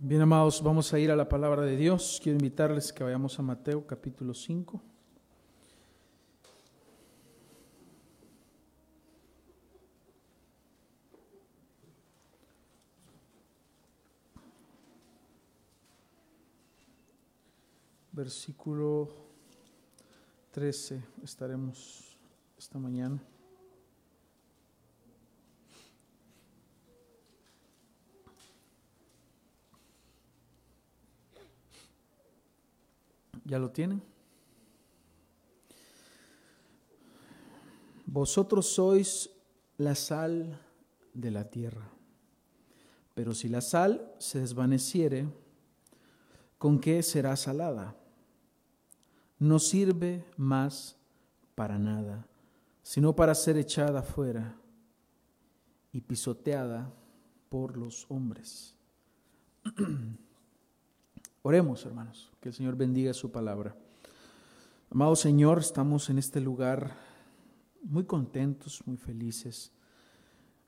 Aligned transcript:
Bien, 0.00 0.22
amados, 0.22 0.62
vamos 0.62 0.94
a 0.94 0.98
ir 1.00 1.10
a 1.10 1.16
la 1.16 1.28
palabra 1.28 1.62
de 1.62 1.76
Dios. 1.76 2.20
Quiero 2.22 2.38
invitarles 2.38 2.92
que 2.92 3.02
vayamos 3.02 3.36
a 3.36 3.42
Mateo 3.42 3.84
capítulo 3.84 4.32
5. 4.32 4.80
Versículo 18.12 19.08
13 20.52 21.02
estaremos 21.24 22.16
esta 22.56 22.78
mañana. 22.78 23.20
¿Ya 33.48 33.58
lo 33.58 33.70
tienen? 33.70 34.02
Vosotros 38.04 38.66
sois 38.66 39.30
la 39.78 39.94
sal 39.94 40.60
de 41.14 41.30
la 41.30 41.48
tierra. 41.48 41.88
Pero 43.14 43.32
si 43.32 43.48
la 43.48 43.62
sal 43.62 44.12
se 44.18 44.40
desvaneciere, 44.40 45.26
¿con 46.58 46.78
qué 46.78 47.02
será 47.02 47.34
salada? 47.36 47.96
No 49.38 49.58
sirve 49.58 50.26
más 50.36 50.98
para 51.54 51.78
nada, 51.78 52.28
sino 52.82 53.16
para 53.16 53.34
ser 53.34 53.56
echada 53.56 54.02
fuera 54.02 54.60
y 55.90 56.02
pisoteada 56.02 56.92
por 57.48 57.78
los 57.78 58.04
hombres. 58.10 58.76
Oremos, 61.48 61.86
hermanos, 61.86 62.30
que 62.42 62.50
el 62.50 62.54
Señor 62.54 62.76
bendiga 62.76 63.14
su 63.14 63.32
palabra. 63.32 63.74
Amado 64.90 65.16
Señor, 65.16 65.60
estamos 65.60 66.10
en 66.10 66.18
este 66.18 66.42
lugar 66.42 66.94
muy 67.82 68.04
contentos, 68.04 68.82
muy 68.84 68.98
felices, 68.98 69.72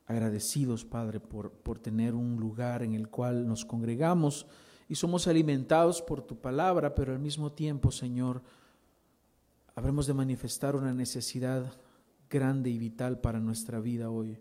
agradecidos, 0.07 0.87
Padre, 0.87 1.21
por, 1.21 1.51
por 1.53 1.79
tener 1.79 2.15
un 2.15 2.41
lugar 2.41 2.83
en 2.83 2.95
el 2.95 3.09
cual 3.09 3.47
nos 3.47 3.67
congregamos 3.67 4.47
y 4.89 4.95
somos 4.95 5.29
alimentados 5.29 6.01
por 6.01 6.23
tu 6.23 6.41
palabra, 6.41 6.95
pero 6.95 7.13
al 7.13 7.19
mismo 7.19 7.53
tiempo, 7.53 7.91
Señor, 7.91 8.41
habremos 9.75 10.07
de 10.07 10.15
manifestar 10.15 10.77
una 10.77 10.95
necesidad 10.95 11.79
grande 12.31 12.71
y 12.71 12.79
vital 12.79 13.21
para 13.21 13.39
nuestra 13.39 13.81
vida 13.81 14.09
hoy. 14.09 14.39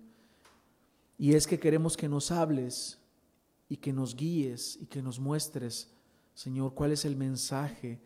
Y 1.17 1.33
es 1.33 1.47
que 1.47 1.59
queremos 1.59 1.97
que 1.97 2.08
nos 2.08 2.31
hables 2.31 2.97
y 3.67 3.75
que 3.75 3.92
nos 3.92 4.16
guíes 4.16 4.77
y 4.81 4.86
que 4.86 5.02
nos 5.02 5.19
muestres 5.19 5.98
Señor, 6.40 6.73
¿cuál 6.73 6.94
es 6.94 7.04
el 7.04 7.18
mensaje 7.18 8.00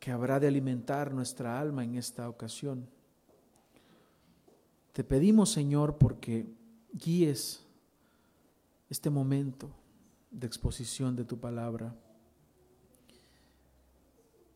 que 0.00 0.10
habrá 0.10 0.40
de 0.40 0.48
alimentar 0.48 1.14
nuestra 1.14 1.60
alma 1.60 1.84
en 1.84 1.94
esta 1.94 2.28
ocasión? 2.28 2.88
Te 4.92 5.04
pedimos, 5.04 5.52
Señor, 5.52 5.96
porque 5.96 6.52
guíes 6.92 7.64
este 8.90 9.10
momento 9.10 9.70
de 10.32 10.48
exposición 10.48 11.14
de 11.14 11.24
tu 11.24 11.38
palabra 11.38 11.94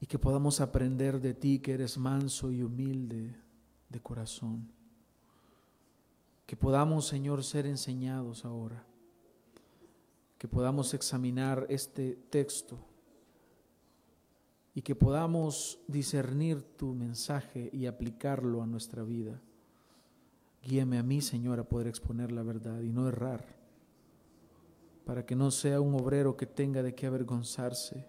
y 0.01 0.07
que 0.07 0.19
podamos 0.19 0.61
aprender 0.61 1.21
de 1.21 1.33
ti 1.33 1.61
que 1.61 1.75
eres 1.75 1.97
manso 1.99 2.51
y 2.51 2.65
humilde 2.65 3.37
de 3.89 4.01
corazón. 4.01 4.69
Que 6.45 6.57
podamos, 6.57 7.07
Señor, 7.07 7.45
ser 7.45 7.67
enseñados 7.67 8.45
ahora. 8.45 8.85
Que 10.39 10.49
podamos 10.49 10.93
examinar 10.93 11.67
este 11.69 12.17
texto 12.31 12.96
y 14.77 14.83
que 14.83 14.95
podamos 14.95 15.81
discernir 15.89 16.63
tu 16.77 16.93
mensaje 16.93 17.71
y 17.73 17.87
aplicarlo 17.87 18.63
a 18.63 18.67
nuestra 18.67 19.03
vida. 19.05 19.41
Guíame 20.63 20.99
a 20.99 21.03
mí, 21.03 21.23
Señor, 21.23 21.59
a 21.59 21.65
poder 21.67 21.87
exponer 21.87 22.31
la 22.31 22.43
verdad 22.43 22.83
y 22.83 22.93
no 22.93 23.09
errar, 23.09 23.43
para 25.07 25.25
que 25.25 25.35
no 25.35 25.51
sea 25.51 25.81
un 25.81 25.95
obrero 25.95 26.37
que 26.37 26.45
tenga 26.45 26.83
de 26.83 26.95
qué 26.95 27.07
avergonzarse. 27.07 28.07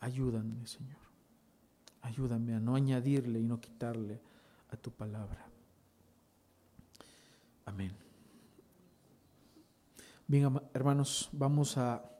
Ayúdame, 0.00 0.66
Señor. 0.66 0.98
Ayúdame 2.00 2.54
a 2.54 2.58
no 2.58 2.74
añadirle 2.74 3.38
y 3.38 3.44
no 3.44 3.60
quitarle 3.60 4.20
a 4.70 4.76
tu 4.76 4.90
palabra. 4.90 5.46
Amén. 7.66 7.92
Bien, 10.26 10.60
hermanos, 10.74 11.28
vamos 11.30 11.78
a 11.78 12.11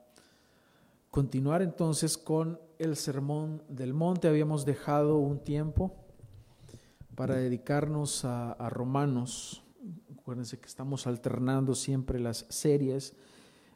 continuar 1.12 1.60
entonces 1.60 2.16
con 2.16 2.58
el 2.78 2.96
sermón 2.96 3.62
del 3.68 3.92
monte. 3.92 4.28
Habíamos 4.28 4.64
dejado 4.64 5.18
un 5.18 5.40
tiempo 5.40 5.94
para 7.14 7.34
dedicarnos 7.34 8.24
a, 8.24 8.70
Romanos. 8.70 9.62
Acuérdense 10.18 10.58
que 10.58 10.66
estamos 10.66 11.06
alternando 11.06 11.74
siempre 11.74 12.18
las 12.18 12.46
series 12.48 13.14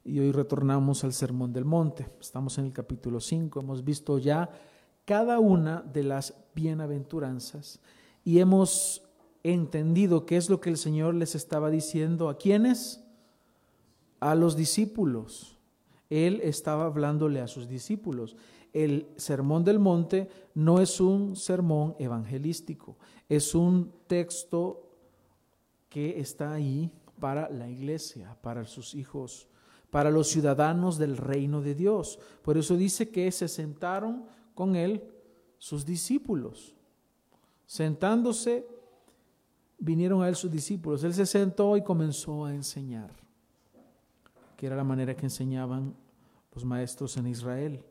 y 0.03 0.19
hoy 0.19 0.33
retornamos 0.33 1.05
al 1.05 1.13
sermón 1.13 1.53
del 1.53 1.67
monte. 1.67 2.09
Estamos 2.19 2.57
en 2.57 2.65
el 2.65 2.73
capítulo 2.73 3.21
5. 3.21 3.61
Hemos 3.61 3.85
visto 3.85 4.17
ya 4.17 4.49
cada 5.05 5.39
una 5.39 5.83
de 5.83 6.05
las 6.05 6.33
bienaventuranzas 6.55 7.81
y 8.25 8.39
hemos 8.39 9.03
entendido 9.43 10.25
qué 10.25 10.39
es 10.39 10.49
lo 10.49 10.63
que 10.63 10.71
el 10.71 10.79
Señor 10.79 11.15
les 11.15 11.35
estaba 11.35 11.69
diciendo 11.69 12.31
a 12.31 12.39
quienes, 12.39 13.05
a 14.21 14.35
los 14.35 14.57
discípulos 14.57 15.56
él 16.11 16.41
estaba 16.43 16.87
hablándole 16.87 17.41
a 17.41 17.49
sus 17.49 17.69
discípulos. 17.69 18.37
El 18.73 19.09
sermón 19.17 19.65
del 19.65 19.79
monte 19.79 20.29
no 20.55 20.81
es 20.81 21.01
un 21.01 21.37
sermón 21.37 21.97
evangelístico, 21.99 22.97
es 23.29 23.55
un 23.55 23.93
texto 24.07 24.83
que 25.89 26.21
está 26.21 26.53
ahí 26.53 26.91
para 27.19 27.49
la 27.49 27.69
iglesia, 27.69 28.37
para 28.43 28.67
sus 28.67 28.95
hijos, 28.95 29.49
para 29.91 30.11
los 30.11 30.29
ciudadanos 30.29 30.99
del 30.99 31.17
reino 31.17 31.63
de 31.63 31.75
Dios. 31.75 32.19
Por 32.43 32.59
eso 32.59 32.77
dice 32.77 33.09
que 33.09 33.31
se 33.33 33.49
sentaron 33.49 34.27
con 34.55 34.77
él 34.77 35.03
sus 35.59 35.87
discípulos. 35.87 36.75
Sentándose, 37.67 38.67
vinieron 39.79 40.23
a 40.23 40.29
él 40.29 40.37
sus 40.37 40.51
discípulos. 40.51 41.03
Él 41.03 41.15
se 41.15 41.27
sentó 41.27 41.77
y 41.77 41.83
comenzó 41.83 42.45
a 42.45 42.55
enseñar 42.55 43.26
que 44.57 44.67
era 44.67 44.77
la 44.77 44.85
manera 44.85 45.15
que 45.15 45.27
enseñaban 45.27 45.95
los 46.55 46.65
maestros 46.65 47.17
en 47.17 47.27
Israel. 47.27 47.85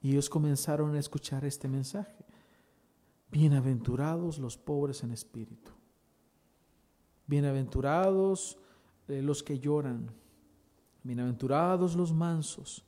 Y 0.00 0.10
ellos 0.10 0.28
comenzaron 0.28 0.94
a 0.94 0.98
escuchar 0.98 1.44
este 1.44 1.68
mensaje. 1.68 2.24
Bienaventurados 3.30 4.38
los 4.38 4.56
pobres 4.56 5.02
en 5.02 5.12
espíritu. 5.12 5.70
Bienaventurados 7.26 8.58
eh, 9.06 9.22
los 9.22 9.42
que 9.42 9.58
lloran. 9.58 10.10
Bienaventurados 11.02 11.94
los 11.94 12.12
mansos, 12.12 12.84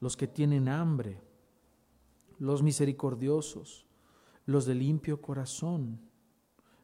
los 0.00 0.16
que 0.16 0.26
tienen 0.26 0.68
hambre, 0.68 1.20
los 2.38 2.62
misericordiosos, 2.62 3.86
los 4.46 4.64
de 4.66 4.74
limpio 4.74 5.20
corazón, 5.20 6.00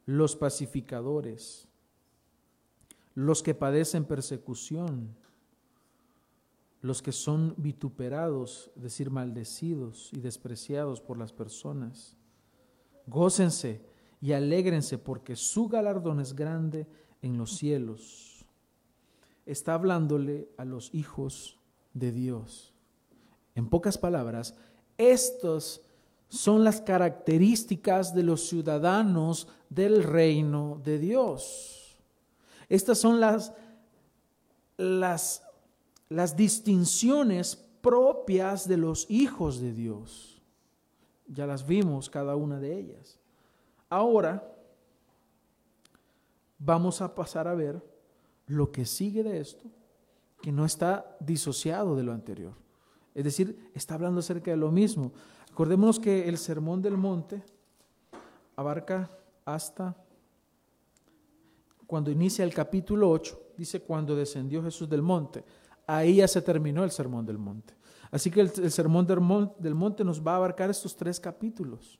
los 0.04 0.36
pacificadores, 0.36 1.68
los 3.14 3.42
que 3.42 3.54
padecen 3.54 4.04
persecución 4.04 5.16
los 6.86 7.02
que 7.02 7.10
son 7.10 7.54
vituperados, 7.56 8.70
es 8.76 8.82
decir, 8.82 9.10
maldecidos 9.10 10.10
y 10.12 10.20
despreciados 10.20 11.00
por 11.00 11.18
las 11.18 11.32
personas. 11.32 12.16
Gócense 13.08 13.84
y 14.20 14.32
alégrense 14.32 14.96
porque 14.96 15.34
su 15.34 15.68
galardón 15.68 16.20
es 16.20 16.34
grande 16.34 16.86
en 17.22 17.36
los 17.38 17.56
cielos. 17.56 18.46
Está 19.46 19.74
hablándole 19.74 20.48
a 20.56 20.64
los 20.64 20.94
hijos 20.94 21.58
de 21.92 22.12
Dios. 22.12 22.72
En 23.56 23.68
pocas 23.68 23.98
palabras, 23.98 24.54
estos 24.96 25.82
son 26.28 26.62
las 26.62 26.80
características 26.80 28.14
de 28.14 28.22
los 28.22 28.48
ciudadanos 28.48 29.48
del 29.70 30.04
reino 30.04 30.80
de 30.84 30.98
Dios. 31.00 31.96
Estas 32.68 32.98
son 32.98 33.18
las, 33.18 33.52
las 34.76 35.45
las 36.08 36.36
distinciones 36.36 37.56
propias 37.80 38.68
de 38.68 38.76
los 38.76 39.10
hijos 39.10 39.60
de 39.60 39.72
Dios. 39.72 40.40
Ya 41.26 41.46
las 41.46 41.66
vimos 41.66 42.10
cada 42.10 42.36
una 42.36 42.58
de 42.60 42.78
ellas. 42.78 43.18
Ahora 43.88 44.52
vamos 46.58 47.00
a 47.00 47.14
pasar 47.14 47.48
a 47.48 47.54
ver 47.54 47.82
lo 48.46 48.70
que 48.70 48.86
sigue 48.86 49.22
de 49.22 49.40
esto, 49.40 49.64
que 50.40 50.52
no 50.52 50.64
está 50.64 51.16
disociado 51.20 51.96
de 51.96 52.04
lo 52.04 52.12
anterior. 52.12 52.54
Es 53.14 53.24
decir, 53.24 53.70
está 53.74 53.94
hablando 53.94 54.20
acerca 54.20 54.50
de 54.50 54.56
lo 54.56 54.70
mismo. 54.70 55.12
Acordémonos 55.50 55.98
que 55.98 56.28
el 56.28 56.38
Sermón 56.38 56.82
del 56.82 56.96
Monte 56.96 57.42
abarca 58.54 59.10
hasta 59.44 59.96
cuando 61.86 62.10
inicia 62.10 62.44
el 62.44 62.52
capítulo 62.52 63.10
8, 63.10 63.52
dice 63.56 63.80
cuando 63.80 64.16
descendió 64.16 64.62
Jesús 64.62 64.88
del 64.88 65.02
monte 65.02 65.44
ahí 65.86 66.16
ya 66.16 66.28
se 66.28 66.42
terminó 66.42 66.84
el 66.84 66.90
Sermón 66.90 67.24
del 67.26 67.38
Monte. 67.38 67.74
Así 68.10 68.30
que 68.30 68.40
el, 68.40 68.70
Sermón 68.70 69.06
del 69.06 69.20
del 69.58 69.74
monte 69.74 70.04
nos 70.04 70.24
va 70.24 70.32
a 70.32 70.36
abarcar 70.36 70.70
estos 70.70 70.96
tres 70.96 71.18
capítulos. 71.18 71.98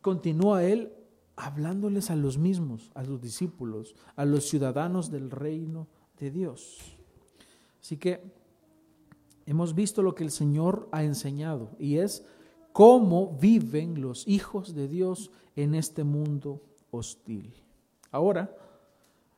Continúa 0.00 0.64
él 0.64 0.92
hablándoles 1.36 2.10
a 2.10 2.16
los 2.16 2.38
mismos, 2.38 2.90
a 2.94 3.02
los 3.02 3.20
discípulos, 3.20 3.94
a 4.16 4.24
los 4.24 4.48
ciudadanos 4.48 5.10
del 5.10 5.30
reino 5.30 5.88
de 6.18 6.30
Dios. 6.30 6.96
Así 7.80 7.96
que 7.96 8.22
hemos 9.46 9.74
visto 9.74 10.02
lo 10.02 10.14
que 10.14 10.24
el 10.24 10.30
Señor 10.30 10.88
ha 10.92 11.02
enseñado 11.02 11.70
y 11.78 11.98
es 11.98 12.24
cómo 12.72 13.36
viven 13.40 14.00
los 14.00 14.26
hijos 14.28 14.74
de 14.74 14.88
Dios 14.88 15.30
en 15.56 15.74
este 15.74 16.04
mundo 16.04 16.62
hostil. 16.90 17.54
Ahora, 18.10 18.54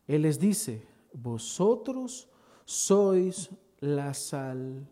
Él 0.07 0.23
les 0.23 0.39
dice, 0.39 0.87
vosotros 1.17 2.29
sois 2.65 3.51
la 3.81 4.13
sal 4.15 4.87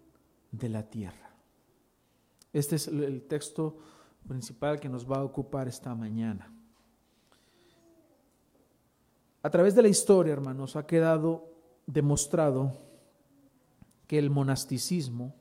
de 0.50 0.68
la 0.68 0.82
tierra. 0.88 1.34
Este 2.52 2.76
es 2.76 2.88
el 2.88 3.22
texto 3.22 3.76
principal 4.26 4.80
que 4.80 4.88
nos 4.88 5.10
va 5.10 5.18
a 5.18 5.24
ocupar 5.24 5.68
esta 5.68 5.94
mañana. 5.94 6.50
A 9.42 9.50
través 9.50 9.74
de 9.74 9.82
la 9.82 9.88
historia, 9.88 10.32
hermanos, 10.32 10.76
ha 10.76 10.86
quedado 10.86 11.50
demostrado 11.86 12.72
que 14.06 14.18
el 14.18 14.30
monasticismo 14.30 15.34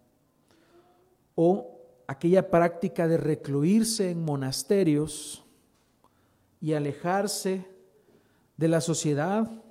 o 1.36 1.80
aquella 2.08 2.50
práctica 2.50 3.08
de 3.08 3.18
recluirse 3.18 4.12
en 4.12 4.24
monasterios 4.26 5.46
y 6.60 6.74
alejarse 6.74 7.66
de 8.58 8.68
la 8.68 8.82
sociedad 8.82 9.63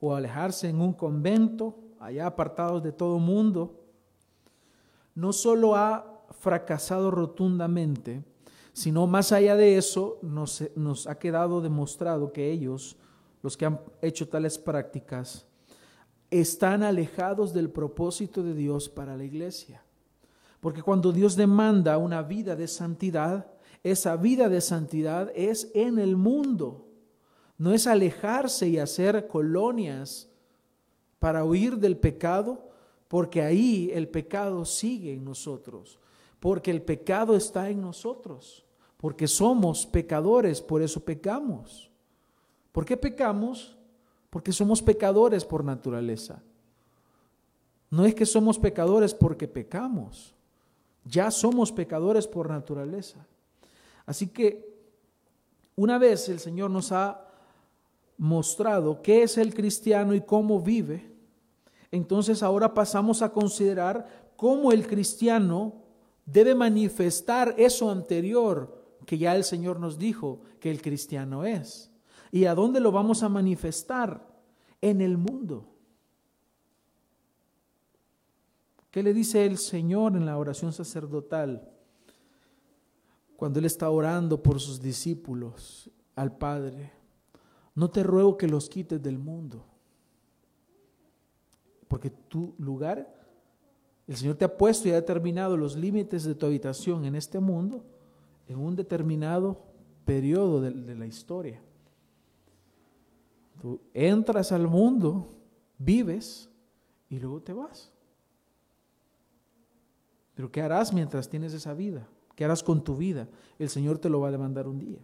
o 0.00 0.14
alejarse 0.14 0.68
en 0.68 0.80
un 0.80 0.92
convento, 0.92 1.78
allá 1.98 2.26
apartados 2.26 2.82
de 2.82 2.92
todo 2.92 3.18
mundo, 3.18 3.84
no 5.14 5.32
solo 5.32 5.76
ha 5.76 6.24
fracasado 6.30 7.10
rotundamente, 7.10 8.24
sino 8.72 9.06
más 9.06 9.32
allá 9.32 9.56
de 9.56 9.76
eso 9.76 10.18
nos, 10.22 10.64
nos 10.74 11.06
ha 11.06 11.18
quedado 11.18 11.60
demostrado 11.60 12.32
que 12.32 12.50
ellos, 12.50 12.96
los 13.42 13.56
que 13.56 13.66
han 13.66 13.80
hecho 14.00 14.28
tales 14.28 14.58
prácticas, 14.58 15.46
están 16.30 16.82
alejados 16.82 17.52
del 17.52 17.70
propósito 17.70 18.42
de 18.42 18.54
Dios 18.54 18.88
para 18.88 19.16
la 19.16 19.24
iglesia. 19.24 19.82
Porque 20.60 20.82
cuando 20.82 21.12
Dios 21.12 21.36
demanda 21.36 21.98
una 21.98 22.22
vida 22.22 22.54
de 22.54 22.68
santidad, 22.68 23.50
esa 23.82 24.16
vida 24.16 24.48
de 24.48 24.60
santidad 24.60 25.32
es 25.34 25.70
en 25.74 25.98
el 25.98 26.16
mundo. 26.16 26.89
No 27.60 27.74
es 27.74 27.86
alejarse 27.86 28.66
y 28.70 28.78
hacer 28.78 29.26
colonias 29.26 30.30
para 31.18 31.44
huir 31.44 31.76
del 31.76 31.98
pecado, 31.98 32.70
porque 33.06 33.42
ahí 33.42 33.90
el 33.92 34.08
pecado 34.08 34.64
sigue 34.64 35.12
en 35.12 35.26
nosotros, 35.26 35.98
porque 36.40 36.70
el 36.70 36.80
pecado 36.80 37.36
está 37.36 37.68
en 37.68 37.82
nosotros, 37.82 38.64
porque 38.96 39.28
somos 39.28 39.84
pecadores, 39.84 40.62
por 40.62 40.80
eso 40.80 41.04
pecamos. 41.04 41.90
¿Por 42.72 42.86
qué 42.86 42.96
pecamos? 42.96 43.76
Porque 44.30 44.52
somos 44.52 44.80
pecadores 44.80 45.44
por 45.44 45.62
naturaleza. 45.62 46.42
No 47.90 48.06
es 48.06 48.14
que 48.14 48.24
somos 48.24 48.58
pecadores 48.58 49.12
porque 49.12 49.46
pecamos. 49.46 50.34
Ya 51.04 51.30
somos 51.30 51.72
pecadores 51.72 52.26
por 52.26 52.48
naturaleza. 52.48 53.26
Así 54.06 54.28
que 54.28 54.80
una 55.76 55.98
vez 55.98 56.26
el 56.30 56.40
Señor 56.40 56.70
nos 56.70 56.90
ha 56.92 57.26
mostrado 58.20 59.00
qué 59.00 59.22
es 59.22 59.38
el 59.38 59.54
cristiano 59.54 60.14
y 60.14 60.20
cómo 60.20 60.60
vive, 60.60 61.10
entonces 61.90 62.42
ahora 62.42 62.74
pasamos 62.74 63.22
a 63.22 63.32
considerar 63.32 64.30
cómo 64.36 64.72
el 64.72 64.86
cristiano 64.86 65.72
debe 66.26 66.54
manifestar 66.54 67.54
eso 67.56 67.90
anterior 67.90 68.78
que 69.06 69.16
ya 69.16 69.34
el 69.34 69.42
Señor 69.42 69.80
nos 69.80 69.98
dijo 69.98 70.42
que 70.60 70.70
el 70.70 70.82
cristiano 70.82 71.46
es. 71.46 71.90
¿Y 72.30 72.44
a 72.44 72.54
dónde 72.54 72.78
lo 72.78 72.92
vamos 72.92 73.22
a 73.22 73.30
manifestar? 73.30 74.28
En 74.82 75.00
el 75.00 75.16
mundo. 75.16 75.66
¿Qué 78.90 79.02
le 79.02 79.14
dice 79.14 79.46
el 79.46 79.56
Señor 79.56 80.14
en 80.14 80.26
la 80.26 80.36
oración 80.36 80.74
sacerdotal? 80.74 81.70
Cuando 83.36 83.58
Él 83.58 83.64
está 83.64 83.88
orando 83.88 84.42
por 84.42 84.60
sus 84.60 84.80
discípulos 84.80 85.90
al 86.14 86.36
Padre. 86.36 86.99
No 87.74 87.90
te 87.90 88.02
ruego 88.02 88.36
que 88.36 88.48
los 88.48 88.68
quites 88.68 89.02
del 89.02 89.18
mundo. 89.18 89.64
Porque 91.88 92.10
tu 92.10 92.54
lugar, 92.58 93.12
el 94.06 94.16
Señor 94.16 94.36
te 94.36 94.44
ha 94.44 94.56
puesto 94.56 94.88
y 94.88 94.92
ha 94.92 94.96
determinado 94.96 95.56
los 95.56 95.76
límites 95.76 96.24
de 96.24 96.34
tu 96.34 96.46
habitación 96.46 97.04
en 97.04 97.14
este 97.14 97.40
mundo 97.40 97.84
en 98.50 98.58
un 98.58 98.74
determinado 98.74 99.62
periodo 100.04 100.60
de, 100.60 100.94
la 100.96 101.06
historia. 101.06 101.62
Tú 103.62 103.80
entras 103.94 104.50
al 104.50 104.66
mundo, 104.66 105.32
vives 105.78 106.50
y 107.08 107.20
luego 107.20 107.40
te 107.40 107.52
vas. 107.52 107.92
Pero 110.34 110.50
¿qué 110.50 110.62
harás 110.62 110.92
mientras 110.92 111.28
tienes 111.28 111.52
esa 111.52 111.74
vida? 111.74 112.08
¿Qué 112.34 112.44
harás 112.44 112.62
con 112.62 112.82
tu 112.82 112.96
vida? 112.96 113.28
El 113.56 113.68
Señor 113.68 113.98
te 113.98 114.08
lo 114.08 114.18
va 114.18 114.28
a 114.28 114.32
demandar 114.32 114.66
un 114.66 114.80
día. 114.80 114.98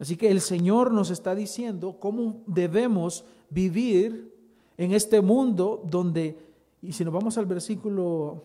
Así 0.00 0.16
que 0.16 0.30
el 0.30 0.40
Señor 0.40 0.92
nos 0.92 1.10
está 1.10 1.36
diciendo 1.36 2.00
cómo 2.00 2.42
debemos 2.48 3.24
vivir 3.50 4.34
en 4.76 4.92
este 4.92 5.20
mundo 5.20 5.80
donde, 5.88 6.36
y 6.82 6.92
si 6.92 7.04
nos 7.04 7.14
vamos 7.14 7.38
al 7.38 7.46
versículo 7.46 8.42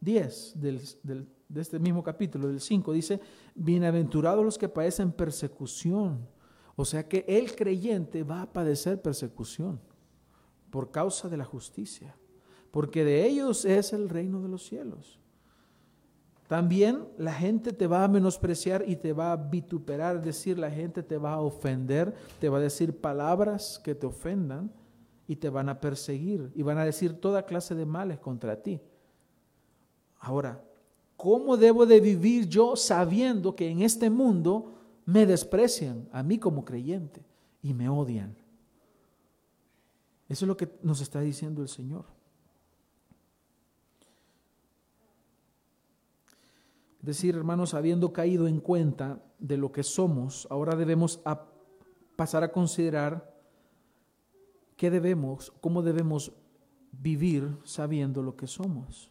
10 0.00 0.54
de 0.58 1.26
este 1.56 1.78
mismo 1.78 2.02
capítulo, 2.02 2.48
del 2.48 2.60
5, 2.60 2.92
dice, 2.92 3.20
bienaventurados 3.54 4.42
los 4.42 4.56
que 4.56 4.70
padecen 4.70 5.12
persecución 5.12 6.26
o 6.80 6.86
sea 6.86 7.06
que 7.06 7.26
el 7.28 7.54
creyente 7.54 8.22
va 8.22 8.40
a 8.40 8.50
padecer 8.50 9.02
persecución 9.02 9.78
por 10.70 10.90
causa 10.90 11.28
de 11.28 11.36
la 11.36 11.44
justicia, 11.44 12.16
porque 12.70 13.04
de 13.04 13.26
ellos 13.26 13.66
es 13.66 13.92
el 13.92 14.08
reino 14.08 14.40
de 14.40 14.48
los 14.48 14.64
cielos. 14.64 15.19
También 16.50 17.06
la 17.16 17.32
gente 17.32 17.72
te 17.72 17.86
va 17.86 18.02
a 18.02 18.08
menospreciar 18.08 18.82
y 18.84 18.96
te 18.96 19.12
va 19.12 19.30
a 19.30 19.36
vituperar, 19.36 20.16
es 20.16 20.24
decir, 20.24 20.58
la 20.58 20.68
gente 20.68 21.04
te 21.04 21.16
va 21.16 21.34
a 21.34 21.40
ofender, 21.40 22.12
te 22.40 22.48
va 22.48 22.58
a 22.58 22.60
decir 22.60 23.00
palabras 23.00 23.80
que 23.84 23.94
te 23.94 24.08
ofendan 24.08 24.72
y 25.28 25.36
te 25.36 25.48
van 25.48 25.68
a 25.68 25.78
perseguir 25.78 26.50
y 26.56 26.62
van 26.62 26.78
a 26.78 26.84
decir 26.84 27.20
toda 27.20 27.46
clase 27.46 27.76
de 27.76 27.86
males 27.86 28.18
contra 28.18 28.60
ti. 28.60 28.80
Ahora, 30.18 30.60
¿cómo 31.16 31.56
debo 31.56 31.86
de 31.86 32.00
vivir 32.00 32.48
yo 32.48 32.74
sabiendo 32.74 33.54
que 33.54 33.70
en 33.70 33.82
este 33.82 34.10
mundo 34.10 34.74
me 35.06 35.26
desprecian 35.26 36.08
a 36.10 36.24
mí 36.24 36.38
como 36.38 36.64
creyente 36.64 37.24
y 37.62 37.74
me 37.74 37.88
odian. 37.88 38.36
Eso 40.28 40.44
es 40.44 40.48
lo 40.48 40.56
que 40.56 40.68
nos 40.82 41.00
está 41.00 41.20
diciendo 41.20 41.62
el 41.62 41.68
Señor. 41.68 42.04
Es 47.00 47.06
decir, 47.06 47.34
hermanos, 47.34 47.74
habiendo 47.74 48.12
caído 48.12 48.46
en 48.46 48.60
cuenta 48.60 49.22
de 49.38 49.56
lo 49.56 49.72
que 49.72 49.82
somos, 49.82 50.46
ahora 50.50 50.76
debemos 50.76 51.20
pasar 52.14 52.44
a 52.44 52.52
considerar 52.52 53.34
qué 54.76 54.90
debemos, 54.90 55.50
cómo 55.60 55.82
debemos 55.82 56.32
vivir 56.92 57.56
sabiendo 57.64 58.22
lo 58.22 58.36
que 58.36 58.46
somos. 58.46 59.10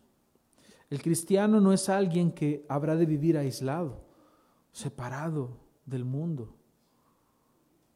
El 0.89 1.01
cristiano 1.01 1.59
no 1.59 1.73
es 1.73 1.89
alguien 1.89 2.31
que 2.31 2.65
habrá 2.69 2.95
de 2.95 3.05
vivir 3.05 3.37
aislado, 3.37 4.01
separado, 4.71 5.57
del 5.85 6.05
mundo, 6.05 6.55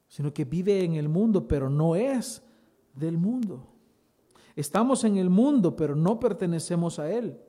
sino 0.07 0.33
que 0.33 0.45
vive 0.45 0.83
en 0.83 0.95
el 0.95 1.07
mundo, 1.07 1.47
pero 1.47 1.69
no 1.69 1.95
es 1.95 2.43
del 2.95 3.17
mundo. 3.17 3.67
Estamos 4.55 5.03
en 5.03 5.17
el 5.17 5.29
mundo, 5.29 5.75
pero 5.75 5.95
no 5.95 6.19
pertenecemos 6.19 6.97
a 6.97 7.11
él. 7.11 7.39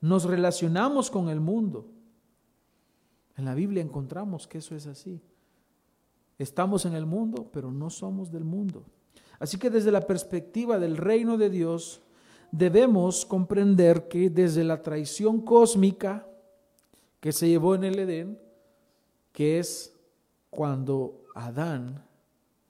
Nos 0.00 0.24
relacionamos 0.24 1.10
con 1.10 1.28
el 1.28 1.40
mundo. 1.40 1.86
En 3.36 3.44
la 3.44 3.54
Biblia 3.54 3.82
encontramos 3.82 4.46
que 4.46 4.58
eso 4.58 4.74
es 4.74 4.86
así. 4.86 5.20
Estamos 6.38 6.84
en 6.84 6.94
el 6.94 7.06
mundo, 7.06 7.48
pero 7.52 7.70
no 7.70 7.90
somos 7.90 8.30
del 8.30 8.44
mundo. 8.44 8.84
Así 9.38 9.58
que 9.58 9.70
desde 9.70 9.92
la 9.92 10.00
perspectiva 10.00 10.78
del 10.78 10.96
reino 10.96 11.36
de 11.36 11.50
Dios, 11.50 12.00
debemos 12.50 13.26
comprender 13.26 14.08
que 14.08 14.30
desde 14.30 14.64
la 14.64 14.82
traición 14.82 15.40
cósmica 15.40 16.26
que 17.20 17.32
se 17.32 17.48
llevó 17.48 17.74
en 17.74 17.84
el 17.84 17.98
Edén, 17.98 18.38
que 19.32 19.58
es 19.58 19.94
cuando 20.50 21.24
Adán 21.34 22.04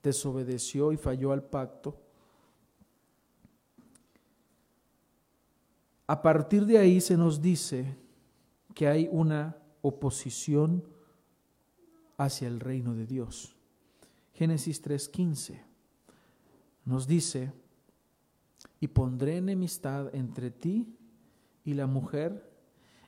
desobedeció 0.03 0.91
y 0.91 0.97
falló 0.97 1.31
al 1.31 1.43
pacto, 1.43 1.97
a 6.09 6.23
partir 6.23 6.65
de 6.65 6.79
ahí 6.79 7.01
se 7.01 7.15
nos 7.15 7.39
dice 7.39 7.95
que 8.73 8.87
hay 8.87 9.07
una 9.11 9.55
oposición 9.83 10.83
hacia 12.17 12.47
el 12.47 12.59
reino 12.59 12.95
de 12.95 13.05
Dios. 13.05 13.55
Génesis 14.33 14.81
3:15 14.81 15.61
nos 16.83 17.05
dice 17.05 17.53
y 18.79 18.87
pondré 18.87 19.37
enemistad 19.37 20.09
entre 20.15 20.49
ti 20.49 20.97
y 21.63 21.75
la 21.75 21.85
mujer, 21.85 22.43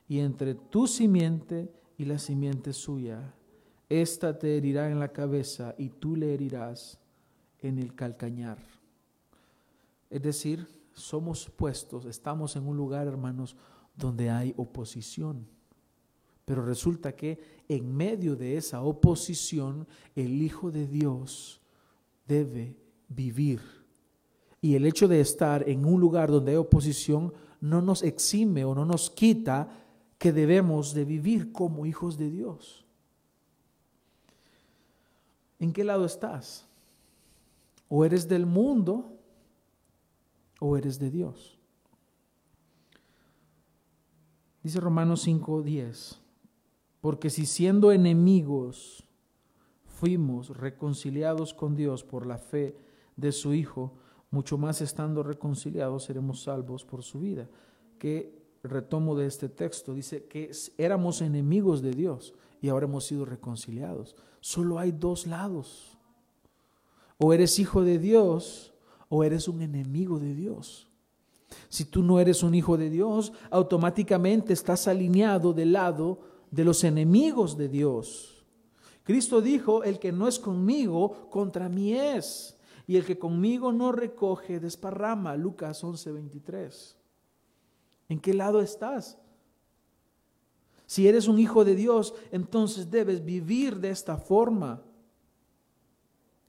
y 0.06 0.20
entre 0.20 0.54
tu 0.54 0.86
simiente 0.86 1.74
y 1.98 2.04
la 2.04 2.20
simiente 2.20 2.72
suya. 2.72 3.34
Esta 3.88 4.38
te 4.38 4.56
herirá 4.56 4.88
en 4.88 5.00
la 5.00 5.08
cabeza 5.08 5.74
y 5.76 5.88
tú 5.88 6.14
le 6.14 6.34
herirás 6.34 7.00
en 7.58 7.80
el 7.80 7.96
calcañar. 7.96 8.58
Es 10.08 10.22
decir, 10.22 10.81
somos 10.94 11.50
puestos, 11.50 12.04
estamos 12.04 12.56
en 12.56 12.66
un 12.66 12.76
lugar, 12.76 13.06
hermanos, 13.06 13.56
donde 13.96 14.30
hay 14.30 14.54
oposición. 14.56 15.46
Pero 16.44 16.64
resulta 16.64 17.14
que 17.14 17.62
en 17.68 17.94
medio 17.94 18.36
de 18.36 18.56
esa 18.56 18.82
oposición, 18.82 19.86
el 20.14 20.42
Hijo 20.42 20.70
de 20.70 20.86
Dios 20.86 21.60
debe 22.26 22.76
vivir. 23.08 23.60
Y 24.60 24.74
el 24.74 24.86
hecho 24.86 25.08
de 25.08 25.20
estar 25.20 25.68
en 25.68 25.84
un 25.84 26.00
lugar 26.00 26.30
donde 26.30 26.52
hay 26.52 26.56
oposición 26.56 27.32
no 27.60 27.80
nos 27.80 28.02
exime 28.02 28.64
o 28.64 28.74
no 28.74 28.84
nos 28.84 29.10
quita 29.10 29.68
que 30.18 30.32
debemos 30.32 30.94
de 30.94 31.04
vivir 31.04 31.52
como 31.52 31.86
hijos 31.86 32.16
de 32.16 32.30
Dios. 32.30 32.84
¿En 35.58 35.72
qué 35.72 35.84
lado 35.84 36.04
estás? 36.04 36.66
O 37.88 38.04
eres 38.04 38.28
del 38.28 38.46
mundo 38.46 39.11
o 40.64 40.76
eres 40.76 41.00
de 41.00 41.10
Dios. 41.10 41.58
Dice 44.62 44.78
Romanos 44.78 45.26
5:10, 45.26 46.20
porque 47.00 47.30
si 47.30 47.46
siendo 47.46 47.90
enemigos 47.90 49.04
fuimos 49.86 50.56
reconciliados 50.56 51.52
con 51.52 51.74
Dios 51.74 52.04
por 52.04 52.26
la 52.26 52.38
fe 52.38 52.76
de 53.16 53.32
su 53.32 53.54
Hijo, 53.54 53.94
mucho 54.30 54.56
más 54.56 54.80
estando 54.80 55.24
reconciliados 55.24 56.04
seremos 56.04 56.44
salvos 56.44 56.84
por 56.84 57.02
su 57.02 57.18
vida. 57.18 57.48
Que 57.98 58.40
retomo 58.62 59.16
de 59.16 59.26
este 59.26 59.48
texto, 59.48 59.94
dice 59.94 60.26
que 60.26 60.52
éramos 60.78 61.22
enemigos 61.22 61.82
de 61.82 61.90
Dios 61.90 62.34
y 62.60 62.68
ahora 62.68 62.86
hemos 62.86 63.04
sido 63.04 63.24
reconciliados. 63.24 64.14
Solo 64.38 64.78
hay 64.78 64.92
dos 64.92 65.26
lados. 65.26 65.98
O 67.18 67.32
eres 67.32 67.58
hijo 67.58 67.82
de 67.82 67.98
Dios 67.98 68.71
o 69.14 69.22
eres 69.24 69.46
un 69.46 69.60
enemigo 69.60 70.18
de 70.18 70.34
Dios. 70.34 70.88
Si 71.68 71.84
tú 71.84 72.02
no 72.02 72.18
eres 72.18 72.42
un 72.42 72.54
hijo 72.54 72.78
de 72.78 72.88
Dios, 72.88 73.34
automáticamente 73.50 74.54
estás 74.54 74.88
alineado 74.88 75.52
del 75.52 75.74
lado 75.74 76.20
de 76.50 76.64
los 76.64 76.82
enemigos 76.82 77.58
de 77.58 77.68
Dios. 77.68 78.42
Cristo 79.02 79.42
dijo, 79.42 79.84
el 79.84 79.98
que 79.98 80.12
no 80.12 80.28
es 80.28 80.38
conmigo, 80.38 81.28
contra 81.28 81.68
mí 81.68 81.92
es. 81.92 82.58
Y 82.86 82.96
el 82.96 83.04
que 83.04 83.18
conmigo 83.18 83.70
no 83.70 83.92
recoge, 83.92 84.58
desparrama. 84.60 85.36
Lucas 85.36 85.84
11:23. 85.84 86.96
¿En 88.08 88.18
qué 88.18 88.32
lado 88.32 88.62
estás? 88.62 89.18
Si 90.86 91.06
eres 91.06 91.28
un 91.28 91.38
hijo 91.38 91.66
de 91.66 91.74
Dios, 91.74 92.14
entonces 92.30 92.90
debes 92.90 93.22
vivir 93.22 93.78
de 93.78 93.90
esta 93.90 94.16
forma 94.16 94.82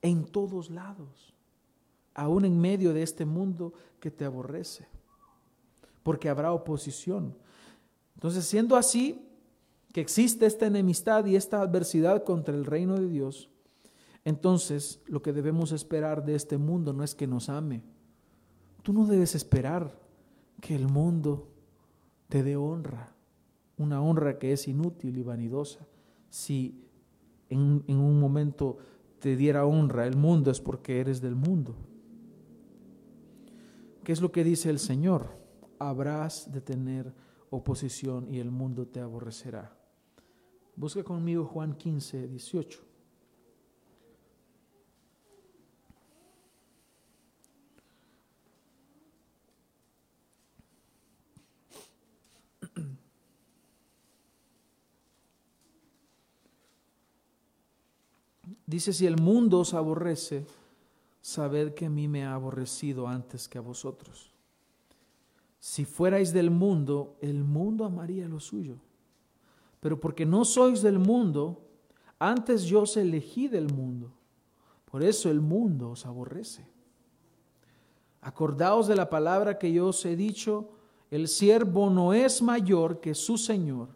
en 0.01 0.23
todos 0.23 0.69
lados, 0.69 1.32
aún 2.13 2.45
en 2.45 2.59
medio 2.59 2.93
de 2.93 3.03
este 3.03 3.25
mundo 3.25 3.73
que 3.99 4.11
te 4.11 4.25
aborrece 4.25 4.87
porque 6.03 6.29
habrá 6.29 6.51
oposición. 6.51 7.35
Entonces, 8.15 8.45
siendo 8.45 8.75
así, 8.75 9.25
que 9.91 10.01
existe 10.01 10.45
esta 10.45 10.67
enemistad 10.67 11.25
y 11.25 11.35
esta 11.35 11.61
adversidad 11.61 12.23
contra 12.23 12.53
el 12.53 12.65
reino 12.65 12.95
de 12.97 13.07
Dios, 13.07 13.49
entonces 14.25 15.01
lo 15.07 15.21
que 15.21 15.33
debemos 15.33 15.71
esperar 15.71 16.25
de 16.25 16.35
este 16.35 16.57
mundo 16.57 16.93
no 16.93 17.03
es 17.03 17.15
que 17.15 17.27
nos 17.27 17.49
ame. 17.49 17.83
Tú 18.81 18.93
no 18.93 19.05
debes 19.05 19.35
esperar 19.35 19.97
que 20.61 20.75
el 20.75 20.87
mundo 20.87 21.47
te 22.27 22.43
dé 22.43 22.55
honra, 22.55 23.13
una 23.77 24.01
honra 24.01 24.39
que 24.39 24.53
es 24.53 24.67
inútil 24.67 25.17
y 25.17 25.23
vanidosa. 25.23 25.87
Si 26.29 26.83
en, 27.49 27.83
en 27.87 27.97
un 27.97 28.19
momento 28.19 28.77
te 29.19 29.35
diera 29.35 29.65
honra 29.65 30.07
el 30.07 30.17
mundo 30.17 30.51
es 30.51 30.59
porque 30.59 30.99
eres 30.99 31.21
del 31.21 31.35
mundo. 31.35 31.75
¿Qué 34.03 34.11
es 34.11 34.21
lo 34.21 34.31
que 34.31 34.43
dice 34.43 34.69
el 34.69 34.79
Señor? 34.79 35.43
habrás 35.89 36.51
de 36.51 36.61
tener 36.61 37.13
oposición 37.49 38.33
y 38.33 38.39
el 38.39 38.51
mundo 38.51 38.87
te 38.87 38.99
aborrecerá. 38.99 39.75
Busca 40.75 41.03
conmigo 41.03 41.45
Juan 41.45 41.75
15, 41.75 42.27
18. 42.27 42.81
Dice, 58.65 58.91
si 58.91 59.05
el 59.05 59.17
mundo 59.21 59.59
os 59.59 59.75
aborrece, 59.75 60.47
sabed 61.23 61.73
que 61.73 61.85
a 61.85 61.89
mí 61.89 62.09
me 62.09 62.25
ha 62.25 62.33
aborrecido 62.33 63.07
antes 63.07 63.47
que 63.47 63.57
a 63.57 63.61
vosotros. 63.61 64.33
Si 65.57 65.85
fuerais 65.85 66.33
del 66.33 66.51
mundo, 66.51 67.15
el 67.21 67.45
mundo 67.45 67.85
amaría 67.85 68.27
lo 68.27 68.41
suyo. 68.41 68.75
Pero 69.79 70.01
porque 70.01 70.25
no 70.25 70.43
sois 70.43 70.81
del 70.81 70.99
mundo, 70.99 71.61
antes 72.19 72.65
yo 72.65 72.81
os 72.81 72.97
elegí 72.97 73.47
del 73.47 73.73
mundo. 73.73 74.11
Por 74.83 75.01
eso 75.01 75.31
el 75.31 75.39
mundo 75.39 75.91
os 75.91 76.05
aborrece. 76.05 76.67
Acordaos 78.19 78.87
de 78.87 78.97
la 78.97 79.09
palabra 79.09 79.57
que 79.57 79.71
yo 79.71 79.87
os 79.87 80.05
he 80.05 80.17
dicho, 80.17 80.71
el 81.09 81.29
siervo 81.29 81.89
no 81.89 82.13
es 82.13 82.41
mayor 82.41 82.99
que 82.99 83.15
su 83.15 83.37
Señor. 83.37 83.87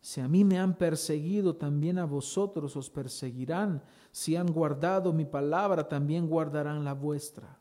Si 0.00 0.20
a 0.20 0.28
mí 0.28 0.44
me 0.44 0.58
han 0.58 0.74
perseguido, 0.74 1.56
también 1.56 1.98
a 1.98 2.04
vosotros 2.04 2.76
os 2.76 2.88
perseguirán. 2.88 3.82
Si 4.12 4.36
han 4.36 4.46
guardado 4.46 5.12
mi 5.12 5.24
palabra, 5.24 5.88
también 5.88 6.28
guardarán 6.28 6.84
la 6.84 6.94
vuestra 6.94 7.58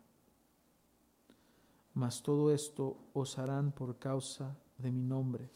mas 1.97 2.21
todo 2.21 2.51
esto 2.51 2.95
os 3.13 3.39
harán 3.39 3.71
por 3.71 3.97
causa 3.97 4.55
de 4.77 4.91
mi 4.91 5.01
nombre, 5.01 5.49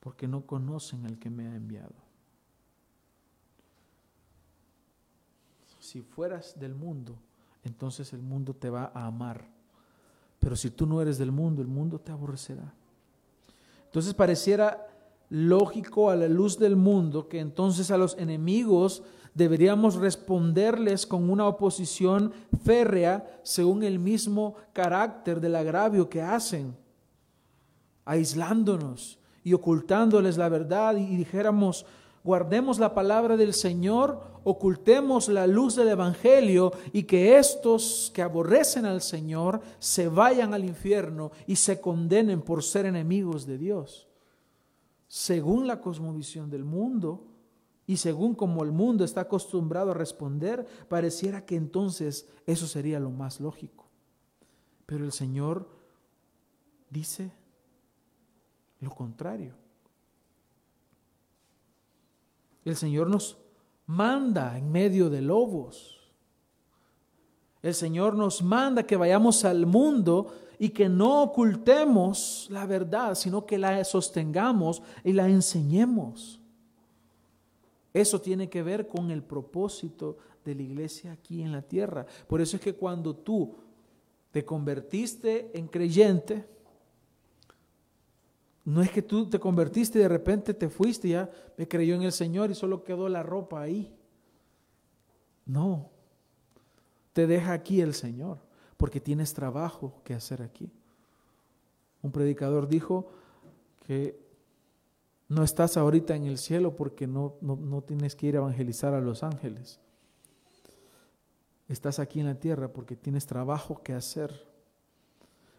porque 0.00 0.26
no 0.26 0.44
conocen 0.44 1.06
al 1.06 1.20
que 1.20 1.30
me 1.30 1.46
ha 1.46 1.54
enviado. 1.54 1.94
Si 5.78 6.02
fueras 6.02 6.58
del 6.58 6.74
mundo, 6.74 7.16
entonces 7.62 8.12
el 8.12 8.22
mundo 8.22 8.54
te 8.54 8.70
va 8.70 8.90
a 8.92 9.06
amar. 9.06 9.46
Pero 10.40 10.56
si 10.56 10.68
tú 10.68 10.84
no 10.84 11.00
eres 11.00 11.16
del 11.16 11.30
mundo, 11.30 11.62
el 11.62 11.68
mundo 11.68 12.00
te 12.00 12.10
aborrecerá. 12.10 12.74
Entonces 13.84 14.14
pareciera 14.14 14.84
lógico 15.32 16.10
a 16.10 16.16
la 16.16 16.28
luz 16.28 16.58
del 16.58 16.76
mundo 16.76 17.26
que 17.26 17.40
entonces 17.40 17.90
a 17.90 17.96
los 17.96 18.18
enemigos 18.18 19.02
deberíamos 19.32 19.94
responderles 19.94 21.06
con 21.06 21.30
una 21.30 21.46
oposición 21.46 22.34
férrea 22.62 23.40
según 23.42 23.82
el 23.82 23.98
mismo 23.98 24.56
carácter 24.74 25.40
del 25.40 25.56
agravio 25.56 26.10
que 26.10 26.20
hacen, 26.20 26.76
aislándonos 28.04 29.18
y 29.42 29.54
ocultándoles 29.54 30.36
la 30.36 30.50
verdad 30.50 30.96
y 30.96 31.16
dijéramos, 31.16 31.86
guardemos 32.22 32.78
la 32.78 32.92
palabra 32.92 33.38
del 33.38 33.54
Señor, 33.54 34.20
ocultemos 34.44 35.30
la 35.30 35.46
luz 35.46 35.76
del 35.76 35.88
Evangelio 35.88 36.72
y 36.92 37.04
que 37.04 37.38
estos 37.38 38.12
que 38.14 38.20
aborrecen 38.20 38.84
al 38.84 39.00
Señor 39.00 39.62
se 39.78 40.08
vayan 40.08 40.52
al 40.52 40.66
infierno 40.66 41.32
y 41.46 41.56
se 41.56 41.80
condenen 41.80 42.42
por 42.42 42.62
ser 42.62 42.84
enemigos 42.84 43.46
de 43.46 43.56
Dios. 43.56 44.11
Según 45.12 45.66
la 45.66 45.82
cosmovisión 45.82 46.48
del 46.48 46.64
mundo, 46.64 47.26
y 47.86 47.98
según 47.98 48.34
como 48.34 48.64
el 48.64 48.72
mundo 48.72 49.04
está 49.04 49.20
acostumbrado 49.20 49.90
a 49.90 49.94
responder, 49.94 50.66
pareciera 50.88 51.44
que 51.44 51.54
entonces 51.54 52.30
eso 52.46 52.66
sería 52.66 52.98
lo 52.98 53.10
más 53.10 53.38
lógico. 53.38 53.90
Pero 54.86 55.04
el 55.04 55.12
Señor 55.12 55.68
dice 56.88 57.30
lo 58.80 58.88
contrario. 58.88 59.54
El 62.64 62.76
Señor 62.76 63.10
nos 63.10 63.36
manda 63.84 64.56
en 64.56 64.72
medio 64.72 65.10
de 65.10 65.20
lobos. 65.20 66.01
El 67.62 67.74
Señor 67.74 68.16
nos 68.16 68.42
manda 68.42 68.82
que 68.82 68.96
vayamos 68.96 69.44
al 69.44 69.66
mundo 69.66 70.34
y 70.58 70.70
que 70.70 70.88
no 70.88 71.22
ocultemos 71.22 72.48
la 72.50 72.66
verdad, 72.66 73.14
sino 73.14 73.46
que 73.46 73.58
la 73.58 73.84
sostengamos 73.84 74.82
y 75.04 75.12
la 75.12 75.28
enseñemos. 75.28 76.40
Eso 77.92 78.20
tiene 78.20 78.48
que 78.48 78.62
ver 78.62 78.88
con 78.88 79.10
el 79.10 79.22
propósito 79.22 80.16
de 80.44 80.54
la 80.54 80.62
iglesia 80.62 81.12
aquí 81.12 81.42
en 81.42 81.52
la 81.52 81.62
tierra. 81.62 82.06
Por 82.26 82.40
eso 82.40 82.56
es 82.56 82.62
que 82.62 82.74
cuando 82.74 83.14
tú 83.14 83.54
te 84.30 84.44
convertiste 84.44 85.50
en 85.54 85.68
creyente, 85.68 86.46
no 88.64 88.80
es 88.80 88.90
que 88.90 89.02
tú 89.02 89.28
te 89.28 89.38
convertiste 89.38 89.98
y 89.98 90.02
de 90.02 90.08
repente 90.08 90.54
te 90.54 90.68
fuiste, 90.68 91.08
ya 91.08 91.30
me 91.56 91.68
creyó 91.68 91.94
en 91.94 92.02
el 92.02 92.12
Señor 92.12 92.50
y 92.50 92.54
solo 92.54 92.82
quedó 92.82 93.08
la 93.08 93.22
ropa 93.22 93.60
ahí. 93.60 93.92
No, 95.44 95.90
te 97.12 97.26
deja 97.26 97.52
aquí 97.52 97.80
el 97.80 97.94
Señor. 97.94 98.38
porque 98.82 99.00
tienes 99.00 99.32
trabajo 99.32 100.02
que 100.02 100.12
hacer 100.12 100.42
aquí. 100.42 100.68
Un 102.02 102.10
predicador 102.10 102.66
dijo 102.66 103.12
que 103.86 104.18
no 105.28 105.44
estás 105.44 105.76
ahorita 105.76 106.16
en 106.16 106.26
el 106.26 106.36
cielo 106.36 106.74
porque 106.74 107.06
no, 107.06 107.36
no, 107.40 107.80
tienes 107.82 108.16
que 108.16 108.26
ir 108.26 108.34
a 108.34 108.38
evangelizar 108.38 108.92
a 108.92 109.00
los 109.00 109.22
ángeles. 109.22 109.78
Estás 111.68 112.00
aquí 112.00 112.18
en 112.18 112.26
la 112.26 112.34
tierra 112.34 112.72
porque 112.72 112.96
tienes 112.96 113.24
trabajo 113.24 113.84
que 113.84 113.92
hacer. 113.92 114.48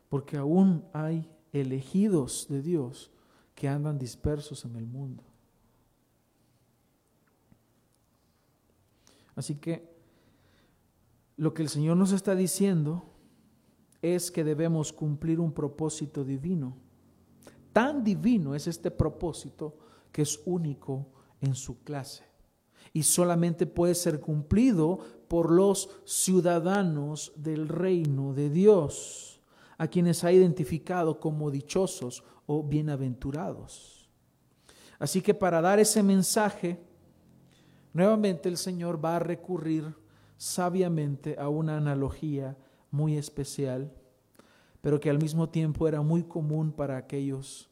Porque 0.10 0.36
aún 0.36 0.84
hay 0.92 1.32
elegidos 1.54 2.48
de 2.50 2.62
Dios 2.62 3.10
que 3.56 3.70
andan 3.70 3.98
dispersos 3.98 4.66
en 4.66 4.76
el 4.76 4.86
mundo. 4.86 5.24
Así 9.34 9.56
que 9.56 9.93
lo 11.38 11.54
que 11.54 11.64
el 11.64 11.70
Señor 11.70 11.98
nos 11.98 12.12
está 12.12 12.36
diciendo 12.36 13.06
es 14.02 14.32
que 14.32 14.44
debemos 14.44 14.94
cumplir 14.94 15.40
un 15.40 15.54
propósito 15.54 16.24
divino. 16.24 16.78
Tan 17.72 18.04
divino 18.04 18.54
es 18.54 18.68
este 18.68 18.92
propósito 18.92 19.78
que 20.12 20.22
es 20.22 20.42
único 20.46 21.08
en 21.42 21.56
su 21.56 21.84
clase 21.84 22.26
y 22.94 23.04
solamente 23.04 23.66
puede 23.66 23.96
ser 23.96 24.20
cumplido 24.20 25.00
por 25.28 25.52
los 25.52 25.90
ciudadanos 26.06 27.34
del 27.36 27.68
reino 27.68 28.34
de 28.34 28.50
Dios, 28.50 29.42
a 29.78 29.88
quienes 29.88 30.24
ha 30.24 30.32
identificado 30.32 31.20
como 31.20 31.50
dichosos 31.50 32.24
o 32.46 32.62
bienaventurados. 32.62 34.08
Así 35.00 35.22
que 35.22 35.34
para 35.34 35.60
dar 35.60 35.80
ese 35.80 36.04
mensaje, 36.04 36.80
nuevamente 37.94 38.48
el 38.48 38.58
Señor 38.58 39.04
va 39.04 39.16
a 39.16 39.20
recurrir 39.20 39.96
sabiamente 40.44 41.40
a 41.40 41.48
una 41.48 41.78
analogía 41.78 42.58
muy 42.92 43.16
especial, 43.16 43.94
pero 44.82 45.00
que 45.00 45.10
al 45.10 45.18
mismo 45.18 45.48
tiempo 45.48 45.88
era 45.88 46.02
muy 46.02 46.24
común 46.24 46.74
para 46.74 46.98
aquellos 46.98 47.70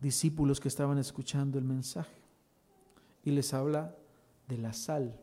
discípulos 0.00 0.60
que 0.60 0.68
estaban 0.68 0.96
escuchando 0.96 1.58
el 1.58 1.64
mensaje. 1.64 2.16
Y 3.22 3.32
les 3.32 3.52
habla 3.52 3.94
de 4.48 4.56
la 4.56 4.72
sal. 4.72 5.20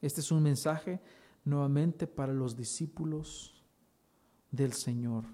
Este 0.00 0.20
es 0.20 0.32
un 0.32 0.42
mensaje 0.42 1.00
nuevamente 1.44 2.08
para 2.08 2.32
los 2.32 2.56
discípulos 2.56 3.62
del 4.50 4.72
Señor. 4.72 5.26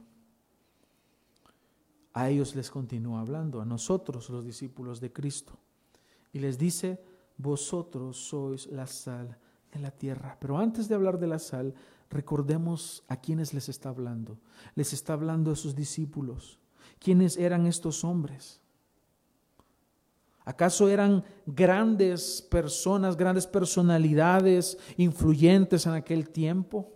A 2.12 2.28
ellos 2.28 2.54
les 2.54 2.70
continúa 2.70 3.20
hablando, 3.20 3.62
a 3.62 3.64
nosotros 3.64 4.28
los 4.28 4.44
discípulos 4.44 5.00
de 5.00 5.10
Cristo. 5.10 5.58
Y 6.34 6.40
les 6.40 6.58
dice, 6.58 7.07
vosotros 7.38 8.16
sois 8.16 8.66
la 8.66 8.86
sal 8.86 9.38
de 9.72 9.80
la 9.80 9.90
tierra. 9.90 10.36
Pero 10.40 10.58
antes 10.58 10.88
de 10.88 10.94
hablar 10.94 11.18
de 11.18 11.28
la 11.28 11.38
sal, 11.38 11.74
recordemos 12.10 13.04
a 13.08 13.16
quienes 13.16 13.54
les 13.54 13.68
está 13.68 13.88
hablando. 13.88 14.38
Les 14.74 14.92
está 14.92 15.12
hablando 15.12 15.52
a 15.52 15.56
sus 15.56 15.74
discípulos. 15.74 16.58
¿Quiénes 16.98 17.36
eran 17.36 17.66
estos 17.66 18.04
hombres? 18.04 18.60
¿Acaso 20.44 20.88
eran 20.88 21.24
grandes 21.46 22.42
personas, 22.42 23.16
grandes 23.16 23.46
personalidades 23.46 24.78
influyentes 24.96 25.86
en 25.86 25.92
aquel 25.92 26.30
tiempo? 26.30 26.90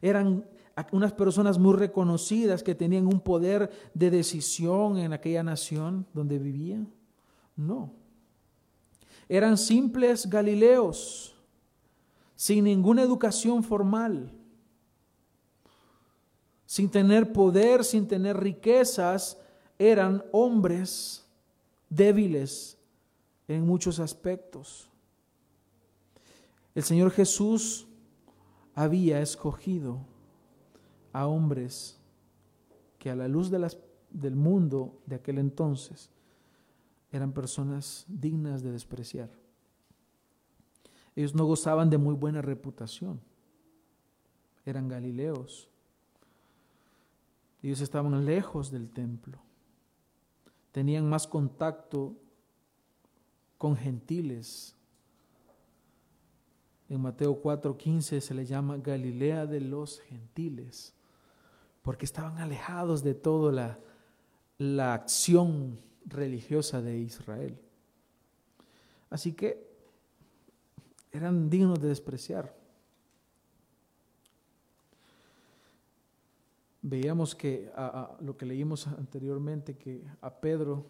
¿Eran 0.00 0.46
unas 0.92 1.12
personas 1.12 1.58
muy 1.58 1.74
reconocidas 1.74 2.62
que 2.62 2.74
tenían 2.74 3.06
un 3.06 3.20
poder 3.20 3.70
de 3.94 4.10
decisión 4.10 4.98
en 4.98 5.12
aquella 5.12 5.42
nación 5.42 6.06
donde 6.12 6.38
vivían? 6.38 6.92
No 7.56 7.99
eran 9.30 9.56
simples 9.56 10.28
galileos, 10.28 11.36
sin 12.34 12.64
ninguna 12.64 13.02
educación 13.02 13.62
formal, 13.62 14.32
sin 16.66 16.90
tener 16.90 17.32
poder, 17.32 17.84
sin 17.84 18.08
tener 18.08 18.36
riquezas, 18.36 19.40
eran 19.78 20.24
hombres 20.32 21.24
débiles 21.88 22.76
en 23.46 23.64
muchos 23.64 24.00
aspectos. 24.00 24.88
El 26.74 26.82
Señor 26.82 27.12
Jesús 27.12 27.86
había 28.74 29.20
escogido 29.22 30.00
a 31.12 31.28
hombres 31.28 32.00
que 32.98 33.10
a 33.10 33.14
la 33.14 33.28
luz 33.28 33.48
del 34.10 34.34
mundo 34.34 34.98
de 35.06 35.14
aquel 35.14 35.38
entonces 35.38 36.10
eran 37.12 37.32
personas 37.32 38.04
dignas 38.08 38.62
de 38.62 38.72
despreciar. 38.72 39.30
Ellos 41.16 41.34
no 41.34 41.44
gozaban 41.44 41.90
de 41.90 41.98
muy 41.98 42.14
buena 42.14 42.40
reputación. 42.40 43.20
Eran 44.64 44.88
galileos. 44.88 45.68
Ellos 47.62 47.80
estaban 47.80 48.24
lejos 48.24 48.70
del 48.70 48.90
templo. 48.90 49.38
Tenían 50.72 51.08
más 51.08 51.26
contacto 51.26 52.16
con 53.58 53.76
gentiles. 53.76 54.76
En 56.88 57.00
Mateo 57.00 57.42
4:15 57.42 58.20
se 58.20 58.34
le 58.34 58.46
llama 58.46 58.78
Galilea 58.78 59.46
de 59.46 59.60
los 59.60 60.00
gentiles, 60.00 60.94
porque 61.82 62.04
estaban 62.04 62.38
alejados 62.38 63.02
de 63.02 63.14
toda 63.14 63.52
la, 63.52 63.78
la 64.58 64.94
acción 64.94 65.78
religiosa 66.10 66.82
de 66.82 66.98
Israel. 66.98 67.58
Así 69.08 69.32
que 69.32 69.68
eran 71.12 71.50
dignos 71.50 71.80
de 71.80 71.88
despreciar. 71.88 72.54
Veíamos 76.82 77.34
que 77.34 77.70
a, 77.74 78.16
lo 78.20 78.36
que 78.36 78.46
leímos 78.46 78.86
anteriormente, 78.86 79.76
que 79.76 80.02
a 80.20 80.30
Pedro 80.30 80.86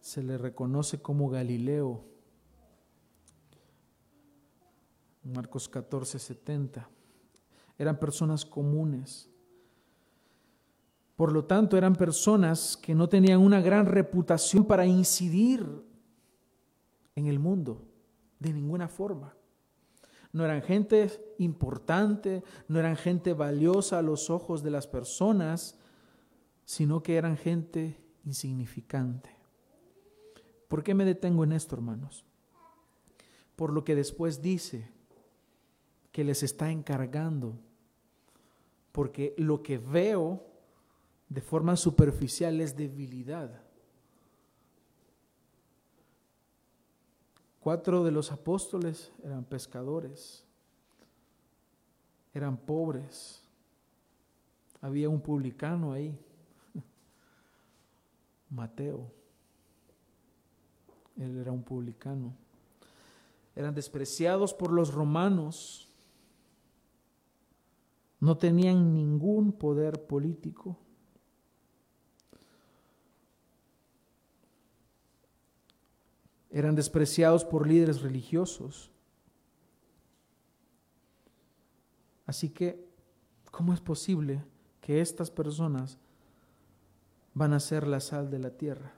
se 0.00 0.22
le 0.22 0.38
reconoce 0.38 1.02
como 1.02 1.28
Galileo. 1.28 2.04
Marcos 5.24 5.68
14, 5.68 6.18
70. 6.18 6.88
Eran 7.78 7.98
personas 7.98 8.44
comunes 8.44 9.28
por 11.16 11.32
lo 11.32 11.46
tanto, 11.46 11.78
eran 11.78 11.96
personas 11.96 12.76
que 12.76 12.94
no 12.94 13.08
tenían 13.08 13.40
una 13.40 13.62
gran 13.62 13.86
reputación 13.86 14.66
para 14.66 14.84
incidir 14.84 15.66
en 17.14 17.26
el 17.26 17.38
mundo, 17.38 17.82
de 18.38 18.52
ninguna 18.52 18.86
forma. 18.86 19.34
No 20.32 20.44
eran 20.44 20.60
gente 20.60 21.34
importante, 21.38 22.44
no 22.68 22.78
eran 22.78 22.96
gente 22.96 23.32
valiosa 23.32 23.98
a 23.98 24.02
los 24.02 24.28
ojos 24.28 24.62
de 24.62 24.70
las 24.70 24.86
personas, 24.86 25.78
sino 26.66 27.02
que 27.02 27.16
eran 27.16 27.38
gente 27.38 27.98
insignificante. 28.26 29.30
¿Por 30.68 30.82
qué 30.82 30.94
me 30.94 31.06
detengo 31.06 31.44
en 31.44 31.52
esto, 31.52 31.76
hermanos? 31.76 32.26
Por 33.54 33.72
lo 33.72 33.84
que 33.84 33.94
después 33.94 34.42
dice 34.42 34.90
que 36.12 36.24
les 36.24 36.42
está 36.42 36.70
encargando, 36.70 37.58
porque 38.92 39.34
lo 39.38 39.62
que 39.62 39.78
veo 39.78 40.55
de 41.28 41.40
forma 41.40 41.76
superficial 41.76 42.60
es 42.60 42.76
debilidad. 42.76 43.62
Cuatro 47.60 48.04
de 48.04 48.12
los 48.12 48.30
apóstoles 48.30 49.10
eran 49.24 49.44
pescadores, 49.44 50.44
eran 52.32 52.56
pobres. 52.56 53.42
Había 54.80 55.08
un 55.08 55.20
publicano 55.20 55.92
ahí, 55.92 56.16
Mateo. 58.50 59.10
Él 61.16 61.38
era 61.38 61.50
un 61.50 61.62
publicano. 61.62 62.34
Eran 63.56 63.74
despreciados 63.74 64.54
por 64.54 64.70
los 64.70 64.92
romanos. 64.92 65.88
No 68.20 68.36
tenían 68.36 68.92
ningún 68.92 69.50
poder 69.50 70.06
político. 70.06 70.76
Eran 76.58 76.74
despreciados 76.74 77.44
por 77.44 77.66
líderes 77.66 78.00
religiosos. 78.00 78.90
Así 82.24 82.48
que, 82.48 82.82
¿cómo 83.50 83.74
es 83.74 83.82
posible 83.82 84.42
que 84.80 85.02
estas 85.02 85.30
personas 85.30 85.98
van 87.34 87.52
a 87.52 87.60
ser 87.60 87.86
la 87.86 88.00
sal 88.00 88.30
de 88.30 88.38
la 88.38 88.56
tierra? 88.56 88.94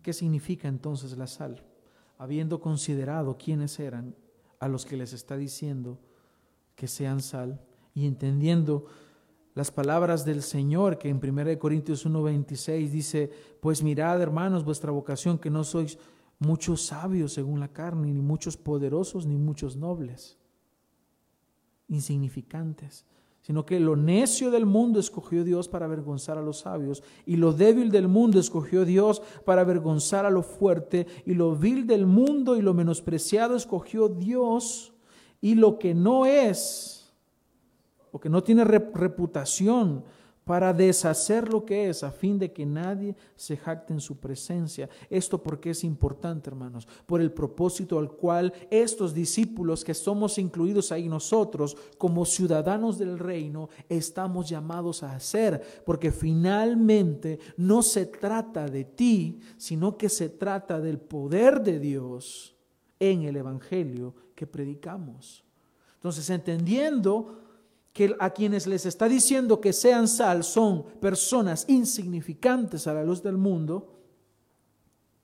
¿Qué 0.00 0.12
significa 0.12 0.68
entonces 0.68 1.18
la 1.18 1.26
sal? 1.26 1.64
Habiendo 2.16 2.60
considerado 2.60 3.36
quiénes 3.36 3.80
eran 3.80 4.14
a 4.60 4.68
los 4.68 4.86
que 4.86 4.96
les 4.96 5.12
está 5.12 5.36
diciendo 5.36 5.98
que 6.76 6.86
sean 6.86 7.20
sal 7.20 7.60
y 7.94 8.06
entendiendo 8.06 8.86
las 9.58 9.72
palabras 9.72 10.24
del 10.24 10.42
Señor 10.42 10.98
que 10.98 11.08
en 11.08 11.18
1 11.18 11.58
Corintios 11.58 12.06
1:26 12.06 12.90
dice, 12.90 13.28
pues 13.58 13.82
mirad 13.82 14.22
hermanos 14.22 14.64
vuestra 14.64 14.92
vocación 14.92 15.36
que 15.36 15.50
no 15.50 15.64
sois 15.64 15.98
muchos 16.38 16.82
sabios 16.82 17.32
según 17.32 17.58
la 17.58 17.66
carne, 17.66 18.12
ni 18.12 18.20
muchos 18.20 18.56
poderosos, 18.56 19.26
ni 19.26 19.36
muchos 19.36 19.76
nobles, 19.76 20.38
insignificantes, 21.88 23.04
sino 23.40 23.66
que 23.66 23.80
lo 23.80 23.96
necio 23.96 24.52
del 24.52 24.64
mundo 24.64 25.00
escogió 25.00 25.42
Dios 25.42 25.66
para 25.66 25.86
avergonzar 25.86 26.38
a 26.38 26.42
los 26.42 26.60
sabios, 26.60 27.02
y 27.26 27.34
lo 27.34 27.52
débil 27.52 27.90
del 27.90 28.06
mundo 28.06 28.38
escogió 28.38 28.84
Dios 28.84 29.22
para 29.44 29.62
avergonzar 29.62 30.24
a 30.24 30.30
lo 30.30 30.44
fuerte, 30.44 31.08
y 31.26 31.34
lo 31.34 31.56
vil 31.56 31.84
del 31.84 32.06
mundo 32.06 32.56
y 32.56 32.62
lo 32.62 32.74
menospreciado 32.74 33.56
escogió 33.56 34.08
Dios, 34.08 34.94
y 35.40 35.56
lo 35.56 35.80
que 35.80 35.94
no 35.94 36.26
es, 36.26 36.97
o 38.12 38.20
que 38.20 38.28
no 38.28 38.42
tiene 38.42 38.64
reputación, 38.64 40.04
para 40.48 40.72
deshacer 40.72 41.46
lo 41.52 41.62
que 41.66 41.90
es, 41.90 42.02
a 42.02 42.10
fin 42.10 42.38
de 42.38 42.54
que 42.54 42.64
nadie 42.64 43.14
se 43.36 43.54
jacte 43.54 43.92
en 43.92 44.00
su 44.00 44.16
presencia. 44.16 44.88
Esto 45.10 45.42
porque 45.42 45.68
es 45.68 45.84
importante, 45.84 46.48
hermanos, 46.48 46.88
por 47.04 47.20
el 47.20 47.30
propósito 47.32 47.98
al 47.98 48.12
cual 48.12 48.54
estos 48.70 49.12
discípulos 49.12 49.84
que 49.84 49.92
somos 49.92 50.38
incluidos 50.38 50.90
ahí 50.90 51.06
nosotros, 51.06 51.76
como 51.98 52.24
ciudadanos 52.24 52.96
del 52.96 53.18
reino, 53.18 53.68
estamos 53.90 54.48
llamados 54.48 55.02
a 55.02 55.14
hacer, 55.14 55.82
porque 55.84 56.10
finalmente 56.10 57.38
no 57.58 57.82
se 57.82 58.06
trata 58.06 58.68
de 58.68 58.84
ti, 58.84 59.40
sino 59.58 59.98
que 59.98 60.08
se 60.08 60.30
trata 60.30 60.80
del 60.80 60.98
poder 60.98 61.60
de 61.60 61.78
Dios 61.78 62.56
en 62.98 63.24
el 63.24 63.36
Evangelio 63.36 64.14
que 64.34 64.46
predicamos. 64.46 65.44
Entonces, 65.96 66.30
entendiendo 66.30 67.47
que 67.98 68.14
a 68.20 68.30
quienes 68.30 68.68
les 68.68 68.86
está 68.86 69.08
diciendo 69.08 69.60
que 69.60 69.72
sean 69.72 70.06
sal 70.06 70.44
son 70.44 70.84
personas 71.00 71.64
insignificantes 71.68 72.86
a 72.86 72.94
la 72.94 73.02
luz 73.02 73.24
del 73.24 73.36
mundo, 73.36 73.92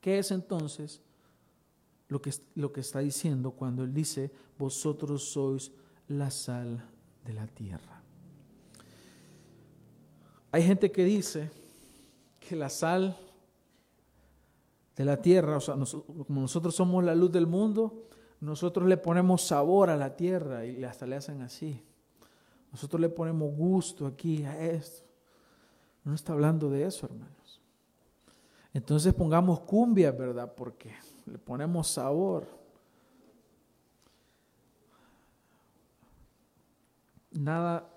¿qué 0.01 0.19
es 0.19 0.33
entonces 0.33 1.01
lo 2.09 2.21
que, 2.21 2.35
lo 2.57 2.73
que 2.73 2.81
está 2.81 2.99
diciendo 2.99 3.53
cuando 3.53 3.85
él 3.85 3.95
dice, 3.95 4.33
vosotros 4.59 5.23
sois 5.23 5.71
la 6.09 6.33
sal 6.33 6.85
de 7.25 7.33
la 7.33 7.47
tierra? 7.47 8.03
Hay 10.51 10.65
gente 10.65 10.91
que 10.91 11.05
dice 11.05 11.53
que 12.41 12.57
la 12.57 12.71
sal 12.71 13.17
de 14.97 15.05
la 15.05 15.23
tierra, 15.23 15.59
o 15.59 15.61
sea, 15.61 15.77
como 15.77 16.41
nosotros 16.41 16.75
somos 16.75 17.05
la 17.05 17.15
luz 17.15 17.31
del 17.31 17.47
mundo, 17.47 18.09
nosotros 18.41 18.89
le 18.89 18.97
ponemos 18.97 19.43
sabor 19.43 19.91
a 19.91 19.97
la 19.97 20.17
tierra 20.17 20.67
y 20.67 20.83
hasta 20.83 21.07
le 21.07 21.15
hacen 21.15 21.41
así. 21.41 21.81
Nosotros 22.75 23.01
le 23.01 23.09
ponemos 23.09 23.55
gusto 23.55 24.05
aquí 24.05 24.43
a 24.43 24.59
esto. 24.59 25.07
No 26.03 26.13
está 26.13 26.33
hablando 26.33 26.69
de 26.69 26.85
eso, 26.85 27.07
hermanos. 27.07 27.61
Entonces 28.73 29.15
pongamos 29.15 29.61
cumbia, 29.61 30.11
¿verdad? 30.11 30.53
Porque 30.53 30.93
le 31.27 31.39
ponemos 31.39 31.87
sabor. 31.87 32.49
Nada 37.31 37.89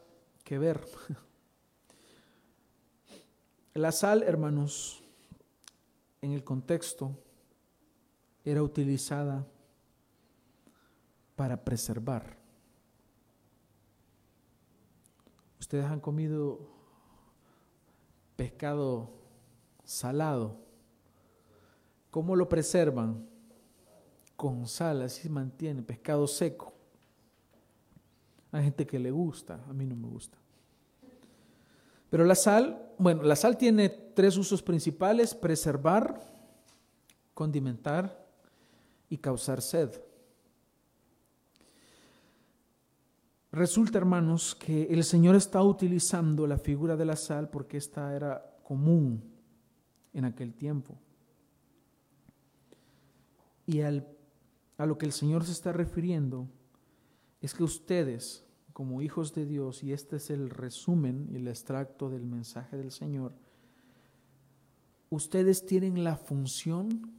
que 0.43 0.59
ver. 0.59 0.79
La 3.73 3.91
sal, 3.91 4.21
hermanos, 4.21 5.03
en 6.21 6.33
el 6.33 6.43
contexto, 6.43 7.17
era 8.45 8.61
utilizada 8.61 9.43
para 11.35 11.65
preservar. 11.65 12.37
Ustedes 15.60 15.86
han 15.86 16.00
comido 16.00 16.60
pescado 18.36 19.10
salado. 19.84 20.58
¿Cómo 22.12 22.36
lo 22.36 22.48
preservan? 22.48 23.28
Con 24.36 24.67
sal, 24.67 25.02
así 25.02 25.24
se 25.24 25.30
mantiene, 25.30 25.82
pescado 25.82 26.28
seco. 26.28 26.74
Hay 28.52 28.63
gente 28.63 28.86
que 28.86 29.00
le 29.00 29.12
gusta, 29.12 29.63
a 29.67 29.74
mí 29.74 29.86
no 29.86 29.96
me 29.96 30.08
gusta. 30.08 30.38
Pero 32.10 32.24
la 32.24 32.36
sal, 32.36 32.93
bueno, 32.98 33.24
la 33.24 33.36
sal 33.36 33.58
tiene 33.58 33.89
tres 33.89 34.38
usos 34.38 34.63
principales, 34.63 35.36
preservar, 35.36 36.22
condimentar 37.34 38.26
y 39.10 39.17
causar 39.17 39.62
sed. 39.62 40.07
Resulta, 43.58 43.98
hermanos, 43.98 44.54
que 44.54 44.84
el 44.84 45.04
Señor 45.04 45.36
está 45.36 45.63
utilizando 45.63 46.46
la 46.46 46.60
figura 46.60 46.96
de 46.96 47.06
la 47.06 47.15
sal 47.15 47.50
porque 47.50 47.78
esta 47.78 48.15
era 48.15 48.56
común 48.62 49.24
en 50.13 50.26
aquel 50.26 50.54
tiempo. 50.54 50.96
Y 53.65 53.82
a 53.82 54.86
lo 54.86 54.98
que 55.00 55.08
el 55.08 55.12
Señor 55.12 55.43
se 55.43 55.54
está 55.54 55.74
refiriendo 55.74 56.48
es 57.41 57.56
que 57.56 57.63
ustedes, 57.63 58.46
como 58.74 59.02
hijos 59.02 59.34
de 59.34 59.48
Dios, 59.48 59.82
y 59.82 59.91
este 59.91 60.17
es 60.17 60.30
el 60.30 60.52
resumen 60.52 61.28
y 61.32 61.38
el 61.38 61.48
extracto 61.48 62.12
del 62.12 62.28
mensaje 62.28 62.78
del 62.78 62.91
Señor, 62.91 63.34
ustedes 65.10 65.65
tienen 65.65 66.04
la 66.04 66.15
función 66.15 67.12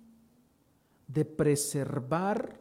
de 1.08 1.24
preservar 1.24 2.60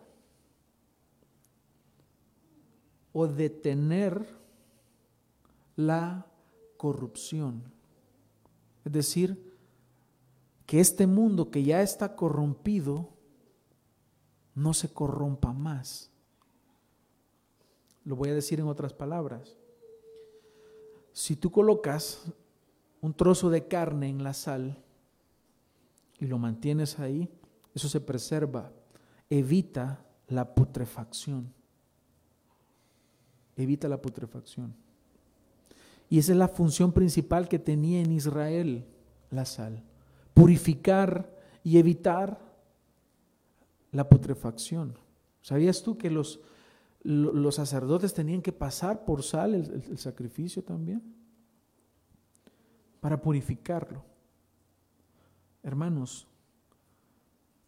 o 3.20 3.28
detener 3.28 4.28
la 5.76 6.28
corrupción. 6.78 7.64
Es 8.86 8.92
decir, 8.92 9.58
que 10.68 10.80
este 10.80 11.08
mundo 11.08 11.50
que 11.50 11.64
ya 11.64 11.82
está 11.82 12.16
corrompido 12.16 13.10
no 14.54 14.76
se 14.76 14.94
corrompa 14.94 15.52
más. 15.52 16.12
Lo 18.06 18.16
voy 18.16 18.30
a 18.30 18.36
decir 18.36 18.60
en 18.60 18.68
otras 18.68 18.94
palabras. 18.94 19.58
Si 21.12 21.36
tú 21.36 21.50
colocas 21.50 22.22
un 23.02 23.16
trozo 23.16 23.50
de 23.50 23.68
carne 23.68 24.10
en 24.10 24.24
la 24.24 24.36
sal 24.36 24.78
y 26.20 26.28
lo 26.28 26.38
mantienes 26.38 27.00
ahí, 27.00 27.28
eso 27.74 27.90
se 27.90 28.00
preserva, 28.00 28.72
evita 29.28 30.06
la 30.28 30.54
putrefacción 30.54 31.57
evita 33.58 33.88
la 33.88 34.02
putrefacción. 34.02 34.74
Y 36.10 36.20
esa 36.20 36.32
es 36.32 36.38
la 36.38 36.48
función 36.48 36.94
principal 36.94 37.50
que 37.50 37.60
tenía 37.60 38.00
en 38.00 38.12
Israel 38.12 38.86
la 39.30 39.46
sal, 39.46 39.84
purificar 40.34 41.30
y 41.64 41.78
evitar 41.78 42.40
la 43.92 44.08
putrefacción. 44.08 44.98
¿Sabías 45.42 45.84
tú 45.84 45.98
que 45.98 46.10
los, 46.10 46.40
los 47.04 47.56
sacerdotes 47.56 48.14
tenían 48.14 48.42
que 48.42 48.54
pasar 48.54 49.04
por 49.04 49.24
sal 49.24 49.54
el, 49.56 49.84
el 49.90 49.98
sacrificio 49.98 50.64
también? 50.64 51.02
Para 53.02 53.20
purificarlo. 53.20 54.04
Hermanos, 55.64 56.28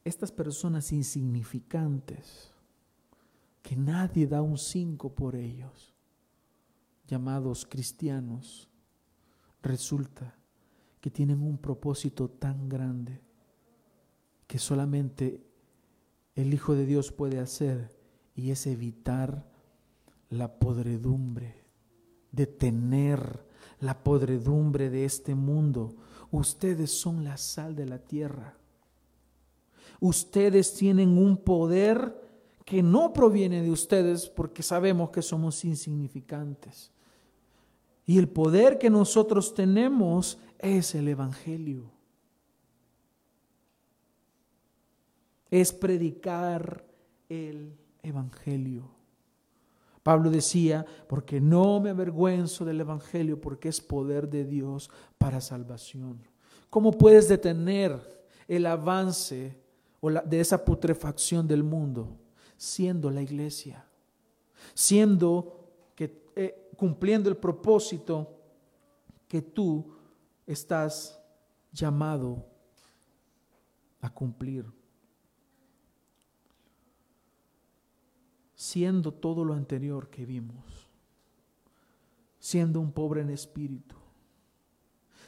estas 0.06 0.32
personas 0.32 0.92
insignificantes, 0.94 2.49
que 3.62 3.76
nadie 3.76 4.28
da 4.28 4.42
un 4.42 4.58
cinco 4.58 5.14
por 5.14 5.36
ellos, 5.36 5.94
llamados 7.08 7.66
cristianos, 7.66 8.70
resulta 9.62 10.36
que 11.02 11.10
tienen 11.10 11.42
un 11.42 11.58
propósito 11.58 12.30
tan 12.30 12.70
grande 12.70 13.22
que 14.48 14.60
solamente 14.60 15.46
el 16.36 16.54
Hijo 16.54 16.76
de 16.76 16.86
Dios 16.86 17.12
puede 17.12 17.40
hacer 17.40 17.96
y 18.36 18.52
es 18.52 18.66
evitar 18.68 19.46
la 20.30 20.60
podredumbre, 20.60 21.66
detener 22.32 23.46
la 23.80 24.04
podredumbre 24.04 24.90
de 24.90 25.06
este 25.06 25.36
mundo. 25.36 25.96
Ustedes 26.32 26.92
son 26.92 27.24
la 27.24 27.38
sal 27.38 27.76
de 27.76 27.86
la 27.86 28.00
tierra. 28.00 28.58
Ustedes 30.00 30.74
tienen 30.76 31.18
un 31.18 31.38
poder 31.38 32.29
que 32.70 32.84
no 32.84 33.12
proviene 33.12 33.64
de 33.64 33.72
ustedes 33.72 34.30
porque 34.30 34.62
sabemos 34.62 35.10
que 35.10 35.24
somos 35.24 35.66
insignificantes. 35.66 36.92
Y 38.06 38.20
el 38.20 38.30
poder 38.30 38.78
que 38.78 38.92
nosotros 38.92 39.56
tenemos 39.56 40.38
es 40.60 40.94
el 40.94 41.08
Evangelio. 41.08 41.90
Es 45.50 45.74
predicar 45.74 46.86
el 47.28 47.74
Evangelio. 48.04 48.88
Pablo 50.04 50.30
decía, 50.30 50.86
porque 51.08 51.42
no 51.42 51.80
me 51.80 51.90
avergüenzo 51.90 52.66
del 52.66 52.82
Evangelio, 52.82 53.42
porque 53.42 53.70
es 53.70 53.82
poder 53.82 54.30
de 54.30 54.46
Dios 54.46 54.92
para 55.18 55.42
salvación. 55.42 56.20
¿Cómo 56.70 56.92
puedes 56.92 57.28
detener 57.28 58.00
el 58.48 58.68
avance 58.68 59.58
de 60.24 60.40
esa 60.40 60.64
putrefacción 60.64 61.48
del 61.48 61.64
mundo? 61.64 62.16
siendo 62.60 63.10
la 63.10 63.22
iglesia, 63.22 63.88
siendo 64.74 65.72
que 65.96 66.30
eh, 66.36 66.70
cumpliendo 66.76 67.30
el 67.30 67.38
propósito 67.38 68.38
que 69.30 69.42
tú 69.42 69.96
estás 70.46 71.18
llamado 71.72 72.46
a 74.02 74.14
cumplir. 74.14 74.66
Siendo 78.54 79.14
todo 79.14 79.46
lo 79.46 79.54
anterior 79.54 80.10
que 80.10 80.26
vimos, 80.26 80.90
siendo 82.40 82.82
un 82.82 82.92
pobre 82.92 83.22
en 83.22 83.30
espíritu, 83.30 83.96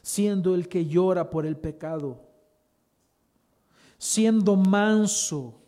siendo 0.01 0.53
el 0.53 0.67
que 0.67 0.85
llora 0.85 1.29
por 1.29 1.45
el 1.45 1.55
pecado, 1.55 2.27
siendo 3.97 4.57
manso, 4.57 5.60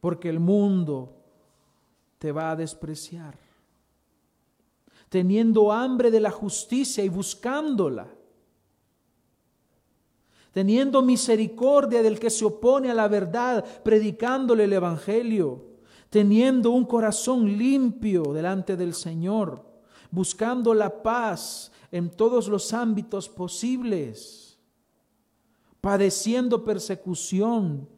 porque 0.00 0.28
el 0.28 0.40
mundo 0.40 1.12
te 2.18 2.32
va 2.32 2.50
a 2.50 2.56
despreciar, 2.56 3.38
teniendo 5.08 5.72
hambre 5.72 6.10
de 6.10 6.20
la 6.20 6.30
justicia 6.30 7.04
y 7.04 7.08
buscándola, 7.08 8.08
teniendo 10.52 11.02
misericordia 11.02 12.02
del 12.02 12.18
que 12.18 12.30
se 12.30 12.44
opone 12.44 12.90
a 12.90 12.94
la 12.94 13.08
verdad, 13.08 13.64
predicándole 13.82 14.64
el 14.64 14.72
Evangelio. 14.72 15.70
Teniendo 16.10 16.72
un 16.72 16.86
corazón 16.86 17.56
limpio 17.56 18.24
delante 18.32 18.76
del 18.76 18.94
Señor, 18.94 19.64
buscando 20.10 20.74
la 20.74 21.04
paz 21.04 21.70
en 21.92 22.10
todos 22.10 22.48
los 22.48 22.72
ámbitos 22.72 23.28
posibles, 23.28 24.58
padeciendo 25.80 26.64
persecución 26.64 27.88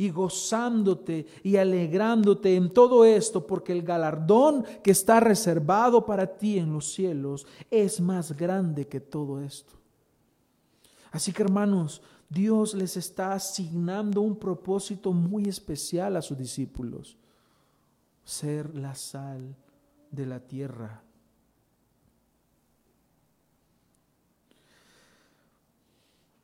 y 0.00 0.08
gozándote 0.08 1.26
y 1.42 1.56
alegrándote 1.56 2.56
en 2.56 2.72
todo 2.72 3.04
esto, 3.04 3.46
porque 3.46 3.72
el 3.72 3.82
galardón 3.82 4.64
que 4.82 4.92
está 4.92 5.20
reservado 5.20 6.06
para 6.06 6.38
ti 6.38 6.58
en 6.58 6.72
los 6.72 6.90
cielos 6.90 7.46
es 7.70 8.00
más 8.00 8.34
grande 8.34 8.88
que 8.88 8.98
todo 8.98 9.42
esto. 9.42 9.74
Así 11.10 11.34
que 11.34 11.42
hermanos, 11.42 12.00
Dios 12.30 12.72
les 12.72 12.96
está 12.96 13.34
asignando 13.34 14.22
un 14.22 14.38
propósito 14.38 15.12
muy 15.12 15.44
especial 15.50 16.16
a 16.16 16.22
sus 16.22 16.38
discípulos, 16.38 17.18
ser 18.24 18.74
la 18.74 18.94
sal 18.94 19.54
de 20.10 20.24
la 20.24 20.40
tierra. 20.40 21.02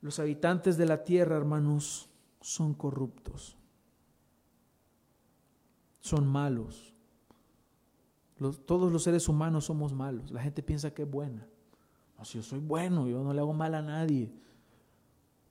Los 0.02 0.18
habitantes 0.18 0.76
de 0.76 0.84
la 0.84 1.02
tierra, 1.02 1.38
hermanos, 1.38 2.10
son 2.46 2.74
corruptos, 2.74 3.56
son 5.98 6.28
malos. 6.28 6.94
todos 8.66 8.92
los 8.92 9.02
seres 9.02 9.28
humanos 9.28 9.64
somos 9.64 9.92
malos. 9.92 10.30
La 10.30 10.40
gente 10.40 10.62
piensa 10.62 10.94
que 10.94 11.02
es 11.02 11.10
buena. 11.10 11.44
No, 12.16 12.24
si 12.24 12.38
yo 12.38 12.44
soy 12.44 12.60
bueno, 12.60 13.08
yo 13.08 13.24
no 13.24 13.32
le 13.34 13.40
hago 13.40 13.52
mal 13.52 13.74
a 13.74 13.82
nadie. 13.82 14.32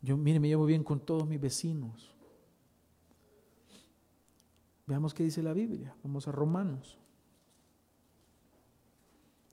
Yo, 0.02 0.16
mire, 0.16 0.40
me 0.40 0.48
llevo 0.48 0.66
bien 0.66 0.86
con 0.86 1.02
todos 1.02 1.28
mis 1.28 1.42
vecinos. 1.42 2.16
Veamos 4.88 5.14
qué 5.14 5.24
dice 5.24 5.44
la 5.44 5.52
Biblia. 5.52 5.94
Vamos 6.02 6.30
a 6.30 6.32
Romanos. 6.32 6.98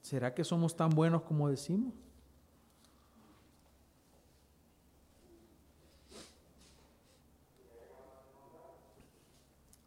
¿Será 0.00 0.32
que 0.32 0.44
somos 0.44 0.76
tan 0.76 0.90
buenos 0.90 1.22
como 1.22 1.48
decimos? 1.48 1.92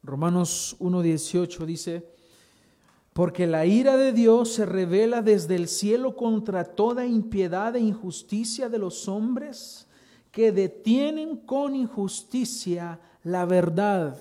Romanos 0.06 0.76
1.18 0.80 1.66
dice, 1.66 2.16
porque 3.14 3.48
la 3.48 3.66
ira 3.66 3.98
de 3.98 4.12
Dios 4.12 4.54
se 4.54 4.66
revela 4.66 5.22
desde 5.22 5.56
el 5.56 5.68
cielo 5.68 6.16
contra 6.16 6.64
toda 6.64 7.06
impiedad 7.06 7.76
e 7.76 7.80
injusticia 7.80 8.70
de 8.70 8.78
los 8.78 9.08
hombres 9.08 9.88
que 10.32 10.52
detienen 10.52 11.38
con 11.38 11.76
injusticia 11.76 13.00
la 13.24 13.46
verdad. 13.46 14.18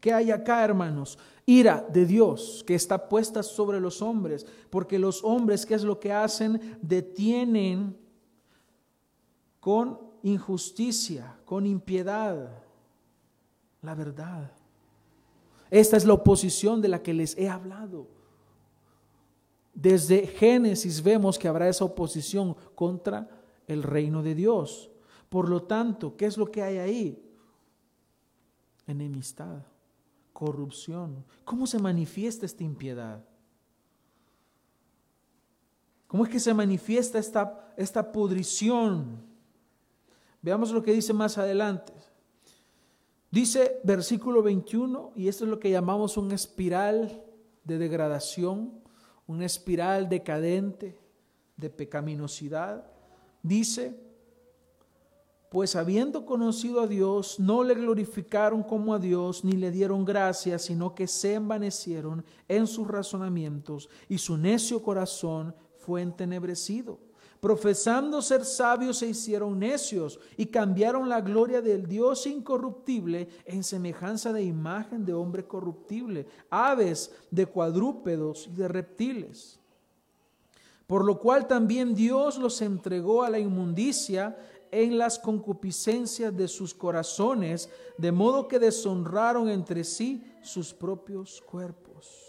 ¿Qué 0.00 0.12
hay 0.12 0.30
acá, 0.30 0.64
hermanos? 0.64 1.18
Ira 1.44 1.86
de 1.92 2.06
Dios 2.06 2.64
que 2.66 2.74
está 2.74 3.08
puesta 3.08 3.42
sobre 3.42 3.78
los 3.78 4.00
hombres, 4.00 4.46
porque 4.70 4.98
los 4.98 5.22
hombres, 5.22 5.66
¿qué 5.66 5.74
es 5.74 5.84
lo 5.84 6.00
que 6.00 6.12
hacen? 6.12 6.78
Detienen 6.80 7.96
con 9.60 10.00
injusticia, 10.22 11.36
con 11.44 11.66
impiedad, 11.66 12.61
la 13.82 13.94
verdad. 13.94 14.50
Esta 15.70 15.96
es 15.96 16.04
la 16.04 16.14
oposición 16.14 16.80
de 16.80 16.88
la 16.88 17.02
que 17.02 17.12
les 17.12 17.36
he 17.36 17.48
hablado. 17.48 18.06
Desde 19.74 20.26
Génesis 20.26 21.02
vemos 21.02 21.38
que 21.38 21.48
habrá 21.48 21.68
esa 21.68 21.84
oposición 21.84 22.56
contra 22.74 23.28
el 23.66 23.82
reino 23.82 24.22
de 24.22 24.34
Dios. 24.34 24.90
Por 25.28 25.48
lo 25.48 25.62
tanto, 25.62 26.16
¿qué 26.16 26.26
es 26.26 26.36
lo 26.36 26.50
que 26.50 26.62
hay 26.62 26.78
ahí? 26.78 27.22
Enemistad, 28.86 29.62
corrupción. 30.32 31.24
¿Cómo 31.44 31.66
se 31.66 31.78
manifiesta 31.78 32.44
esta 32.44 32.62
impiedad? 32.62 33.24
¿Cómo 36.06 36.24
es 36.24 36.30
que 36.30 36.40
se 36.40 36.52
manifiesta 36.52 37.18
esta, 37.18 37.72
esta 37.78 38.12
pudrición? 38.12 39.24
Veamos 40.42 40.70
lo 40.70 40.82
que 40.82 40.92
dice 40.92 41.14
más 41.14 41.38
adelante. 41.38 41.94
Dice 43.32 43.80
versículo 43.82 44.42
21, 44.42 45.12
y 45.16 45.26
esto 45.26 45.44
es 45.44 45.50
lo 45.50 45.58
que 45.58 45.70
llamamos 45.70 46.18
una 46.18 46.34
espiral 46.34 47.24
de 47.64 47.78
degradación, 47.78 48.74
una 49.26 49.46
espiral 49.46 50.10
decadente 50.10 50.98
de 51.56 51.70
pecaminosidad. 51.70 52.84
Dice, 53.42 53.98
pues 55.50 55.74
habiendo 55.76 56.26
conocido 56.26 56.82
a 56.82 56.86
Dios, 56.86 57.40
no 57.40 57.64
le 57.64 57.72
glorificaron 57.72 58.62
como 58.62 58.92
a 58.92 58.98
Dios, 58.98 59.46
ni 59.46 59.52
le 59.52 59.70
dieron 59.70 60.04
gracias, 60.04 60.66
sino 60.66 60.94
que 60.94 61.06
se 61.06 61.32
envanecieron 61.32 62.26
en 62.48 62.66
sus 62.66 62.86
razonamientos, 62.86 63.88
y 64.10 64.18
su 64.18 64.36
necio 64.36 64.82
corazón 64.82 65.56
fue 65.78 66.02
entenebrecido. 66.02 67.00
Profesando 67.42 68.22
ser 68.22 68.44
sabios 68.44 68.98
se 68.98 69.08
hicieron 69.08 69.58
necios 69.58 70.18
y 70.38 70.46
cambiaron 70.46 71.08
la 71.08 71.20
gloria 71.20 71.60
del 71.60 71.86
Dios 71.86 72.26
incorruptible 72.26 73.28
en 73.44 73.64
semejanza 73.64 74.32
de 74.32 74.44
imagen 74.44 75.04
de 75.04 75.12
hombre 75.12 75.44
corruptible, 75.44 76.26
aves, 76.48 77.12
de 77.30 77.44
cuadrúpedos 77.44 78.48
y 78.50 78.54
de 78.54 78.68
reptiles 78.68 79.58
por 80.92 81.06
lo 81.06 81.18
cual 81.18 81.46
también 81.46 81.94
Dios 81.94 82.36
los 82.36 82.60
entregó 82.60 83.22
a 83.22 83.30
la 83.30 83.38
inmundicia 83.38 84.36
en 84.70 84.98
las 84.98 85.18
concupiscencias 85.18 86.36
de 86.36 86.46
sus 86.48 86.74
corazones, 86.74 87.70
de 87.96 88.12
modo 88.12 88.46
que 88.46 88.58
deshonraron 88.58 89.48
entre 89.48 89.84
sí 89.84 90.22
sus 90.42 90.74
propios 90.74 91.40
cuerpos. 91.40 92.20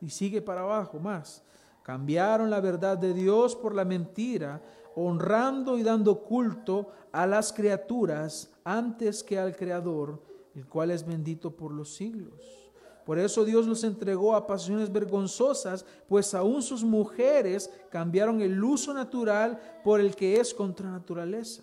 Y 0.00 0.10
sigue 0.10 0.40
para 0.40 0.60
abajo 0.60 1.00
más. 1.00 1.42
Cambiaron 1.86 2.50
la 2.50 2.60
verdad 2.60 2.98
de 2.98 3.14
Dios 3.14 3.54
por 3.54 3.72
la 3.72 3.84
mentira, 3.84 4.60
honrando 4.96 5.78
y 5.78 5.84
dando 5.84 6.24
culto 6.24 6.88
a 7.12 7.28
las 7.28 7.52
criaturas 7.52 8.52
antes 8.64 9.22
que 9.22 9.38
al 9.38 9.54
Creador, 9.54 10.20
el 10.56 10.66
cual 10.66 10.90
es 10.90 11.06
bendito 11.06 11.54
por 11.54 11.70
los 11.70 11.94
siglos. 11.94 12.72
Por 13.04 13.20
eso 13.20 13.44
Dios 13.44 13.68
los 13.68 13.84
entregó 13.84 14.34
a 14.34 14.48
pasiones 14.48 14.92
vergonzosas, 14.92 15.86
pues 16.08 16.34
aún 16.34 16.60
sus 16.60 16.82
mujeres 16.82 17.70
cambiaron 17.88 18.40
el 18.40 18.64
uso 18.64 18.92
natural 18.92 19.60
por 19.84 20.00
el 20.00 20.16
que 20.16 20.40
es 20.40 20.52
contra 20.52 20.90
naturaleza. 20.90 21.62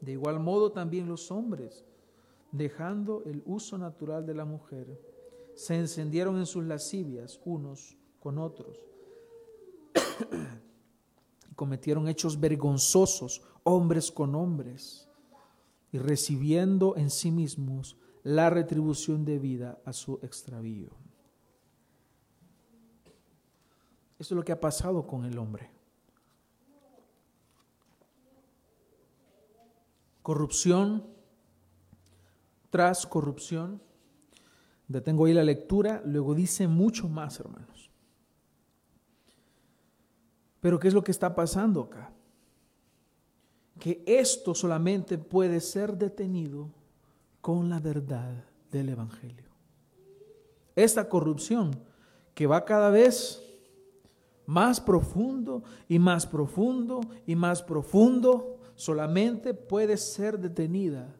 De 0.00 0.12
igual 0.12 0.38
modo 0.38 0.70
también 0.70 1.08
los 1.08 1.32
hombres, 1.32 1.84
dejando 2.52 3.24
el 3.26 3.42
uso 3.44 3.76
natural 3.76 4.24
de 4.24 4.34
la 4.34 4.44
mujer, 4.44 5.00
se 5.56 5.74
encendieron 5.74 6.36
en 6.38 6.46
sus 6.46 6.62
lascivias 6.62 7.40
unos 7.44 7.96
con 8.20 8.38
otros 8.38 8.89
cometieron 11.56 12.08
hechos 12.08 12.38
vergonzosos, 12.40 13.42
hombres 13.64 14.10
con 14.10 14.34
hombres, 14.34 15.08
y 15.92 15.98
recibiendo 15.98 16.96
en 16.96 17.10
sí 17.10 17.30
mismos 17.30 17.96
la 18.22 18.50
retribución 18.50 19.24
debida 19.24 19.78
a 19.84 19.92
su 19.92 20.18
extravío. 20.22 20.90
Esto 24.18 24.34
es 24.34 24.36
lo 24.36 24.44
que 24.44 24.52
ha 24.52 24.60
pasado 24.60 25.06
con 25.06 25.24
el 25.24 25.38
hombre. 25.38 25.70
Corrupción 30.22 31.06
tras 32.68 33.06
corrupción. 33.06 33.82
Detengo 34.88 35.24
ahí 35.24 35.32
la 35.32 35.42
lectura, 35.42 36.02
luego 36.04 36.34
dice 36.34 36.68
mucho 36.68 37.08
más, 37.08 37.40
hermanos. 37.40 37.79
Pero 40.60 40.78
¿qué 40.78 40.88
es 40.88 40.94
lo 40.94 41.02
que 41.02 41.10
está 41.10 41.34
pasando 41.34 41.82
acá? 41.82 42.12
Que 43.78 44.02
esto 44.06 44.54
solamente 44.54 45.18
puede 45.18 45.60
ser 45.60 45.96
detenido 45.96 46.70
con 47.40 47.70
la 47.70 47.80
verdad 47.80 48.44
del 48.70 48.90
Evangelio. 48.90 49.48
Esta 50.76 51.08
corrupción 51.08 51.70
que 52.34 52.46
va 52.46 52.64
cada 52.64 52.90
vez 52.90 53.42
más 54.50 54.80
profundo 54.80 55.62
y 55.88 55.98
más 55.98 56.26
profundo 56.26 57.00
y 57.24 57.36
más 57.36 57.62
profundo, 57.62 58.58
solamente 58.74 59.54
puede 59.54 59.96
ser 59.96 60.38
detenida 60.38 61.14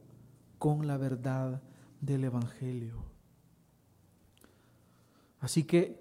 con 0.58 0.86
la 0.86 0.96
verdad 0.96 1.62
del 2.00 2.24
Evangelio. 2.24 3.04
Así 5.38 5.62
que 5.62 5.99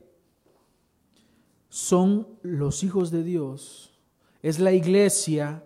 son 1.69 2.27
los 2.41 2.83
hijos 2.83 3.11
de 3.11 3.23
Dios, 3.23 3.97
es 4.41 4.59
la 4.59 4.73
iglesia, 4.73 5.63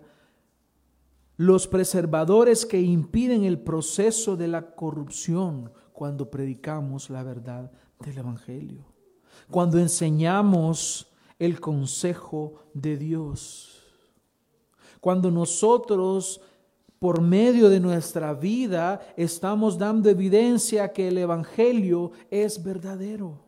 los 1.36 1.66
preservadores 1.66 2.64
que 2.64 2.80
impiden 2.80 3.44
el 3.44 3.58
proceso 3.58 4.36
de 4.36 4.48
la 4.48 4.74
corrupción 4.74 5.72
cuando 5.92 6.30
predicamos 6.30 7.10
la 7.10 7.22
verdad 7.22 7.72
del 8.00 8.18
Evangelio, 8.18 8.84
cuando 9.50 9.78
enseñamos 9.78 11.10
el 11.38 11.60
consejo 11.60 12.54
de 12.74 12.96
Dios, 12.96 13.82
cuando 15.00 15.30
nosotros 15.30 16.40
por 16.98 17.20
medio 17.20 17.68
de 17.68 17.80
nuestra 17.80 18.32
vida 18.32 19.00
estamos 19.16 19.76
dando 19.76 20.08
evidencia 20.08 20.92
que 20.92 21.08
el 21.08 21.18
Evangelio 21.18 22.12
es 22.30 22.62
verdadero. 22.62 23.44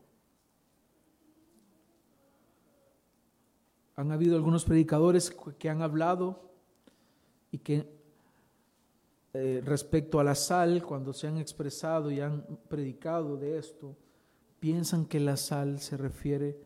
Han 3.96 4.12
habido 4.12 4.36
algunos 4.36 4.64
predicadores 4.64 5.34
que 5.58 5.70
han 5.70 5.82
hablado 5.82 6.50
y 7.50 7.58
que 7.58 7.96
eh, 9.32 9.62
respecto 9.64 10.18
a 10.18 10.24
la 10.24 10.34
sal, 10.34 10.82
cuando 10.82 11.12
se 11.12 11.26
han 11.26 11.36
expresado 11.36 12.10
y 12.10 12.20
han 12.20 12.42
predicado 12.68 13.36
de 13.36 13.58
esto, 13.58 13.96
piensan 14.60 15.04
que 15.04 15.20
la 15.20 15.36
sal 15.36 15.80
se 15.80 15.96
refiere 15.96 16.58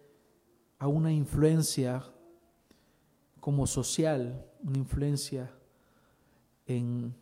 a 0.78 0.86
una 0.86 1.12
influencia 1.12 2.04
como 3.40 3.66
social, 3.66 4.44
una 4.62 4.78
influencia 4.78 5.50
en 6.66 7.14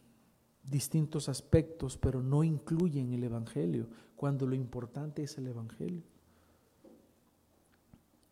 distintos 0.63 1.29
aspectos, 1.29 1.97
pero 1.97 2.23
no 2.23 2.45
incluyen 2.45 3.13
el 3.13 3.25
Evangelio, 3.25 3.89
cuando 4.17 4.47
lo 4.47 4.55
importante 4.55 5.23
es 5.23 5.39
el 5.39 5.47
Evangelio. 5.47 6.03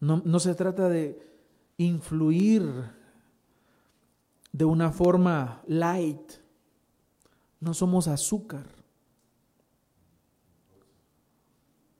No, 0.00 0.20
no 0.24 0.38
se 0.38 0.54
trata 0.54 0.88
de 0.88 1.35
influir 1.78 2.90
de 4.52 4.64
una 4.64 4.90
forma 4.90 5.62
light. 5.66 6.32
No 7.60 7.74
somos 7.74 8.08
azúcar. 8.08 8.66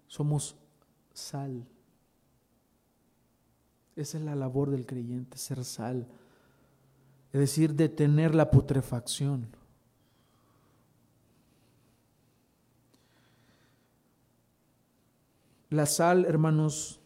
Somos 0.06 0.56
sal. 1.12 1.66
Esa 3.94 4.18
es 4.18 4.24
la 4.24 4.34
labor 4.34 4.70
del 4.70 4.86
creyente, 4.86 5.38
ser 5.38 5.64
sal. 5.64 6.06
Es 7.32 7.40
decir, 7.40 7.74
detener 7.74 8.34
la 8.34 8.50
putrefacción. 8.50 9.48
La 15.68 15.84
sal, 15.84 16.24
hermanos, 16.24 17.00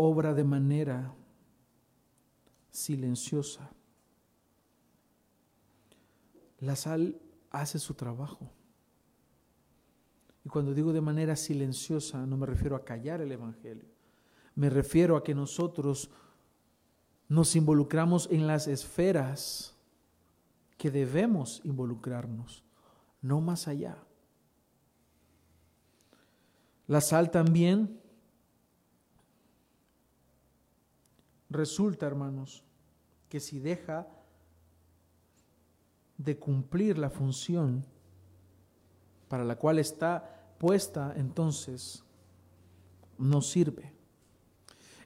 obra 0.00 0.32
de 0.32 0.44
manera 0.44 1.12
silenciosa. 2.70 3.68
La 6.60 6.76
sal 6.76 7.20
hace 7.50 7.80
su 7.80 7.94
trabajo. 7.94 8.48
Y 10.44 10.48
cuando 10.48 10.72
digo 10.72 10.92
de 10.92 11.00
manera 11.00 11.34
silenciosa, 11.34 12.24
no 12.26 12.36
me 12.36 12.46
refiero 12.46 12.76
a 12.76 12.84
callar 12.84 13.20
el 13.20 13.32
Evangelio. 13.32 13.88
Me 14.54 14.70
refiero 14.70 15.16
a 15.16 15.24
que 15.24 15.34
nosotros 15.34 16.10
nos 17.28 17.56
involucramos 17.56 18.28
en 18.30 18.46
las 18.46 18.68
esferas 18.68 19.74
que 20.76 20.92
debemos 20.92 21.60
involucrarnos, 21.64 22.62
no 23.20 23.40
más 23.40 23.66
allá. 23.66 23.98
La 26.86 27.00
sal 27.00 27.32
también 27.32 28.00
Resulta, 31.50 32.06
hermanos, 32.06 32.64
que 33.28 33.40
si 33.40 33.58
deja 33.58 34.06
de 36.16 36.38
cumplir 36.38 36.98
la 36.98 37.10
función 37.10 37.84
para 39.28 39.44
la 39.44 39.56
cual 39.56 39.78
está 39.78 40.54
puesta, 40.58 41.14
entonces 41.16 42.02
no 43.16 43.40
sirve. 43.40 43.92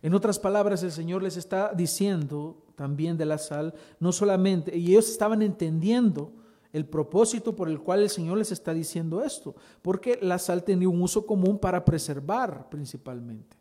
En 0.01 0.15
otras 0.15 0.39
palabras, 0.39 0.83
el 0.83 0.91
Señor 0.91 1.23
les 1.23 1.37
está 1.37 1.73
diciendo 1.75 2.65
también 2.75 3.17
de 3.17 3.27
la 3.27 3.39
sal, 3.39 3.75
no 4.01 4.11
solamente, 4.11 4.77
y 4.77 4.91
ellos 4.91 5.09
estaban 5.09 5.43
entendiendo 5.43 6.33
el 6.73 6.87
propósito 6.87 7.55
por 7.55 7.69
el 7.69 7.81
cual 7.81 8.01
el 8.01 8.11
Señor 8.11 8.39
les 8.39 8.51
está 8.51 8.73
diciendo 8.73 9.23
esto, 9.23 9.55
porque 9.83 10.19
la 10.23 10.39
sal 10.39 10.65
tenía 10.65 10.89
un 10.89 11.03
uso 11.03 11.27
común 11.27 11.59
para 11.59 11.85
preservar 11.85 12.69
principalmente. 12.71 13.57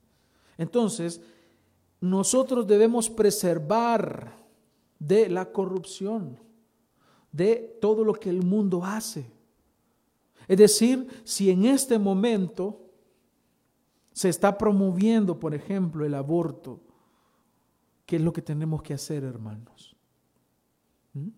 Entonces, 0.58 1.22
nosotros 2.02 2.66
debemos 2.66 3.10
preservar 3.10 4.36
de 4.98 5.30
la 5.30 5.52
corrupción, 5.52 6.40
de 7.32 7.78
todo 7.80 8.04
lo 8.04 8.14
que 8.14 8.30
el 8.30 8.44
mundo 8.44 8.84
hace. 8.84 9.32
Es 10.48 10.58
decir, 10.58 11.08
si 11.24 11.52
en 11.52 11.66
este 11.66 12.00
momento 12.00 12.90
se 14.12 14.30
está 14.30 14.58
promoviendo, 14.58 15.40
por 15.40 15.54
ejemplo, 15.54 16.04
el 16.04 16.16
aborto, 16.16 16.82
¿qué 18.08 18.16
es 18.16 18.22
lo 18.22 18.34
que 18.34 18.42
tenemos 18.42 18.82
que 18.82 18.96
hacer, 18.96 19.24
hermanos? 19.24 19.96
¿Mm? 21.14 21.30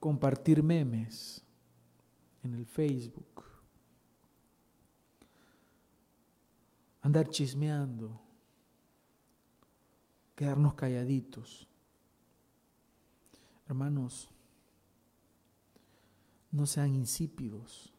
Compartir 0.00 0.62
memes 0.62 1.44
en 2.42 2.54
el 2.54 2.64
Facebook 2.64 3.49
andar 7.02 7.28
chismeando, 7.28 8.20
quedarnos 10.34 10.74
calladitos. 10.74 11.66
Hermanos, 13.66 14.28
no 16.50 16.66
sean 16.66 16.94
insípidos, 16.94 17.92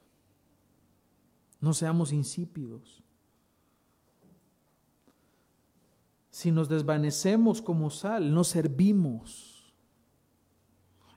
no 1.59 1.73
seamos 1.73 2.11
insípidos. 2.11 3.01
Si 6.29 6.51
nos 6.51 6.69
desvanecemos 6.69 7.61
como 7.61 7.89
sal, 7.89 8.33
no 8.33 8.43
servimos. 8.43 9.73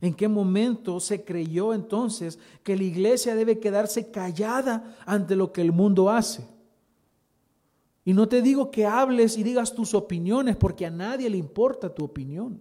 ¿En 0.00 0.12
qué 0.12 0.28
momento 0.28 1.00
se 1.00 1.24
creyó 1.24 1.72
entonces 1.72 2.38
que 2.62 2.76
la 2.76 2.82
iglesia 2.82 3.34
debe 3.34 3.58
quedarse 3.58 4.10
callada 4.10 4.96
ante 5.06 5.34
lo 5.34 5.52
que 5.52 5.62
el 5.62 5.72
mundo 5.72 6.10
hace? 6.10 6.53
Y 8.04 8.12
no 8.12 8.28
te 8.28 8.42
digo 8.42 8.70
que 8.70 8.86
hables 8.86 9.38
y 9.38 9.42
digas 9.42 9.74
tus 9.74 9.94
opiniones, 9.94 10.56
porque 10.56 10.84
a 10.84 10.90
nadie 10.90 11.30
le 11.30 11.38
importa 11.38 11.94
tu 11.94 12.04
opinión. 12.04 12.60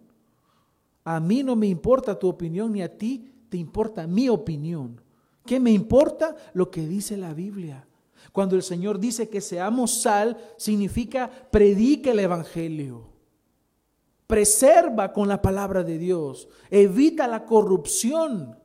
A 1.03 1.19
mí 1.19 1.43
no 1.43 1.55
me 1.55 1.67
importa 1.67 2.17
tu 2.17 2.29
opinión, 2.29 2.71
ni 2.71 2.81
a 2.81 2.97
ti 2.97 3.29
te 3.49 3.57
importa 3.57 4.07
mi 4.07 4.29
opinión. 4.29 5.01
¿Qué 5.45 5.59
me 5.59 5.71
importa? 5.71 6.35
Lo 6.53 6.71
que 6.71 6.87
dice 6.87 7.17
la 7.17 7.33
Biblia. 7.33 7.85
Cuando 8.31 8.55
el 8.55 8.63
Señor 8.63 8.99
dice 8.99 9.27
que 9.27 9.41
seamos 9.41 10.01
sal, 10.01 10.37
significa 10.57 11.29
predica 11.51 12.11
el 12.11 12.19
Evangelio. 12.19 13.09
Preserva 14.27 15.11
con 15.11 15.27
la 15.27 15.41
palabra 15.41 15.83
de 15.83 15.97
Dios. 15.97 16.47
Evita 16.69 17.27
la 17.27 17.45
corrupción. 17.45 18.57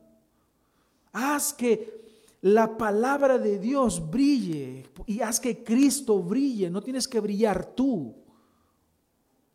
Haz 1.11 1.53
que 1.53 1.98
la 2.41 2.77
palabra 2.77 3.37
de 3.37 3.59
Dios 3.59 4.09
brille 4.09 4.85
y 5.05 5.21
haz 5.21 5.39
que 5.39 5.63
Cristo 5.63 6.21
brille. 6.21 6.69
No 6.69 6.81
tienes 6.81 7.07
que 7.07 7.19
brillar 7.19 7.75
tú. 7.75 8.15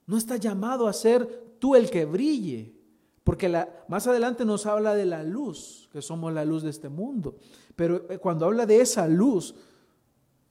No 0.07 0.17
está 0.19 0.37
llamado 0.37 0.87
a 0.87 0.93
ser 0.93 1.57
tú 1.59 1.75
el 1.75 1.91
que 1.91 2.05
brille. 2.05 2.75
Porque 3.23 3.49
más 3.89 4.07
adelante 4.07 4.45
nos 4.45 4.67
habla 4.67 4.95
de 4.95 5.07
la 5.07 5.23
luz, 5.23 5.89
que 5.91 6.03
somos 6.03 6.33
la 6.33 6.45
luz 6.45 6.63
de 6.63 6.69
este 6.69 6.91
mundo. 6.91 7.39
Pero 7.75 8.11
eh, 8.11 8.19
cuando 8.19 8.45
habla 8.45 8.67
de 8.67 8.83
esa 8.83 9.09
luz, 9.09 9.55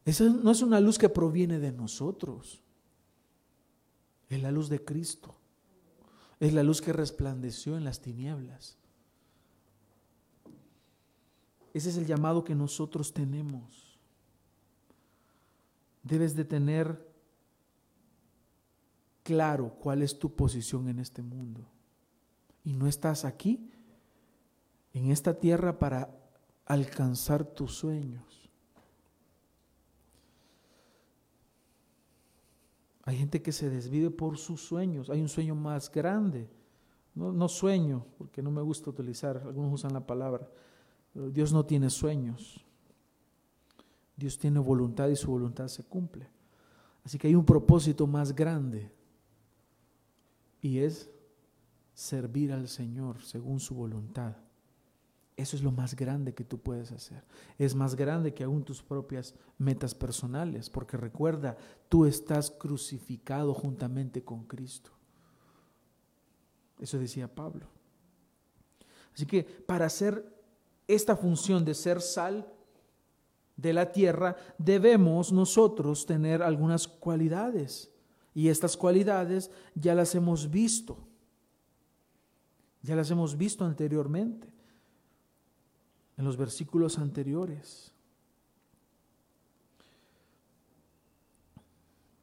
esa 0.05 0.23
no 0.23 0.49
es 0.49 0.63
una 0.63 0.79
luz 0.79 0.97
que 0.97 1.09
proviene 1.09 1.59
de 1.59 1.71
nosotros. 1.71 2.63
Es 4.27 4.41
la 4.41 4.51
luz 4.51 4.69
de 4.69 4.83
Cristo. 4.83 5.35
Es 6.39 6.51
la 6.51 6.63
luz 6.63 6.81
que 6.81 6.93
resplandeció 6.93 7.77
en 7.77 7.83
las 7.83 8.01
tinieblas. 8.01 8.79
Ese 11.73 11.89
es 11.89 11.97
el 11.97 12.05
llamado 12.05 12.43
que 12.43 12.53
nosotros 12.53 13.13
tenemos. 13.13 13.97
Debes 16.03 16.35
de 16.35 16.45
tener 16.45 17.11
claro 19.23 19.73
cuál 19.81 20.03
es 20.03 20.19
tu 20.19 20.35
posición 20.35 20.87
en 20.87 20.99
este 20.99 21.23
mundo. 21.23 21.67
Y 22.63 22.73
no 22.73 22.87
estás 22.87 23.25
aquí, 23.25 23.71
en 24.93 25.09
esta 25.09 25.39
tierra, 25.39 25.79
para 25.79 26.15
alcanzar 26.65 27.43
tus 27.43 27.73
sueños. 27.75 28.49
Hay 33.05 33.17
gente 33.17 33.41
que 33.41 33.51
se 33.51 33.69
desvive 33.69 34.11
por 34.11 34.37
sus 34.37 34.61
sueños. 34.61 35.09
Hay 35.09 35.21
un 35.21 35.27
sueño 35.27 35.55
más 35.55 35.91
grande. 35.91 36.49
No, 37.15 37.33
no 37.33 37.49
sueño, 37.49 38.05
porque 38.17 38.41
no 38.41 38.51
me 38.51 38.61
gusta 38.61 38.91
utilizar, 38.91 39.37
algunos 39.37 39.73
usan 39.73 39.93
la 39.93 40.05
palabra 40.05 40.47
Dios 41.13 41.53
no 41.53 41.65
tiene 41.65 41.89
sueños. 41.89 42.63
Dios 44.15 44.37
tiene 44.37 44.59
voluntad 44.59 45.09
y 45.09 45.15
su 45.15 45.31
voluntad 45.31 45.67
se 45.67 45.83
cumple. 45.83 46.29
Así 47.03 47.17
que 47.17 47.27
hay 47.27 47.35
un 47.35 47.45
propósito 47.45 48.07
más 48.07 48.33
grande 48.33 48.91
y 50.61 50.79
es 50.79 51.09
servir 51.93 52.51
al 52.51 52.67
Señor 52.67 53.21
según 53.21 53.59
su 53.59 53.75
voluntad. 53.75 54.35
Eso 55.35 55.55
es 55.55 55.63
lo 55.63 55.71
más 55.71 55.95
grande 55.95 56.33
que 56.33 56.43
tú 56.43 56.59
puedes 56.59 56.91
hacer. 56.91 57.23
Es 57.57 57.75
más 57.75 57.95
grande 57.95 58.33
que 58.33 58.43
aún 58.43 58.63
tus 58.63 58.83
propias 58.83 59.33
metas 59.57 59.95
personales, 59.95 60.69
porque 60.69 60.95
recuerda, 60.95 61.57
tú 61.89 62.05
estás 62.05 62.51
crucificado 62.51 63.53
juntamente 63.53 64.23
con 64.23 64.45
Cristo. 64.45 64.91
Eso 66.79 66.99
decía 66.99 67.33
Pablo. 67.33 67.67
Así 69.13 69.25
que 69.25 69.43
para 69.43 69.85
hacer 69.85 70.32
esta 70.87 71.15
función 71.15 71.65
de 71.65 71.73
ser 71.73 72.01
sal 72.01 72.47
de 73.55 73.73
la 73.73 73.91
tierra, 73.91 74.35
debemos 74.57 75.31
nosotros 75.31 76.05
tener 76.05 76.41
algunas 76.41 76.87
cualidades. 76.87 77.89
Y 78.33 78.49
estas 78.49 78.75
cualidades 78.75 79.51
ya 79.75 79.93
las 79.93 80.15
hemos 80.15 80.49
visto. 80.49 80.97
Ya 82.81 82.95
las 82.95 83.09
hemos 83.11 83.37
visto 83.37 83.63
anteriormente, 83.63 84.51
en 86.17 86.25
los 86.25 86.35
versículos 86.35 86.97
anteriores. 86.97 87.93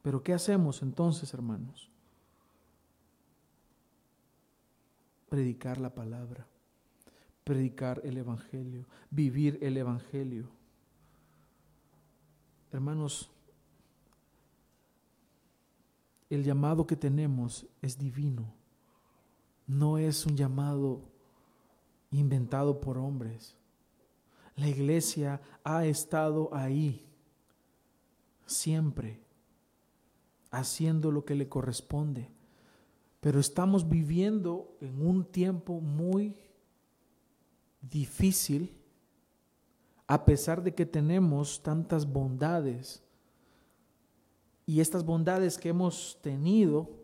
Pero 0.03 0.21
¿qué 0.21 0.33
hacemos 0.33 0.83
entonces, 0.83 1.33
hermanos? 1.33 1.89
Predicar 5.29 5.79
la 5.79 5.95
palabra 5.95 6.50
predicar 7.43 8.01
el 8.03 8.17
Evangelio, 8.17 8.85
vivir 9.09 9.57
el 9.61 9.77
Evangelio. 9.77 10.49
Hermanos, 12.71 13.29
el 16.29 16.43
llamado 16.43 16.87
que 16.87 16.95
tenemos 16.95 17.67
es 17.81 17.97
divino, 17.97 18.53
no 19.67 19.97
es 19.97 20.25
un 20.25 20.37
llamado 20.37 21.01
inventado 22.11 22.79
por 22.79 22.97
hombres. 22.97 23.57
La 24.55 24.67
iglesia 24.67 25.41
ha 25.63 25.85
estado 25.85 26.49
ahí 26.53 27.05
siempre, 28.45 29.19
haciendo 30.51 31.11
lo 31.11 31.25
que 31.25 31.35
le 31.35 31.49
corresponde, 31.49 32.29
pero 33.19 33.39
estamos 33.39 33.87
viviendo 33.87 34.75
en 34.81 35.05
un 35.05 35.25
tiempo 35.25 35.79
muy 35.79 36.35
difícil 37.81 38.77
a 40.11 40.25
pesar 40.25 40.61
de 40.61 40.73
que 40.73 40.85
tenemos 40.85 41.63
tantas 41.63 42.05
bondades. 42.05 43.01
Y 44.65 44.81
estas 44.81 45.05
bondades 45.05 45.57
que 45.57 45.69
hemos 45.69 46.19
tenido, 46.21 47.01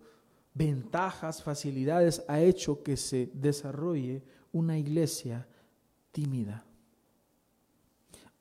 ventajas, 0.54 1.42
facilidades, 1.42 2.22
ha 2.28 2.42
hecho 2.42 2.84
que 2.84 2.98
se 2.98 3.32
desarrolle 3.34 4.24
una 4.52 4.78
iglesia 4.78 5.48
tímida. 6.12 6.66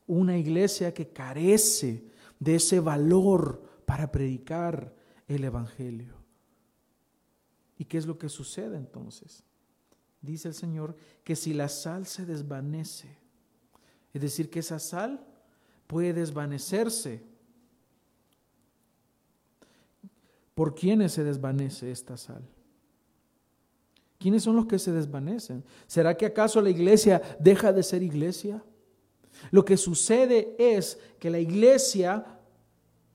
Una 0.07 0.37
iglesia 0.37 0.93
que 0.93 1.11
carece 1.11 2.05
de 2.41 2.57
ese 2.57 2.81
valor 2.81 3.63
para 3.85 4.11
predicar 4.11 4.93
el 5.29 5.45
Evangelio. 5.45 6.17
¿Y 7.79 7.85
qué 7.85 7.99
es 7.99 8.07
lo 8.07 8.19
que 8.19 8.29
sucede 8.29 8.77
entonces? 8.77 9.46
Dice 10.27 10.49
el 10.49 10.55
Señor, 10.55 10.97
que 11.25 11.37
si 11.37 11.55
la 11.55 11.69
sal 11.69 12.07
se 12.07 12.27
desvanece, 12.27 13.17
es 14.13 14.21
decir, 14.21 14.51
que 14.51 14.61
esa 14.61 14.79
sal 14.79 15.27
puede 15.87 16.13
desvanecerse. 16.13 17.23
¿Por 20.55 20.75
quiénes 20.75 21.13
se 21.13 21.23
desvanece 21.23 21.91
esta 21.91 22.17
sal? 22.17 22.43
¿Quiénes 24.19 24.43
son 24.43 24.57
los 24.57 24.67
que 24.67 24.79
se 24.79 24.93
desvanecen? 24.93 25.63
¿Será 25.87 26.17
que 26.17 26.27
acaso 26.27 26.61
la 26.61 26.71
iglesia 26.71 27.21
deja 27.39 27.73
de 27.73 27.83
ser 27.83 28.03
iglesia? 28.03 28.65
Lo 29.51 29.65
que 29.65 29.77
sucede 29.77 30.57
es 30.59 30.99
que 31.19 31.31
la 31.31 31.39
iglesia 31.39 32.37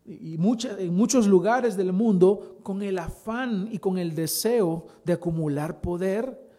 y 0.06 0.36
en 0.36 0.94
muchos 0.96 1.28
lugares 1.28 1.78
del 1.78 1.94
mundo, 1.94 2.58
con 2.64 2.82
el 2.82 2.98
afán 2.98 3.70
y 3.72 3.78
con 3.78 3.98
el 3.98 4.16
deseo 4.16 4.88
de 5.06 5.14
acumular 5.14 5.80
poder, 5.80 6.51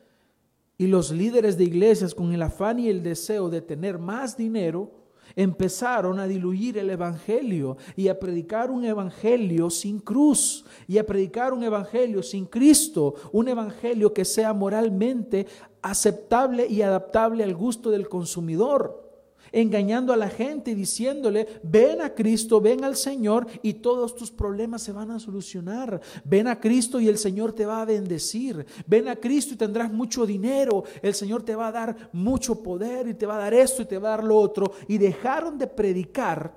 y 0.82 0.88
los 0.88 1.12
líderes 1.12 1.56
de 1.56 1.62
iglesias 1.62 2.12
con 2.12 2.32
el 2.32 2.42
afán 2.42 2.80
y 2.80 2.88
el 2.88 3.04
deseo 3.04 3.48
de 3.48 3.60
tener 3.60 4.00
más 4.00 4.36
dinero, 4.36 4.90
empezaron 5.36 6.18
a 6.18 6.26
diluir 6.26 6.76
el 6.76 6.90
Evangelio 6.90 7.76
y 7.94 8.08
a 8.08 8.18
predicar 8.18 8.68
un 8.68 8.84
Evangelio 8.84 9.70
sin 9.70 10.00
cruz 10.00 10.64
y 10.88 10.98
a 10.98 11.06
predicar 11.06 11.52
un 11.52 11.62
Evangelio 11.62 12.20
sin 12.20 12.46
Cristo, 12.46 13.14
un 13.30 13.46
Evangelio 13.46 14.12
que 14.12 14.24
sea 14.24 14.52
moralmente 14.52 15.46
aceptable 15.82 16.66
y 16.66 16.82
adaptable 16.82 17.44
al 17.44 17.54
gusto 17.54 17.88
del 17.92 18.08
consumidor 18.08 19.11
engañando 19.52 20.12
a 20.12 20.16
la 20.16 20.28
gente 20.28 20.72
y 20.72 20.74
diciéndole, 20.74 21.60
ven 21.62 22.00
a 22.00 22.14
Cristo, 22.14 22.60
ven 22.60 22.84
al 22.84 22.96
Señor 22.96 23.46
y 23.62 23.74
todos 23.74 24.16
tus 24.16 24.30
problemas 24.30 24.82
se 24.82 24.92
van 24.92 25.10
a 25.10 25.20
solucionar. 25.20 26.00
Ven 26.24 26.48
a 26.48 26.58
Cristo 26.58 26.98
y 26.98 27.08
el 27.08 27.18
Señor 27.18 27.52
te 27.52 27.66
va 27.66 27.82
a 27.82 27.86
bendecir. 27.86 28.66
Ven 28.86 29.08
a 29.08 29.16
Cristo 29.16 29.54
y 29.54 29.58
tendrás 29.58 29.92
mucho 29.92 30.26
dinero. 30.26 30.84
El 31.02 31.14
Señor 31.14 31.42
te 31.42 31.54
va 31.54 31.68
a 31.68 31.72
dar 31.72 32.10
mucho 32.12 32.62
poder 32.62 33.08
y 33.08 33.14
te 33.14 33.26
va 33.26 33.36
a 33.36 33.40
dar 33.40 33.54
esto 33.54 33.82
y 33.82 33.86
te 33.86 33.98
va 33.98 34.08
a 34.08 34.16
dar 34.16 34.24
lo 34.24 34.36
otro. 34.36 34.72
Y 34.88 34.98
dejaron 34.98 35.58
de 35.58 35.66
predicar 35.66 36.56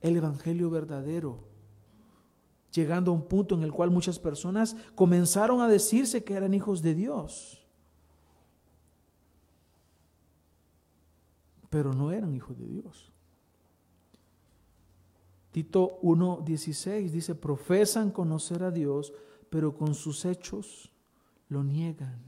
el 0.00 0.16
Evangelio 0.16 0.70
verdadero 0.70 1.48
llegando 2.72 3.10
a 3.10 3.14
un 3.14 3.22
punto 3.22 3.54
en 3.54 3.62
el 3.62 3.72
cual 3.72 3.90
muchas 3.90 4.18
personas 4.18 4.76
comenzaron 4.94 5.60
a 5.60 5.68
decirse 5.68 6.22
que 6.22 6.34
eran 6.34 6.54
hijos 6.54 6.82
de 6.82 6.94
Dios. 6.94 7.57
Pero 11.70 11.92
no 11.92 12.10
eran 12.12 12.34
hijos 12.34 12.58
de 12.58 12.66
Dios. 12.66 13.12
Tito 15.52 16.00
1.16 16.02 17.10
dice, 17.10 17.34
profesan 17.34 18.10
conocer 18.10 18.62
a 18.62 18.70
Dios, 18.70 19.12
pero 19.50 19.76
con 19.76 19.94
sus 19.94 20.24
hechos 20.24 20.90
lo 21.48 21.64
niegan. 21.64 22.22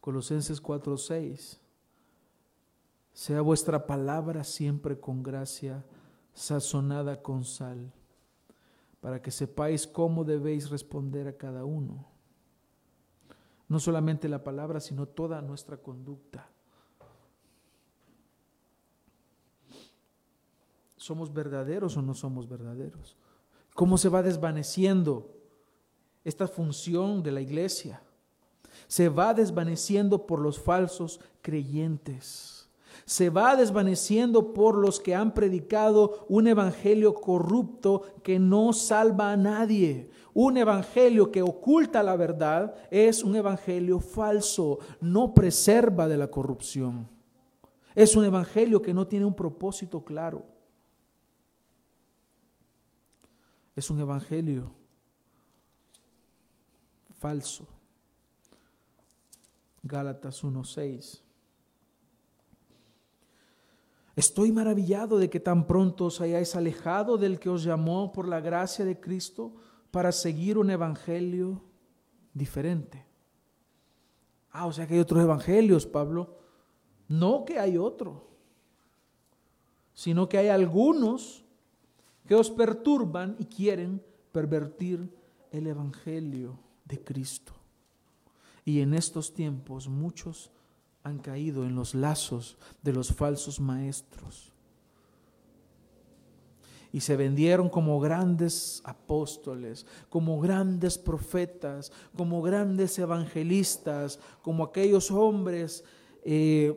Colosenses 0.00 0.62
4:6, 0.62 1.58
sea 3.14 3.40
vuestra 3.40 3.86
palabra 3.86 4.44
siempre 4.44 4.98
con 5.00 5.22
gracia, 5.22 5.84
sazonada 6.34 7.22
con 7.22 7.44
sal, 7.44 7.92
para 9.00 9.22
que 9.22 9.30
sepáis 9.30 9.86
cómo 9.86 10.24
debéis 10.24 10.68
responder 10.68 11.28
a 11.28 11.36
cada 11.36 11.64
uno 11.64 12.13
no 13.68 13.80
solamente 13.80 14.28
la 14.28 14.44
palabra, 14.44 14.80
sino 14.80 15.06
toda 15.06 15.40
nuestra 15.40 15.76
conducta. 15.76 16.48
¿Somos 20.96 21.32
verdaderos 21.32 21.96
o 21.96 22.02
no 22.02 22.14
somos 22.14 22.48
verdaderos? 22.48 23.16
¿Cómo 23.74 23.98
se 23.98 24.08
va 24.08 24.22
desvaneciendo 24.22 25.30
esta 26.24 26.48
función 26.48 27.22
de 27.22 27.32
la 27.32 27.40
iglesia? 27.40 28.02
Se 28.86 29.08
va 29.08 29.34
desvaneciendo 29.34 30.26
por 30.26 30.40
los 30.40 30.58
falsos 30.58 31.20
creyentes. 31.42 32.70
Se 33.04 33.28
va 33.28 33.56
desvaneciendo 33.56 34.54
por 34.54 34.76
los 34.76 34.98
que 34.98 35.14
han 35.14 35.34
predicado 35.34 36.24
un 36.28 36.46
evangelio 36.46 37.14
corrupto 37.14 38.02
que 38.22 38.38
no 38.38 38.72
salva 38.72 39.32
a 39.32 39.36
nadie, 39.36 40.10
un 40.34 40.56
evangelio 40.56 41.30
que 41.30 41.42
oculta 41.42 42.02
la 42.02 42.16
verdad 42.16 42.74
es 42.90 43.22
un 43.22 43.36
evangelio 43.36 44.00
falso, 44.00 44.80
no 45.00 45.32
preserva 45.32 46.08
de 46.08 46.16
la 46.16 46.28
corrupción. 46.28 47.08
Es 47.94 48.16
un 48.16 48.24
evangelio 48.24 48.82
que 48.82 48.92
no 48.92 49.06
tiene 49.06 49.24
un 49.24 49.34
propósito 49.34 50.04
claro. 50.04 50.44
Es 53.76 53.88
un 53.90 54.00
evangelio 54.00 54.72
falso. 57.20 57.68
Gálatas 59.82 60.42
1:6. 60.42 61.22
Estoy 64.16 64.52
maravillado 64.52 65.18
de 65.18 65.28
que 65.28 65.40
tan 65.40 65.66
pronto 65.66 66.06
os 66.06 66.20
hayáis 66.20 66.54
alejado 66.54 67.18
del 67.18 67.38
que 67.38 67.50
os 67.50 67.64
llamó 67.64 68.12
por 68.12 68.28
la 68.28 68.40
gracia 68.40 68.84
de 68.84 68.98
Cristo 68.98 69.54
para 69.94 70.10
seguir 70.10 70.58
un 70.58 70.70
evangelio 70.70 71.62
diferente. 72.32 73.06
Ah, 74.50 74.66
o 74.66 74.72
sea 74.72 74.88
que 74.88 74.94
hay 74.94 75.00
otros 75.00 75.22
evangelios, 75.22 75.86
Pablo. 75.86 76.36
No 77.06 77.44
que 77.44 77.60
hay 77.60 77.78
otro, 77.78 78.26
sino 79.92 80.28
que 80.28 80.38
hay 80.38 80.48
algunos 80.48 81.44
que 82.26 82.34
os 82.34 82.50
perturban 82.50 83.36
y 83.38 83.44
quieren 83.44 84.02
pervertir 84.32 85.14
el 85.52 85.68
evangelio 85.68 86.58
de 86.86 87.00
Cristo. 87.00 87.52
Y 88.64 88.80
en 88.80 88.94
estos 88.94 89.32
tiempos 89.32 89.86
muchos 89.86 90.50
han 91.04 91.20
caído 91.20 91.64
en 91.64 91.76
los 91.76 91.94
lazos 91.94 92.58
de 92.82 92.94
los 92.94 93.14
falsos 93.14 93.60
maestros. 93.60 94.53
Y 96.94 97.00
se 97.00 97.16
vendieron 97.16 97.68
como 97.68 97.98
grandes 97.98 98.80
apóstoles, 98.84 99.84
como 100.08 100.40
grandes 100.40 100.96
profetas, 100.96 101.90
como 102.16 102.40
grandes 102.40 102.96
evangelistas, 103.00 104.20
como 104.42 104.62
aquellos 104.62 105.10
hombres 105.10 105.82
eh, 106.22 106.72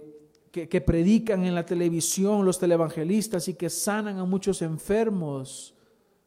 que, 0.52 0.68
que 0.68 0.82
predican 0.82 1.46
en 1.46 1.54
la 1.54 1.68
televisión, 1.68 2.46
los 2.46 2.58
televangelistas, 2.58 3.48
y 3.48 3.54
que 3.54 3.70
sanan 3.70 4.18
a 4.18 4.26
muchos 4.26 4.64
enfermos, 4.64 5.76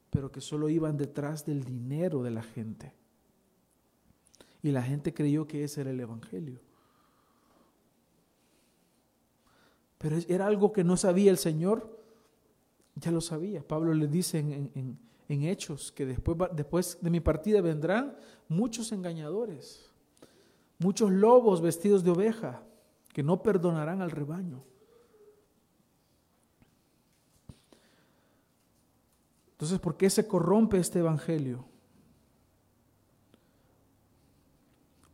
pero 0.09 0.31
que 0.31 0.41
solo 0.41 0.69
iban 0.69 0.97
detrás 0.97 1.45
del 1.45 1.65
dinero 1.65 2.23
de 2.23 2.31
la 2.31 2.45
gente. 2.45 2.95
Y 4.63 4.71
la 4.71 4.85
gente 4.85 5.13
creyó 5.13 5.49
que 5.49 5.65
ese 5.65 5.81
era 5.81 5.91
el 5.91 5.99
Evangelio. 5.99 6.61
Pero 9.99 10.17
era 10.29 10.47
algo 10.47 10.73
que 10.73 10.85
no 10.85 10.97
sabía 10.97 11.33
el 11.33 11.39
Señor, 11.39 12.00
ya 13.01 13.11
lo 13.11 13.21
sabía. 13.21 13.67
Pablo 13.67 13.95
le 13.95 14.07
dice 14.07 14.39
en, 14.39 14.99
Hechos 15.29 15.93
que 15.93 16.07
después, 16.07 16.37
después 16.53 16.99
de 17.01 17.09
mi 17.09 17.21
partida 17.21 17.61
vendrán 17.61 18.17
muchos 18.49 18.91
engañadores, 18.91 19.89
muchos 20.79 21.11
lobos 21.13 21.61
vestidos 21.61 22.03
de 22.03 22.11
oveja 22.11 22.65
que 23.13 23.23
no 23.23 23.41
perdonarán 23.41 24.03
al 24.03 24.11
rebaño. 24.11 24.65
Entonces, 29.53 29.79
¿por 29.79 29.97
qué 29.97 30.11
se 30.11 30.27
corrompe 30.27 30.79
este 30.79 30.99
Evangelio? 30.99 31.65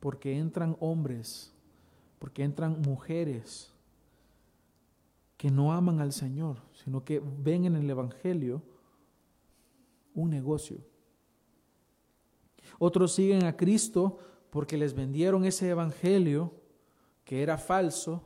Porque 0.01 0.39
entran 0.39 0.77
hombres, 0.81 1.53
porque 2.19 2.43
entran 2.43 2.81
mujeres 2.81 3.76
que 5.37 5.51
no 5.51 5.73
aman 5.73 6.01
al 6.01 6.13
Señor, 6.13 6.63
sino 6.73 7.05
que 7.05 7.21
ven 7.21 7.67
en 7.67 7.77
el 7.77 7.89
Evangelio 7.89 8.63
un 10.15 10.31
negocio. 10.31 10.79
Otros 12.79 13.13
siguen 13.13 13.45
a 13.45 13.57
Cristo 13.57 14.19
porque 14.51 14.77
les 14.77 14.95
vendieron 14.95 15.45
ese 15.45 15.69
Evangelio 15.69 16.55
que 17.25 17.43
era 17.43 17.59
falso 17.59 18.23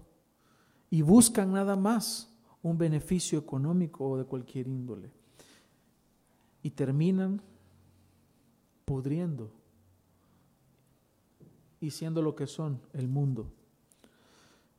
y 0.91 1.03
buscan 1.03 1.53
nada 1.53 1.77
más 1.77 2.31
un 2.63 2.79
beneficio 2.79 3.39
económico 3.39 4.09
o 4.09 4.19
de 4.19 4.25
cualquier 4.25 4.69
índole. 4.69 5.11
Y 6.63 6.71
terminan 6.71 7.41
pudriendo 8.85 9.51
y 11.81 11.91
siendo 11.91 12.23
lo 12.23 12.35
que 12.35 12.47
son 12.47 12.81
el 12.93 13.09
mundo. 13.09 13.51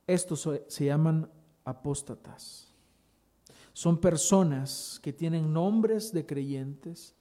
Estos 0.06 0.48
se 0.68 0.86
llaman 0.86 1.30
apóstatas. 1.72 2.72
Son 3.74 3.98
personas 4.00 5.00
que 5.02 5.14
tienen 5.14 5.52
nombres 5.52 6.12
de 6.12 6.26
creyentes, 6.26 7.16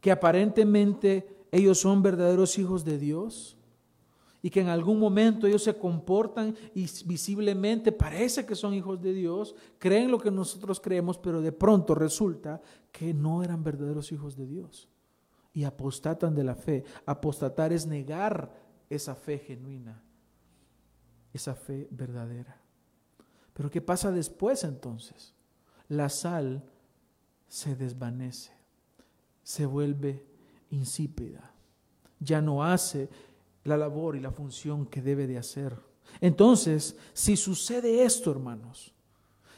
que 0.00 0.10
aparentemente 0.10 1.46
ellos 1.50 1.80
son 1.80 2.02
verdaderos 2.02 2.58
hijos 2.58 2.84
de 2.84 2.98
Dios 2.98 3.56
y 4.42 4.50
que 4.50 4.60
en 4.60 4.68
algún 4.68 4.98
momento 4.98 5.46
ellos 5.46 5.64
se 5.64 5.76
comportan 5.76 6.54
y 6.74 6.86
visiblemente 7.06 7.90
parece 7.90 8.46
que 8.46 8.54
son 8.54 8.74
hijos 8.74 9.00
de 9.00 9.12
Dios, 9.12 9.54
creen 9.78 10.10
lo 10.10 10.18
que 10.18 10.30
nosotros 10.30 10.78
creemos, 10.78 11.18
pero 11.18 11.40
de 11.40 11.52
pronto 11.52 11.94
resulta 11.94 12.60
que 12.92 13.12
no 13.12 13.42
eran 13.42 13.64
verdaderos 13.64 14.12
hijos 14.12 14.36
de 14.36 14.46
Dios 14.46 14.88
y 15.52 15.64
apostatan 15.64 16.34
de 16.34 16.44
la 16.44 16.54
fe. 16.54 16.84
Apostatar 17.04 17.72
es 17.72 17.86
negar 17.86 18.54
esa 18.88 19.14
fe 19.14 19.38
genuina, 19.38 20.02
esa 21.32 21.54
fe 21.54 21.88
verdadera. 21.90 22.57
Pero 23.58 23.72
¿qué 23.72 23.80
pasa 23.80 24.12
después 24.12 24.62
entonces? 24.62 25.34
La 25.88 26.08
sal 26.08 26.62
se 27.48 27.74
desvanece, 27.74 28.52
se 29.42 29.66
vuelve 29.66 30.24
insípida, 30.70 31.50
ya 32.20 32.40
no 32.40 32.62
hace 32.62 33.08
la 33.64 33.76
labor 33.76 34.14
y 34.14 34.20
la 34.20 34.30
función 34.30 34.86
que 34.86 35.02
debe 35.02 35.26
de 35.26 35.38
hacer. 35.38 35.76
Entonces, 36.20 36.96
si 37.12 37.36
sucede 37.36 38.04
esto, 38.04 38.30
hermanos, 38.30 38.94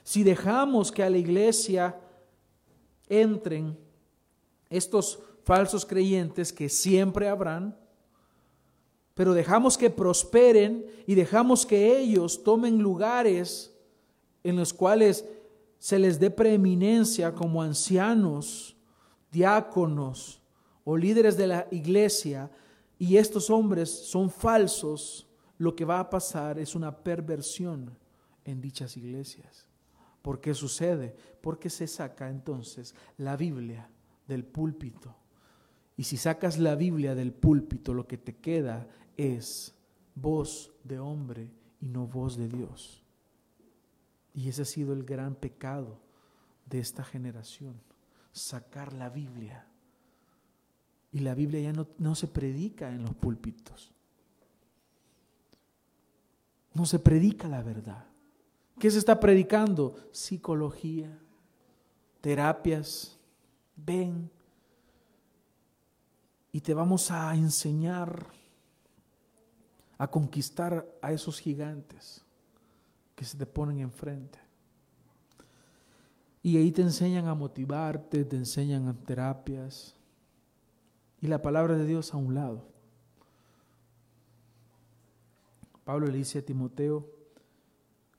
si 0.03 0.23
dejamos 0.23 0.91
que 0.91 1.03
a 1.03 1.11
la 1.11 1.19
iglesia 1.19 2.01
entren 3.07 3.79
estos 4.71 5.19
falsos 5.45 5.85
creyentes 5.85 6.55
que 6.55 6.71
siempre 6.71 7.29
habrán, 7.29 7.77
pero 9.13 9.35
dejamos 9.35 9.77
que 9.77 9.91
prosperen 9.91 10.87
y 11.07 11.15
dejamos 11.15 11.67
que 11.67 11.99
ellos 11.99 12.43
tomen 12.43 12.79
lugares 12.79 13.70
en 14.45 14.57
los 14.57 14.73
cuales 14.73 15.25
se 15.79 15.99
les 15.99 16.21
dé 16.21 16.31
preeminencia 16.31 17.35
como 17.35 17.63
ancianos, 17.63 18.77
diáconos 19.31 20.43
o 20.85 20.97
líderes 20.97 21.37
de 21.37 21.47
la 21.47 21.67
iglesia, 21.71 22.51
y 22.99 23.17
estos 23.17 23.49
hombres 23.49 23.89
son 23.89 24.29
falsos, 24.31 25.27
lo 25.57 25.75
que 25.75 25.85
va 25.85 26.01
a 26.01 26.11
pasar 26.11 26.59
es 26.59 26.75
una 26.75 26.95
perversión 27.03 27.97
en 28.45 28.61
dichas 28.61 28.97
iglesias. 28.97 29.67
¿Por 30.23 30.41
qué 30.41 30.53
sucede? 30.53 31.17
Porque 31.41 31.71
se 31.71 31.87
saca 31.87 32.29
entonces 32.29 32.95
la 33.17 33.37
Biblia 33.37 33.89
del 34.29 34.45
púlpito. 34.45 35.17
Y 35.97 36.05
si 36.05 36.17
sacas 36.17 36.59
la 36.59 36.75
Biblia 36.75 37.15
del 37.15 37.33
púlpito, 37.33 37.95
lo 37.95 38.07
que 38.07 38.19
te 38.19 38.37
queda 38.37 38.87
es 39.17 39.75
voz 40.15 40.73
de 40.85 40.99
hombre 40.99 41.51
y 41.81 41.89
no 41.89 42.07
voz 42.07 42.37
de 42.37 42.49
Dios. 42.49 43.00
Y 44.35 44.49
ese 44.49 44.63
ha 44.63 44.65
sido 44.65 44.93
el 44.93 45.05
gran 45.05 45.35
pecado 45.35 45.99
de 46.67 46.79
esta 46.79 47.05
generación, 47.05 47.81
sacar 48.33 48.93
la 48.93 49.09
Biblia. 49.09 49.67
Y 51.13 51.21
la 51.21 51.35
Biblia 51.35 51.61
ya 51.61 51.73
no, 51.73 51.89
no 51.99 52.15
se 52.15 52.29
predica 52.29 52.91
en 52.91 53.03
los 53.03 53.15
púlpitos. 53.15 53.93
No 56.73 56.87
se 56.87 57.01
predica 57.01 57.49
la 57.49 57.63
verdad. 57.63 58.05
¿Qué 58.79 58.91
se 58.91 58.99
está 58.99 59.19
predicando? 59.19 59.97
Psicología, 60.13 61.19
terapias. 62.21 63.19
Ven 63.77 64.31
y 66.53 66.61
te 66.61 66.75
vamos 66.75 67.11
a 67.11 67.35
enseñar 67.35 68.27
a 69.99 70.09
conquistar 70.09 70.87
a 71.03 71.13
esos 71.13 71.39
gigantes 71.41 72.25
que 73.21 73.27
se 73.27 73.37
te 73.37 73.45
ponen 73.45 73.81
enfrente. 73.81 74.39
Y 76.43 76.57
ahí 76.57 76.73
te 76.73 76.81
enseñan 76.81 77.29
a 77.29 77.35
motivarte, 77.35 78.25
te 78.25 78.37
enseñan 78.37 78.89
a 78.89 78.95
terapias. 78.95 79.95
Y 81.21 81.27
la 81.27 81.43
palabra 81.43 81.77
de 81.77 81.85
Dios 81.85 82.15
a 82.15 82.17
un 82.17 82.35
lado. 82.35 82.65
Pablo 85.85 86.07
le 86.07 86.17
dice 86.17 86.39
a 86.39 86.43
Timoteo 86.47 87.11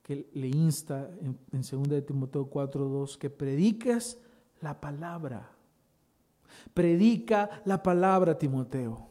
que 0.03 0.29
le 0.33 0.49
insta 0.49 1.09
en, 1.19 1.35
en 1.51 1.61
2 1.63 1.89
de 1.89 2.03
Timoteo 2.03 2.47
4:2 2.47 3.17
que 3.17 3.31
prediques 3.31 4.19
la 4.61 4.79
palabra. 4.79 5.49
Predica 6.75 7.63
la 7.65 7.81
palabra, 7.81 8.37
Timoteo. 8.37 9.09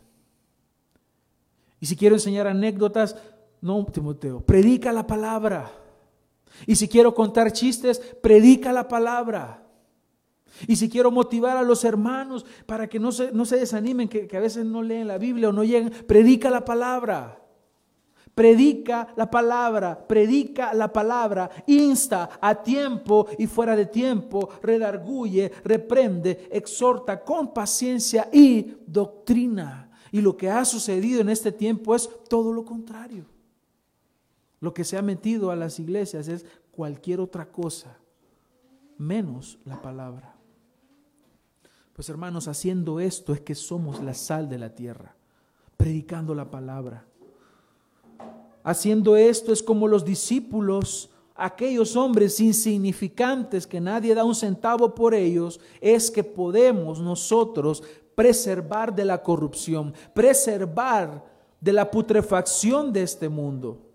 Y 1.80 1.86
si 1.86 1.96
quiero 1.96 2.14
enseñar 2.14 2.46
anécdotas, 2.46 3.16
no, 3.60 3.84
Timoteo, 3.86 4.40
predica 4.40 4.92
la 4.92 5.04
palabra. 5.04 5.79
Y 6.66 6.76
si 6.76 6.88
quiero 6.88 7.14
contar 7.14 7.52
chistes, 7.52 7.98
predica 8.20 8.72
la 8.72 8.88
palabra. 8.88 9.66
Y 10.66 10.76
si 10.76 10.88
quiero 10.88 11.10
motivar 11.10 11.56
a 11.56 11.62
los 11.62 11.84
hermanos 11.84 12.44
para 12.66 12.88
que 12.88 12.98
no 12.98 13.12
se, 13.12 13.32
no 13.32 13.44
se 13.44 13.56
desanimen, 13.56 14.08
que, 14.08 14.28
a 14.36 14.40
veces 14.40 14.64
no 14.64 14.82
leen 14.82 15.08
la 15.08 15.18
Biblia 15.18 15.48
o 15.48 15.52
no 15.52 15.64
llegan, 15.64 15.90
predica 16.06 16.50
la 16.50 16.64
palabra. 16.64 17.36
Predica 18.34 19.08
la 19.16 19.30
palabra, 19.30 20.06
predica 20.06 20.72
la 20.72 20.92
palabra, 20.92 21.50
insta 21.66 22.30
a 22.40 22.62
tiempo 22.62 23.26
y 23.38 23.46
fuera 23.46 23.74
de 23.74 23.86
tiempo, 23.86 24.48
redarguye, 24.62 25.50
reprende, 25.64 26.48
exhorta 26.50 27.22
con 27.22 27.52
paciencia 27.52 28.28
y 28.32 28.76
doctrina. 28.86 29.90
Y 30.12 30.20
lo 30.20 30.36
que 30.36 30.48
ha 30.48 30.64
sucedido 30.64 31.20
en 31.20 31.28
este 31.28 31.52
tiempo 31.52 31.94
es 31.94 32.08
todo 32.28 32.52
lo 32.52 32.64
contrario. 32.64 33.26
Lo 34.60 34.74
que 34.74 34.84
se 34.84 34.98
ha 34.98 35.02
metido 35.02 35.50
a 35.50 35.56
las 35.56 35.78
iglesias 35.80 36.28
es 36.28 36.44
cualquier 36.70 37.20
otra 37.20 37.50
cosa, 37.50 37.96
menos 38.98 39.58
la 39.64 39.80
palabra. 39.80 40.36
Pues 41.94 42.08
hermanos, 42.08 42.46
haciendo 42.46 43.00
esto 43.00 43.32
es 43.32 43.40
que 43.40 43.54
somos 43.54 44.02
la 44.02 44.14
sal 44.14 44.48
de 44.48 44.58
la 44.58 44.74
tierra, 44.74 45.14
predicando 45.76 46.34
la 46.34 46.50
palabra. 46.50 47.06
Haciendo 48.62 49.16
esto 49.16 49.52
es 49.52 49.62
como 49.62 49.88
los 49.88 50.04
discípulos, 50.04 51.10
aquellos 51.34 51.96
hombres 51.96 52.38
insignificantes 52.40 53.66
que 53.66 53.80
nadie 53.80 54.14
da 54.14 54.24
un 54.24 54.34
centavo 54.34 54.94
por 54.94 55.14
ellos, 55.14 55.58
es 55.80 56.10
que 56.10 56.22
podemos 56.22 57.00
nosotros 57.00 57.82
preservar 58.14 58.94
de 58.94 59.06
la 59.06 59.22
corrupción, 59.22 59.94
preservar 60.12 61.24
de 61.60 61.72
la 61.72 61.90
putrefacción 61.90 62.92
de 62.92 63.02
este 63.02 63.30
mundo. 63.30 63.89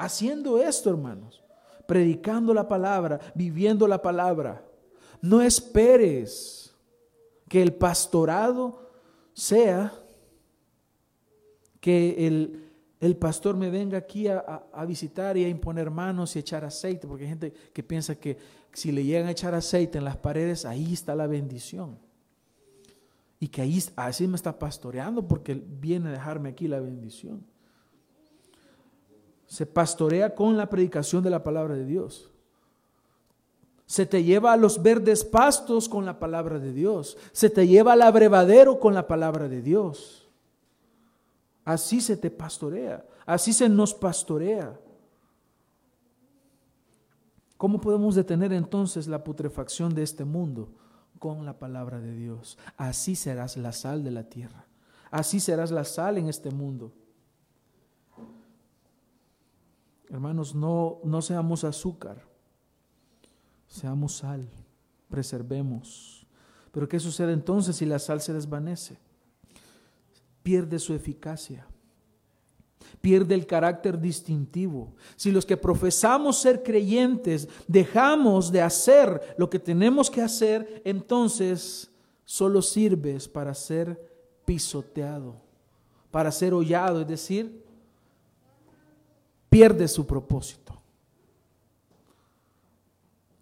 Haciendo 0.00 0.58
esto, 0.58 0.90
hermanos, 0.90 1.42
predicando 1.86 2.54
la 2.54 2.66
palabra, 2.66 3.20
viviendo 3.34 3.86
la 3.86 4.00
palabra. 4.00 4.64
No 5.20 5.42
esperes 5.42 6.74
que 7.48 7.62
el 7.62 7.74
pastorado 7.74 8.90
sea 9.34 9.92
que 11.80 12.26
el, 12.26 12.70
el 13.00 13.16
pastor 13.16 13.56
me 13.56 13.70
venga 13.70 13.98
aquí 13.98 14.28
a, 14.28 14.84
visitar 14.86 15.36
y 15.36 15.44
a 15.44 15.48
imponer 15.48 15.90
manos 15.90 16.36
y 16.36 16.38
echar 16.38 16.64
aceite, 16.64 17.06
porque 17.06 17.24
hay 17.24 17.30
gente 17.30 17.52
que 17.72 17.82
piensa 17.82 18.14
que 18.14 18.36
si 18.72 18.92
le 18.92 19.04
llegan 19.04 19.26
a 19.26 19.32
echar 19.32 19.54
aceite 19.54 19.98
en 19.98 20.04
las 20.04 20.16
paredes, 20.16 20.64
ahí 20.64 20.92
está 20.92 21.14
la 21.14 21.26
bendición. 21.26 21.98
Y 23.38 23.48
que 23.48 23.62
ahí 23.62 23.82
así 23.96 24.26
me 24.26 24.36
está 24.36 24.58
pastoreando 24.58 25.26
porque 25.26 25.54
viene 25.54 26.10
a 26.10 26.12
dejarme 26.12 26.50
aquí 26.50 26.68
la 26.68 26.78
bendición. 26.78 27.49
Se 29.50 29.66
pastorea 29.66 30.32
con 30.32 30.56
la 30.56 30.70
predicación 30.70 31.24
de 31.24 31.30
la 31.30 31.42
palabra 31.42 31.74
de 31.74 31.84
Dios. 31.84 32.30
Se 33.84 34.06
te 34.06 34.22
lleva 34.22 34.52
a 34.52 34.56
los 34.56 34.80
verdes 34.80 35.24
pastos 35.24 35.88
con 35.88 36.06
la 36.06 36.20
palabra 36.20 36.60
de 36.60 36.72
Dios. 36.72 37.18
Se 37.32 37.50
te 37.50 37.66
lleva 37.66 37.94
al 37.94 38.02
abrevadero 38.02 38.78
con 38.78 38.94
la 38.94 39.08
palabra 39.08 39.48
de 39.48 39.60
Dios. 39.60 40.28
Así 41.64 42.00
se 42.00 42.16
te 42.16 42.30
pastorea, 42.30 43.04
así 43.26 43.52
se 43.52 43.68
nos 43.68 43.92
pastorea. 43.92 44.78
¿Cómo 47.56 47.80
podemos 47.80 48.14
detener 48.14 48.52
entonces 48.52 49.08
la 49.08 49.24
putrefacción 49.24 49.92
de 49.92 50.04
este 50.04 50.24
mundo? 50.24 50.68
Con 51.18 51.44
la 51.44 51.58
palabra 51.58 51.98
de 51.98 52.14
Dios. 52.14 52.56
Así 52.76 53.16
serás 53.16 53.56
la 53.56 53.72
sal 53.72 54.04
de 54.04 54.12
la 54.12 54.22
tierra. 54.22 54.64
Así 55.10 55.40
serás 55.40 55.72
la 55.72 55.82
sal 55.82 56.18
en 56.18 56.28
este 56.28 56.52
mundo. 56.52 56.92
Hermanos, 60.10 60.54
no, 60.54 60.98
no 61.04 61.22
seamos 61.22 61.64
azúcar, 61.64 62.22
seamos 63.68 64.16
sal, 64.16 64.48
preservemos. 65.08 66.26
Pero 66.72 66.88
¿qué 66.88 67.00
sucede 67.00 67.32
entonces 67.32 67.76
si 67.76 67.86
la 67.86 67.98
sal 67.98 68.20
se 68.20 68.32
desvanece? 68.32 68.98
pierde 70.42 70.78
su 70.78 70.94
eficacia, 70.94 71.66
pierde 73.00 73.34
el 73.34 73.46
carácter 73.46 74.00
distintivo. 74.00 74.94
Si 75.16 75.30
los 75.30 75.46
que 75.46 75.56
profesamos 75.56 76.38
ser 76.38 76.62
creyentes 76.62 77.48
dejamos 77.66 78.50
de 78.50 78.62
hacer 78.62 79.34
lo 79.36 79.48
que 79.50 79.58
tenemos 79.58 80.10
que 80.10 80.22
hacer, 80.22 80.82
entonces 80.84 81.90
solo 82.24 82.62
sirves 82.62 83.28
para 83.28 83.54
ser 83.54 84.10
pisoteado, 84.44 85.36
para 86.10 86.32
ser 86.32 86.54
hollado, 86.54 87.02
es 87.02 87.08
decir, 87.08 87.64
pierde 89.50 89.88
su 89.88 90.06
propósito. 90.06 90.80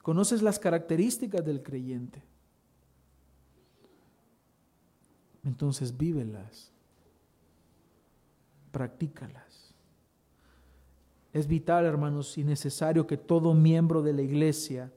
¿Conoces 0.02 0.42
las 0.42 0.58
características 0.58 1.44
del 1.44 1.62
creyente? 1.62 2.22
Entonces 5.44 5.96
vívelas 5.96 6.72
practícalas. 8.72 9.74
Es 11.32 11.46
vital, 11.46 11.84
hermanos, 11.84 12.38
y 12.38 12.44
necesario 12.44 13.06
que 13.06 13.16
todo 13.16 13.54
miembro 13.54 14.02
de 14.02 14.12
la 14.12 14.22
iglesia 14.22 14.90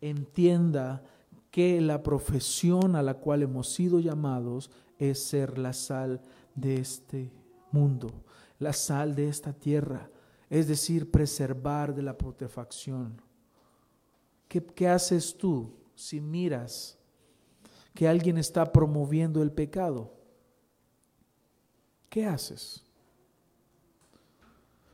entienda 0.00 1.02
que 1.50 1.80
la 1.80 2.02
profesión 2.02 2.94
a 2.94 3.02
la 3.02 3.14
cual 3.14 3.42
hemos 3.42 3.68
sido 3.68 4.00
llamados 4.00 4.70
es 4.98 5.22
ser 5.22 5.58
la 5.58 5.72
sal 5.72 6.20
de 6.54 6.76
este 6.76 7.32
mundo, 7.72 8.12
la 8.58 8.72
sal 8.72 9.14
de 9.14 9.28
esta 9.28 9.52
tierra, 9.52 10.10
es 10.48 10.68
decir, 10.68 11.10
preservar 11.10 11.94
de 11.94 12.02
la 12.02 12.16
putrefacción. 12.16 13.20
¿Qué, 14.48 14.64
¿Qué, 14.64 14.88
haces 14.88 15.36
tú 15.36 15.72
si 15.94 16.20
miras 16.20 16.98
que 17.94 18.06
alguien 18.06 18.38
está 18.38 18.72
promoviendo 18.72 19.42
el 19.42 19.50
pecado? 19.50 20.12
¿Qué 22.08 22.24
haces? 22.24 22.82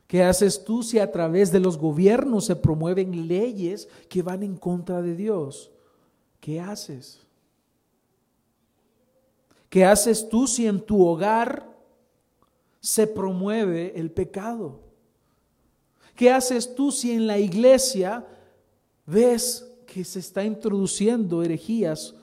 ¿Qué 0.07 0.23
haces 0.23 0.63
tú 0.63 0.83
si 0.83 0.99
a 0.99 1.11
través 1.11 1.51
de 1.51 1.59
los 1.59 1.77
gobiernos 1.77 2.45
se 2.45 2.55
promueven 2.55 3.27
leyes 3.27 3.87
que 4.09 4.21
van 4.21 4.43
en 4.43 4.57
contra 4.57 5.01
de 5.01 5.15
Dios? 5.15 5.71
¿Qué 6.39 6.59
haces? 6.59 7.19
¿Qué 9.69 9.85
haces 9.85 10.29
tú 10.29 10.45
si 10.45 10.67
en 10.67 10.85
tu 10.85 11.03
hogar 11.03 11.67
se 12.79 13.07
promueve 13.07 13.99
el 13.99 14.11
pecado? 14.11 14.82
¿Qué 16.15 16.31
haces 16.31 16.75
tú 16.75 16.91
si 16.91 17.11
en 17.11 17.27
la 17.27 17.37
iglesia 17.37 18.25
ves 19.05 19.69
que 19.87 20.03
se 20.03 20.19
está 20.19 20.43
introduciendo 20.43 21.43
herejías, 21.43 22.15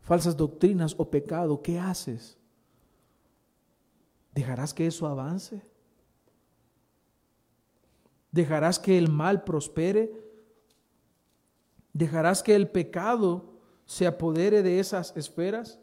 falsas 0.00 0.36
doctrinas 0.36 0.94
o 0.96 1.10
pecado? 1.10 1.62
¿Qué 1.62 1.78
haces? 1.78 2.38
¿Dejarás 4.34 4.72
que 4.72 4.86
eso 4.86 5.06
avance? 5.06 5.62
¿Dejarás 8.32 8.78
que 8.78 8.96
el 8.96 9.08
mal 9.08 9.44
prospere? 9.44 10.12
¿Dejarás 11.92 12.42
que 12.42 12.54
el 12.54 12.68
pecado 12.68 13.60
se 13.84 14.06
apodere 14.06 14.62
de 14.62 14.78
esas 14.78 15.14
esferas? 15.16 15.78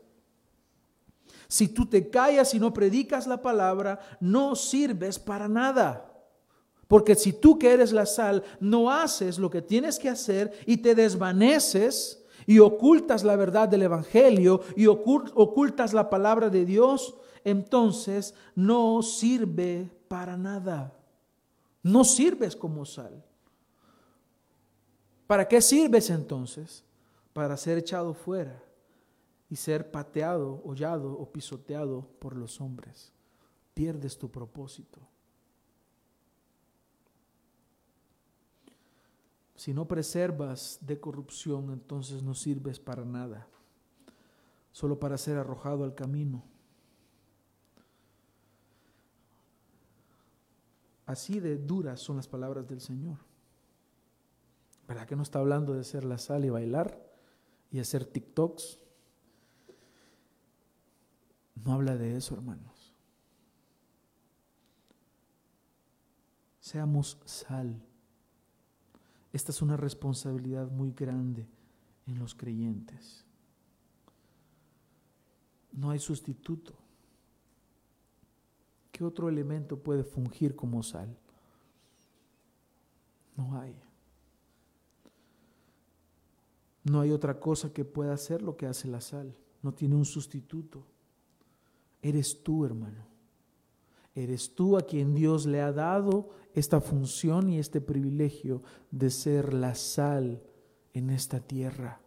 Si 1.48 1.68
tú 1.68 1.86
te 1.86 2.10
callas 2.10 2.54
y 2.54 2.60
no 2.60 2.74
predicas 2.74 3.28
la 3.28 3.42
palabra, 3.42 4.00
no 4.20 4.56
sirves 4.56 5.20
para 5.20 5.48
nada. 5.48 6.07
Porque 6.88 7.16
si 7.16 7.34
tú 7.34 7.60
que 7.60 7.74
eres 7.74 7.92
la 7.92 8.06
sal 8.06 8.44
no 8.60 8.92
haces 8.92 9.40
lo 9.40 9.50
que 9.50 9.62
tienes 9.62 10.00
que 10.00 10.10
hacer 10.10 10.58
y 10.66 10.78
te 10.78 10.96
desvaneces 10.96 12.24
y 12.46 12.60
ocultas 12.60 13.24
la 13.24 13.36
verdad 13.36 13.68
del 13.68 13.84
Evangelio 13.84 14.62
y 14.76 14.88
ocultas 14.88 15.94
la 15.94 16.10
palabra 16.10 16.50
de 16.50 16.66
Dios, 16.66 17.16
entonces 17.44 18.34
no 18.56 19.02
sirve 19.02 19.90
para 20.08 20.38
nada. 20.38 20.94
No 21.84 22.04
sirves 22.04 22.56
como 22.56 22.86
sal. 22.86 23.24
¿Para 25.28 25.48
qué 25.48 25.62
sirves 25.62 26.10
entonces? 26.10 26.84
Para 27.34 27.58
ser 27.58 27.78
echado 27.78 28.14
fuera 28.14 28.64
y 29.50 29.58
ser 29.58 29.92
pateado, 29.92 30.62
hollado 30.66 31.12
o 31.14 31.32
pisoteado 31.32 32.08
por 32.20 32.36
los 32.36 32.62
hombres. 32.62 33.12
Pierdes 33.74 34.18
tu 34.18 34.30
propósito. 34.30 35.00
Si 39.58 39.74
no 39.74 39.88
preservas 39.88 40.78
de 40.82 41.00
corrupción, 41.00 41.72
entonces 41.72 42.22
no 42.22 42.36
sirves 42.36 42.80
para 42.80 43.04
nada, 43.04 43.48
solo 44.72 45.00
para 45.00 45.18
ser 45.18 45.36
arrojado 45.38 45.84
al 45.84 45.96
camino. 45.96 46.44
Así 51.08 51.40
de 51.40 51.58
duras 51.58 52.00
son 52.00 52.18
las 52.18 52.28
palabras 52.28 52.68
del 52.68 52.82
Señor. 52.82 53.18
¿Verdad 54.88 55.08
que 55.08 55.16
no 55.16 55.24
está 55.24 55.40
hablando 55.40 55.74
de 55.74 55.84
ser 55.84 56.06
la 56.06 56.20
sal 56.20 56.46
y 56.46 56.50
bailar 56.50 57.04
y 57.72 57.80
hacer 57.80 58.06
TikToks? 58.06 58.80
No 61.66 61.74
habla 61.74 61.98
de 61.98 62.16
eso, 62.16 62.36
hermanos. 62.36 62.94
Seamos 66.60 67.18
sal. 67.26 67.87
Esta 69.38 69.52
es 69.52 69.62
una 69.62 69.78
responsabilidad 69.78 70.68
muy 70.72 70.94
grande 70.94 71.48
en 72.08 72.18
los 72.18 72.34
creyentes. 72.34 73.24
No 75.72 75.92
hay 75.92 76.00
sustituto. 76.00 76.74
¿Qué 78.92 79.04
otro 79.04 79.30
elemento 79.30 79.78
puede 79.78 80.04
fungir 80.04 80.56
como 80.56 80.82
sal? 80.82 81.16
No 83.36 83.62
hay. 83.62 83.80
No 86.84 87.02
hay 87.02 87.12
otra 87.12 87.40
cosa 87.40 87.72
que 87.72 87.86
pueda 87.86 88.16
hacer 88.16 88.42
lo 88.42 88.58
que 88.58 88.66
hace 88.66 88.88
la 88.88 89.02
sal. 89.02 89.36
No 89.62 89.72
tiene 89.72 89.94
un 89.94 90.06
sustituto. 90.06 90.84
Eres 92.02 92.42
tú, 92.42 92.66
hermano. 92.66 93.06
Eres 94.16 94.56
tú 94.56 94.78
a 94.78 94.82
quien 94.82 95.14
Dios 95.14 95.46
le 95.46 95.62
ha 95.62 95.72
dado 95.72 96.32
esta 96.60 96.82
función 96.82 97.50
y 97.50 97.60
este 97.60 97.82
privilegio 97.82 98.62
de 98.92 99.10
ser 99.10 99.54
la 99.54 99.76
sal 99.76 100.42
en 100.94 101.10
esta 101.10 101.40
tierra. 101.40 102.02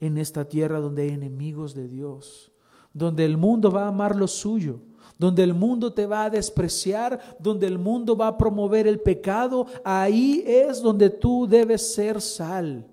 En 0.00 0.18
esta 0.18 0.48
tierra 0.48 0.80
donde 0.80 1.02
hay 1.02 1.10
enemigos 1.10 1.74
de 1.74 1.88
Dios. 1.88 2.52
Donde 2.92 3.24
el 3.24 3.36
mundo 3.36 3.70
va 3.70 3.84
a 3.84 3.88
amar 3.88 4.16
lo 4.16 4.26
suyo 4.26 4.80
donde 5.18 5.44
el 5.44 5.54
mundo 5.54 5.92
te 5.92 6.04
va 6.04 6.24
a 6.24 6.30
despreciar, 6.30 7.36
donde 7.38 7.68
el 7.68 7.78
mundo 7.78 8.16
va 8.16 8.26
a 8.26 8.36
promover 8.36 8.88
el 8.88 8.98
pecado, 8.98 9.66
ahí 9.84 10.42
es 10.44 10.82
donde 10.82 11.10
tú 11.10 11.46
debes 11.48 11.94
ser 11.94 12.20
sal. 12.20 12.91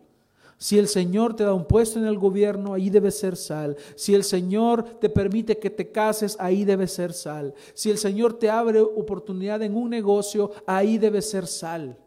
Si 0.59 0.77
el 0.77 0.89
Señor 0.89 1.37
te 1.37 1.45
da 1.45 1.53
un 1.53 1.63
puesto 1.63 1.99
en 1.99 2.05
el 2.05 2.19
gobierno, 2.19 2.73
ahí 2.73 2.89
debe 2.89 3.11
ser 3.11 3.37
sal. 3.37 3.77
Si 3.95 4.13
el 4.13 4.25
Señor 4.25 4.99
te 4.99 5.09
permite 5.09 5.57
que 5.57 5.69
te 5.69 5.89
cases, 5.89 6.35
ahí 6.37 6.65
debe 6.65 6.85
ser 6.85 7.13
sal. 7.13 7.53
Si 7.73 7.89
el 7.89 7.97
Señor 7.97 8.37
te 8.37 8.49
abre 8.49 8.81
oportunidad 8.81 9.61
en 9.61 9.73
un 9.73 9.89
negocio, 9.89 10.51
ahí 10.67 10.97
debe 10.97 11.21
ser 11.21 11.47
sal. 11.47 11.97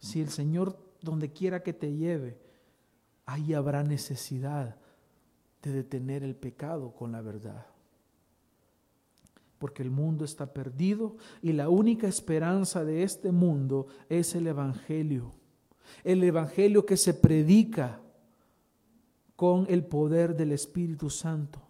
Si 0.00 0.20
el 0.20 0.30
Señor, 0.30 0.76
donde 1.00 1.32
quiera 1.32 1.62
que 1.62 1.72
te 1.72 1.94
lleve, 1.94 2.40
ahí 3.24 3.54
habrá 3.54 3.84
necesidad 3.84 4.74
de 5.62 5.70
detener 5.70 6.24
el 6.24 6.34
pecado 6.34 6.90
con 6.90 7.12
la 7.12 7.22
verdad. 7.22 7.66
Porque 9.58 9.84
el 9.84 9.92
mundo 9.92 10.24
está 10.24 10.52
perdido 10.52 11.14
y 11.40 11.52
la 11.52 11.68
única 11.68 12.08
esperanza 12.08 12.84
de 12.84 13.04
este 13.04 13.30
mundo 13.30 13.86
es 14.08 14.34
el 14.34 14.48
Evangelio 14.48 15.43
el 16.02 16.22
Evangelio 16.22 16.84
que 16.84 16.96
se 16.96 17.14
predica 17.14 18.00
con 19.36 19.66
el 19.68 19.84
poder 19.84 20.36
del 20.36 20.52
Espíritu 20.52 21.10
Santo, 21.10 21.60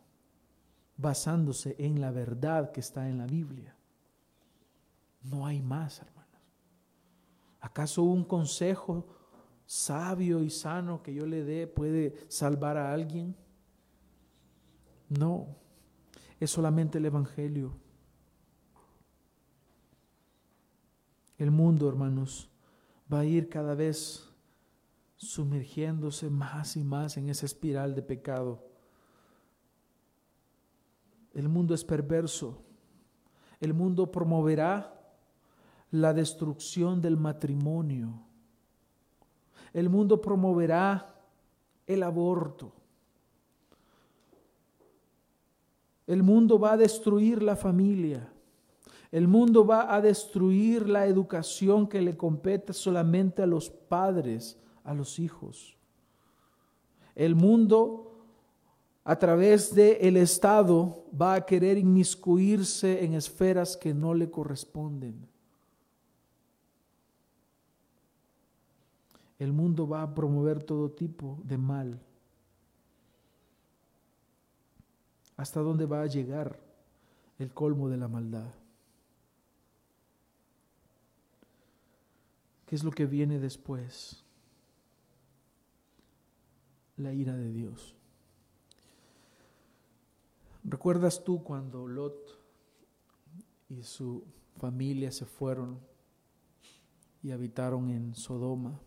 basándose 0.96 1.76
en 1.78 2.00
la 2.00 2.10
verdad 2.10 2.72
que 2.72 2.80
está 2.80 3.08
en 3.08 3.18
la 3.18 3.26
Biblia. 3.26 3.74
No 5.22 5.46
hay 5.46 5.62
más, 5.62 6.00
hermanos. 6.00 6.14
¿Acaso 7.60 8.02
un 8.02 8.24
consejo 8.24 9.06
sabio 9.66 10.42
y 10.42 10.50
sano 10.50 11.02
que 11.02 11.14
yo 11.14 11.26
le 11.26 11.42
dé 11.44 11.66
puede 11.66 12.14
salvar 12.28 12.76
a 12.76 12.92
alguien? 12.92 13.34
No, 15.08 15.46
es 16.38 16.50
solamente 16.50 16.98
el 16.98 17.06
Evangelio. 17.06 17.72
El 21.38 21.50
mundo, 21.50 21.88
hermanos, 21.88 22.50
va 23.12 23.20
a 23.20 23.24
ir 23.24 23.48
cada 23.48 23.74
vez 23.74 24.28
sumergiéndose 25.16 26.30
más 26.30 26.76
y 26.76 26.84
más 26.84 27.16
en 27.16 27.28
esa 27.28 27.46
espiral 27.46 27.94
de 27.94 28.02
pecado. 28.02 28.62
El 31.32 31.48
mundo 31.48 31.74
es 31.74 31.84
perverso. 31.84 32.62
El 33.60 33.74
mundo 33.74 34.10
promoverá 34.10 34.94
la 35.90 36.12
destrucción 36.12 37.00
del 37.00 37.16
matrimonio. 37.16 38.20
El 39.72 39.88
mundo 39.88 40.20
promoverá 40.20 41.14
el 41.86 42.02
aborto. 42.02 42.72
El 46.06 46.22
mundo 46.22 46.58
va 46.58 46.72
a 46.72 46.76
destruir 46.76 47.42
la 47.42 47.56
familia. 47.56 48.33
El 49.14 49.28
mundo 49.28 49.64
va 49.64 49.94
a 49.94 50.00
destruir 50.00 50.88
la 50.88 51.06
educación 51.06 51.86
que 51.86 52.02
le 52.02 52.16
compete 52.16 52.72
solamente 52.72 53.44
a 53.44 53.46
los 53.46 53.70
padres, 53.70 54.58
a 54.82 54.92
los 54.92 55.20
hijos. 55.20 55.76
El 57.14 57.36
mundo 57.36 58.26
a 59.04 59.16
través 59.16 59.72
del 59.72 59.98
el 60.00 60.16
Estado 60.16 61.04
va 61.14 61.34
a 61.34 61.46
querer 61.46 61.78
inmiscuirse 61.78 63.04
en 63.04 63.14
esferas 63.14 63.76
que 63.76 63.94
no 63.94 64.14
le 64.14 64.32
corresponden. 64.32 65.28
El 69.38 69.52
mundo 69.52 69.86
va 69.86 70.02
a 70.02 70.12
promover 70.12 70.60
todo 70.60 70.90
tipo 70.90 71.38
de 71.44 71.56
mal. 71.56 72.00
¿Hasta 75.36 75.60
dónde 75.60 75.86
va 75.86 76.02
a 76.02 76.06
llegar 76.06 76.58
el 77.38 77.52
colmo 77.52 77.88
de 77.88 77.96
la 77.96 78.08
maldad? 78.08 78.63
¿Qué 82.74 82.78
es 82.78 82.82
lo 82.82 82.90
que 82.90 83.06
viene 83.06 83.38
después? 83.38 84.24
La 86.96 87.12
ira 87.12 87.36
de 87.36 87.52
Dios. 87.52 87.94
¿Recuerdas 90.64 91.22
tú 91.22 91.44
cuando 91.44 91.86
Lot 91.86 92.36
y 93.68 93.84
su 93.84 94.24
familia 94.56 95.12
se 95.12 95.24
fueron 95.24 95.78
y 97.22 97.30
habitaron 97.30 97.90
en 97.90 98.12
Sodoma? 98.16 98.80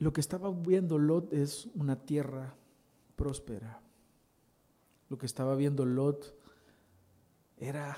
Lo 0.00 0.12
que 0.12 0.20
estaba 0.20 0.50
viendo 0.50 0.98
Lot 0.98 1.32
es 1.32 1.68
una 1.76 2.04
tierra 2.04 2.56
próspera. 3.14 3.80
Lo 5.08 5.18
que 5.18 5.26
estaba 5.26 5.54
viendo 5.54 5.86
Lot 5.86 6.36
era 7.58 7.96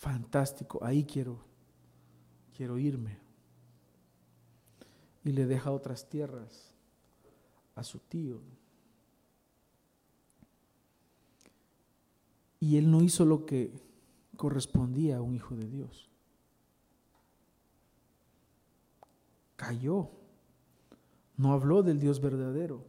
fantástico, 0.00 0.82
ahí 0.82 1.04
quiero, 1.04 1.38
quiero 2.56 2.78
irme. 2.78 3.18
Y 5.22 5.32
le 5.32 5.44
deja 5.44 5.70
otras 5.70 6.08
tierras 6.08 6.74
a 7.74 7.84
su 7.84 7.98
tío. 7.98 8.40
Y 12.58 12.78
él 12.78 12.90
no 12.90 13.02
hizo 13.02 13.26
lo 13.26 13.44
que 13.44 13.72
correspondía 14.38 15.18
a 15.18 15.22
un 15.22 15.34
hijo 15.34 15.54
de 15.54 15.68
Dios. 15.68 16.08
Cayó. 19.56 20.10
No 21.36 21.52
habló 21.52 21.82
del 21.82 22.00
Dios 22.00 22.22
verdadero. 22.22 22.86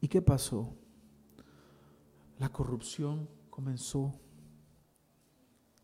¿Y 0.00 0.08
qué 0.08 0.22
pasó? 0.22 0.74
La 2.38 2.48
corrupción 2.48 3.28
comenzó 3.50 4.14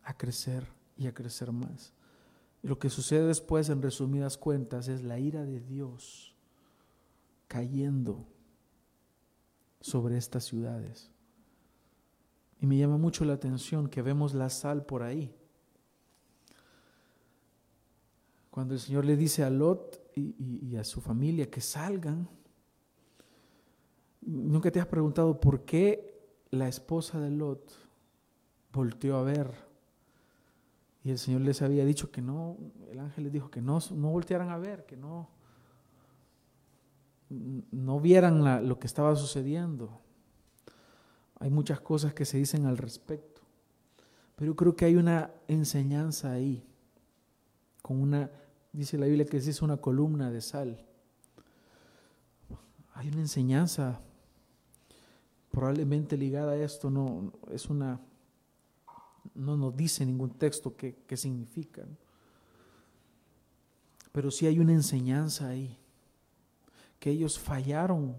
a 0.07 0.13
crecer 0.13 0.65
y 0.95 1.07
a 1.07 1.13
crecer 1.13 1.51
más. 1.51 1.91
Y 2.63 2.67
lo 2.69 2.79
que 2.79 2.89
sucede 2.89 3.27
después, 3.27 3.67
en 3.67 3.81
resumidas 3.81 4.37
cuentas, 4.37 4.87
es 4.87 5.03
la 5.03 5.19
ira 5.19 5.43
de 5.43 5.59
Dios 5.59 6.33
cayendo 7.49 8.25
sobre 9.81 10.17
estas 10.17 10.45
ciudades. 10.45 11.11
Y 12.61 12.67
me 12.67 12.77
llama 12.77 12.97
mucho 12.97 13.25
la 13.25 13.33
atención 13.33 13.89
que 13.89 14.01
vemos 14.01 14.33
la 14.33 14.49
sal 14.49 14.85
por 14.85 15.03
ahí. 15.03 15.35
Cuando 18.49 18.75
el 18.75 18.79
Señor 18.79 19.03
le 19.03 19.17
dice 19.17 19.43
a 19.43 19.49
Lot 19.49 20.01
y, 20.15 20.77
a 20.77 20.85
su 20.85 21.01
familia 21.01 21.51
que 21.51 21.59
salgan, 21.59 22.29
nunca 24.21 24.71
te 24.71 24.79
has 24.79 24.87
preguntado 24.87 25.37
por 25.37 25.65
qué 25.65 26.31
la 26.49 26.69
esposa 26.69 27.19
de 27.19 27.29
Lot 27.29 27.73
volteó 28.71 29.17
a 29.17 29.23
ver 29.23 29.66
y 31.07 31.11
el 31.11 31.17
Señor 31.17 31.39
les 31.39 31.61
había 31.61 31.85
dicho 31.85 32.11
que 32.11 32.21
no, 32.21 32.57
el 32.91 32.99
ángel 32.99 33.23
les 33.23 33.31
dijo 33.31 33.49
que 33.49 33.61
no, 33.61 33.79
no 33.91 34.09
voltearan 34.09 34.49
a 34.49 34.57
ver, 34.57 34.85
que 34.85 34.97
no, 34.97 35.29
no 37.29 38.01
vieran 38.01 38.67
lo 38.67 38.77
que 38.77 38.87
estaba 38.87 39.15
sucediendo. 39.15 40.01
Hay 41.39 41.49
muchas 41.49 41.79
cosas 41.79 42.13
que 42.13 42.25
se 42.25 42.37
dicen 42.37 42.65
al 42.65 42.77
respecto, 42.77 43.41
pero 44.35 44.53
creo 44.53 44.75
que 44.75 44.83
hay 44.83 44.97
una 44.97 45.31
enseñanza 45.47 46.33
ahí, 46.33 46.67
con 47.81 48.01
una, 48.01 48.29
dice 48.73 48.97
la 48.97 49.05
Biblia 49.05 49.25
que 49.25 49.37
es 49.37 49.61
una 49.61 49.77
columna 49.77 50.29
de 50.29 50.41
sal. 50.41 50.85
Hay 52.95 53.07
una 53.07 53.21
enseñanza 53.21 54.01
probablemente 55.51 56.17
ligada 56.17 56.51
a 56.51 56.57
esto, 56.57 56.89
no, 56.89 57.31
es 57.49 57.69
una 57.69 58.01
no 59.37 59.55
nos 59.55 59.75
dice 59.75 60.05
ningún 60.05 60.31
texto 60.31 60.75
qué, 60.75 60.97
significan. 61.15 61.97
Pero 64.11 64.31
sí 64.31 64.47
hay 64.47 64.59
una 64.59 64.73
enseñanza 64.73 65.47
ahí, 65.47 65.77
que 66.99 67.11
ellos 67.11 67.37
fallaron 67.37 68.17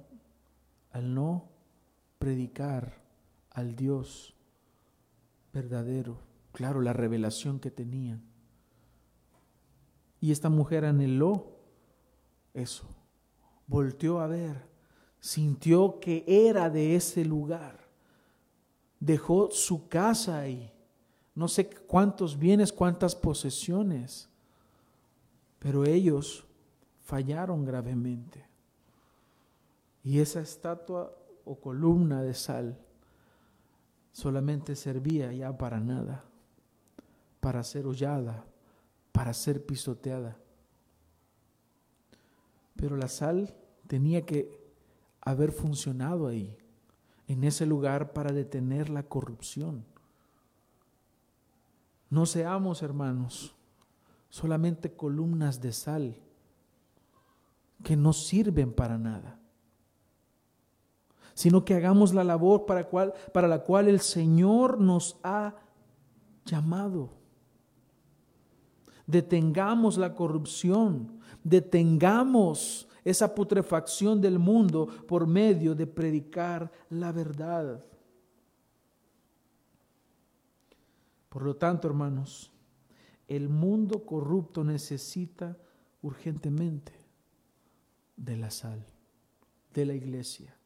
al 0.92 1.12
no 1.12 1.48
predicar 2.18 3.02
al 3.50 3.74
Dios 3.74 4.34
verdadero, 5.52 6.18
claro, 6.52 6.80
la 6.80 6.92
revelación 6.92 7.58
que 7.58 7.70
tenían. 7.70 8.22
Y 10.20 10.30
esta 10.30 10.48
mujer 10.48 10.84
anheló 10.84 11.58
eso, 12.54 12.88
volteó 13.66 14.20
a 14.20 14.28
ver, 14.28 14.68
sintió 15.20 15.98
que 16.00 16.24
era 16.26 16.70
de 16.70 16.94
ese 16.94 17.24
lugar, 17.24 17.88
dejó 19.00 19.50
su 19.50 19.88
casa 19.88 20.38
ahí 20.38 20.72
no 21.38 21.46
sé 21.46 21.70
cuántos 21.70 22.36
bienes, 22.36 22.72
cuántas 22.72 23.14
posesiones, 23.14 24.28
pero 25.60 25.84
ellos 25.84 26.44
fallaron 27.04 27.64
gravemente. 27.64 28.44
Y 30.02 30.18
esa 30.18 30.40
estatua 30.40 31.16
o 31.44 31.54
columna 31.54 32.22
de 32.22 32.34
sal 32.34 32.76
solamente 34.10 34.74
servía 34.74 35.32
ya 35.32 35.56
para 35.56 35.78
nada, 35.78 36.24
para 37.38 37.62
ser 37.62 37.86
hollada, 37.86 38.44
para 39.12 39.32
ser 39.32 39.64
pisoteada. 39.64 40.36
Pero 42.74 42.96
la 42.96 43.06
sal 43.06 43.54
tenía 43.86 44.26
que 44.26 44.50
haber 45.20 45.52
funcionado 45.52 46.26
ahí, 46.26 46.58
en 47.28 47.44
ese 47.44 47.64
lugar, 47.64 48.12
para 48.12 48.32
detener 48.32 48.88
la 48.88 49.04
corrupción. 49.04 49.84
No 52.10 52.26
seamos, 52.26 52.82
hermanos, 52.82 53.54
solamente 54.30 54.92
columnas 54.94 55.60
de 55.60 55.72
sal 55.72 56.16
que 57.82 57.96
no 57.96 58.12
sirven 58.12 58.72
para 58.72 58.98
nada, 58.98 59.38
sino 61.34 61.64
que 61.64 61.74
hagamos 61.74 62.12
la 62.12 62.24
labor 62.24 62.66
para, 62.66 62.88
cual, 62.88 63.14
para 63.32 63.46
la 63.46 63.62
cual 63.62 63.88
el 63.88 64.00
Señor 64.00 64.80
nos 64.80 65.18
ha 65.22 65.54
llamado. 66.44 67.10
Detengamos 69.06 69.96
la 69.96 70.14
corrupción, 70.14 71.20
detengamos 71.44 72.88
esa 73.04 73.34
putrefacción 73.34 74.20
del 74.20 74.38
mundo 74.38 74.88
por 75.06 75.26
medio 75.26 75.74
de 75.74 75.86
predicar 75.86 76.70
la 76.90 77.12
verdad. 77.12 77.84
Por 81.28 81.42
lo 81.42 81.56
tanto, 81.56 81.88
hermanos, 81.88 82.52
el 83.26 83.48
mundo 83.48 84.04
corrupto 84.04 84.64
necesita 84.64 85.56
urgentemente 86.02 86.92
de 88.16 88.36
la 88.36 88.50
sal, 88.50 88.84
de 89.74 89.84
la 89.84 89.94
iglesia, 89.94 90.56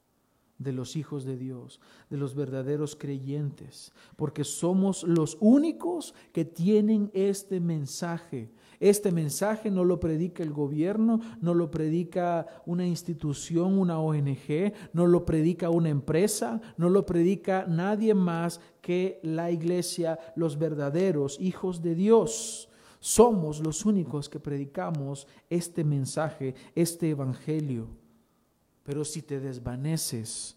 de 0.58 0.72
los 0.72 0.94
hijos 0.96 1.24
de 1.24 1.36
Dios, 1.36 1.80
de 2.08 2.16
los 2.16 2.34
verdaderos 2.34 2.94
creyentes, 2.94 3.92
porque 4.16 4.44
somos 4.44 5.02
los 5.02 5.36
únicos 5.40 6.14
que 6.32 6.44
tienen 6.44 7.10
este 7.14 7.58
mensaje 7.58 8.52
este 8.82 9.12
mensaje 9.12 9.70
no 9.70 9.84
lo 9.84 10.00
predica 10.00 10.42
el 10.42 10.52
gobierno, 10.52 11.20
no 11.40 11.54
lo 11.54 11.70
predica 11.70 12.48
una 12.66 12.84
institución, 12.84 13.78
una 13.78 14.00
ONG, 14.00 14.72
no 14.92 15.06
lo 15.06 15.24
predica 15.24 15.70
una 15.70 15.88
empresa, 15.88 16.60
no 16.76 16.90
lo 16.90 17.06
predica 17.06 17.64
nadie 17.68 18.12
más 18.12 18.60
que 18.80 19.20
la 19.22 19.52
iglesia, 19.52 20.18
los 20.34 20.58
verdaderos 20.58 21.38
hijos 21.40 21.80
de 21.80 21.94
Dios. 21.94 22.68
Somos 22.98 23.60
los 23.60 23.86
únicos 23.86 24.28
que 24.28 24.40
predicamos 24.40 25.28
este 25.48 25.84
mensaje, 25.84 26.56
este 26.74 27.10
evangelio. 27.10 27.86
Pero 28.82 29.04
si 29.04 29.22
te 29.22 29.38
desvaneces, 29.38 30.56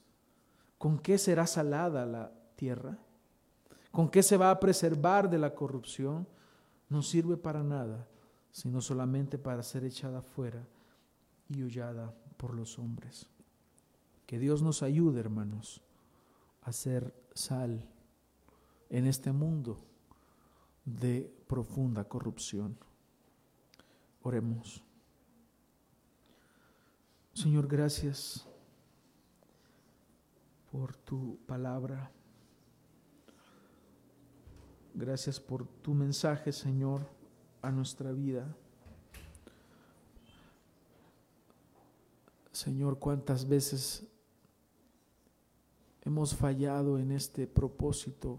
¿con 0.80 0.98
qué 0.98 1.20
será 1.20 1.46
salada 1.46 2.08
la 2.08 2.32
tierra? 2.56 2.98
¿Con 3.92 4.10
qué 4.10 4.24
se 4.24 4.36
va 4.36 4.50
a 4.50 4.60
preservar 4.60 5.30
de 5.30 5.38
la 5.38 5.54
corrupción? 5.54 6.28
No 6.90 7.04
sirve 7.04 7.38
para 7.38 7.62
nada 7.62 8.08
sino 8.56 8.80
solamente 8.80 9.38
para 9.38 9.62
ser 9.64 9.84
echada 9.84 10.22
fuera 10.22 10.66
y 11.50 11.62
hollada 11.62 12.16
por 12.38 12.54
los 12.54 12.80
hombres. 12.80 13.28
Que 14.26 14.40
Dios 14.40 14.62
nos 14.62 14.82
ayude, 14.82 15.20
hermanos, 15.20 15.82
a 16.62 16.72
ser 16.72 17.14
sal 17.34 17.86
en 18.90 19.08
este 19.08 19.34
mundo 19.34 19.78
de 20.86 21.30
profunda 21.50 22.06
corrupción. 22.06 22.78
Oremos. 24.22 24.82
Señor, 27.34 27.68
gracias 27.68 28.48
por 30.72 30.96
tu 30.96 31.40
palabra. 31.46 32.10
Gracias 34.94 35.42
por 35.42 35.68
tu 35.68 35.94
mensaje, 35.94 36.54
Señor 36.54 37.15
a 37.66 37.72
nuestra 37.72 38.12
vida. 38.12 38.56
Señor, 42.52 43.00
cuántas 43.00 43.48
veces 43.48 44.08
hemos 46.02 46.36
fallado 46.36 47.00
en 47.00 47.12
este 47.12 47.48
propósito 47.48 48.38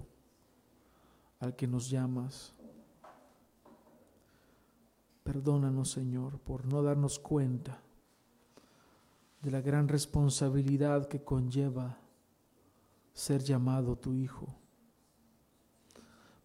al 1.40 1.56
que 1.56 1.66
nos 1.66 1.90
llamas. 1.90 2.54
Perdónanos, 5.24 5.90
Señor, 5.90 6.38
por 6.38 6.64
no 6.66 6.82
darnos 6.82 7.18
cuenta 7.18 7.82
de 9.42 9.50
la 9.50 9.60
gran 9.60 9.88
responsabilidad 9.88 11.08
que 11.08 11.24
conlleva 11.24 11.98
ser 13.12 13.42
llamado 13.42 13.96
tu 13.96 14.14
Hijo 14.14 14.65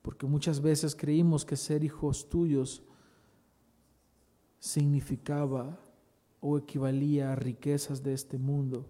porque 0.02 0.26
muchas 0.26 0.62
veces 0.62 0.96
creímos 0.96 1.46
que 1.46 1.56
ser 1.56 1.84
hijos 1.84 2.30
tuyos 2.30 2.84
significaba 4.60 5.80
o 6.40 6.58
equivalía 6.58 7.32
a 7.32 7.36
riquezas 7.36 8.02
de 8.02 8.14
este 8.14 8.38
mundo, 8.38 8.90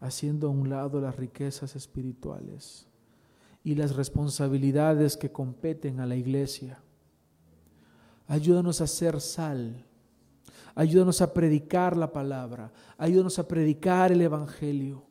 haciendo 0.00 0.48
a 0.48 0.50
un 0.50 0.68
lado 0.68 1.00
las 1.00 1.16
riquezas 1.16 1.76
espirituales 1.76 2.86
y 3.64 3.74
las 3.74 3.96
responsabilidades 3.96 5.16
que 5.16 5.32
competen 5.32 6.00
a 6.00 6.06
la 6.06 6.16
iglesia. 6.16 6.82
Ayúdanos 8.26 8.80
a 8.80 8.86
ser 8.86 9.20
sal, 9.20 9.86
ayúdanos 10.74 11.20
a 11.20 11.32
predicar 11.32 11.96
la 11.96 12.12
palabra, 12.12 12.72
ayúdanos 12.96 13.38
a 13.38 13.48
predicar 13.48 14.12
el 14.12 14.20
Evangelio 14.20 15.09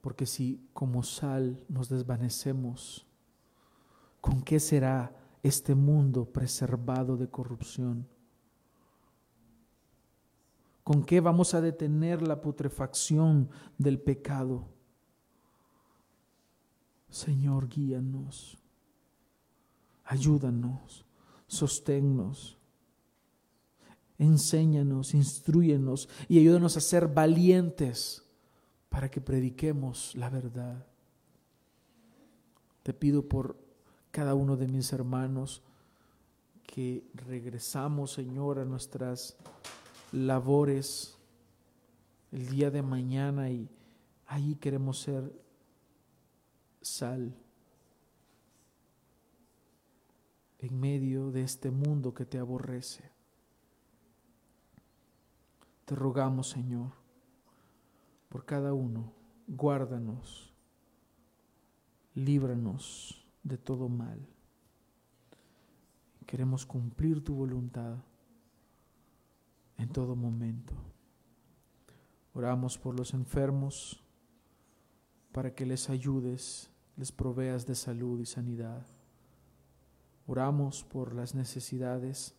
Porque 0.00 0.26
si 0.26 0.68
como 0.72 1.02
sal 1.02 1.62
nos 1.68 1.88
desvanecemos, 1.88 3.06
¿con 4.20 4.42
qué 4.42 4.58
será 4.60 5.14
este 5.42 5.74
mundo 5.74 6.24
preservado 6.24 7.16
de 7.16 7.28
corrupción? 7.28 8.06
¿Con 10.82 11.04
qué 11.04 11.20
vamos 11.20 11.54
a 11.54 11.60
detener 11.60 12.26
la 12.26 12.40
putrefacción 12.40 13.50
del 13.78 14.00
pecado? 14.00 14.68
Señor, 17.10 17.68
guíanos, 17.68 18.58
ayúdanos, 20.04 21.04
sosténnos, 21.46 22.56
enséñanos, 24.18 25.14
instruyenos 25.14 26.08
y 26.28 26.38
ayúdanos 26.38 26.76
a 26.76 26.80
ser 26.80 27.08
valientes 27.08 28.24
para 28.90 29.10
que 29.10 29.22
prediquemos 29.22 30.14
la 30.16 30.28
verdad. 30.28 30.84
Te 32.82 32.92
pido 32.92 33.26
por 33.26 33.56
cada 34.10 34.34
uno 34.34 34.56
de 34.56 34.68
mis 34.68 34.92
hermanos 34.92 35.62
que 36.66 37.08
regresamos, 37.14 38.12
Señor, 38.12 38.58
a 38.58 38.64
nuestras 38.64 39.36
labores 40.12 41.16
el 42.32 42.48
día 42.48 42.70
de 42.70 42.82
mañana 42.82 43.50
y 43.50 43.68
ahí 44.26 44.56
queremos 44.56 45.00
ser 45.00 45.32
sal 46.80 47.34
en 50.58 50.80
medio 50.80 51.30
de 51.30 51.42
este 51.42 51.70
mundo 51.70 52.12
que 52.12 52.26
te 52.26 52.38
aborrece. 52.38 53.10
Te 55.84 55.94
rogamos, 55.94 56.50
Señor, 56.50 56.99
por 58.30 58.46
cada 58.46 58.72
uno. 58.72 59.12
Guárdanos, 59.46 60.54
líbranos 62.14 63.28
de 63.42 63.58
todo 63.58 63.90
mal. 63.90 64.26
Queremos 66.24 66.64
cumplir 66.64 67.22
tu 67.22 67.34
voluntad 67.34 67.96
en 69.76 69.88
todo 69.88 70.14
momento. 70.14 70.72
Oramos 72.32 72.78
por 72.78 72.96
los 72.96 73.12
enfermos 73.14 74.04
para 75.32 75.52
que 75.54 75.66
les 75.66 75.90
ayudes, 75.90 76.70
les 76.96 77.10
proveas 77.10 77.66
de 77.66 77.74
salud 77.74 78.20
y 78.20 78.26
sanidad. 78.26 78.86
Oramos 80.28 80.84
por 80.84 81.14
las 81.14 81.34
necesidades 81.34 82.36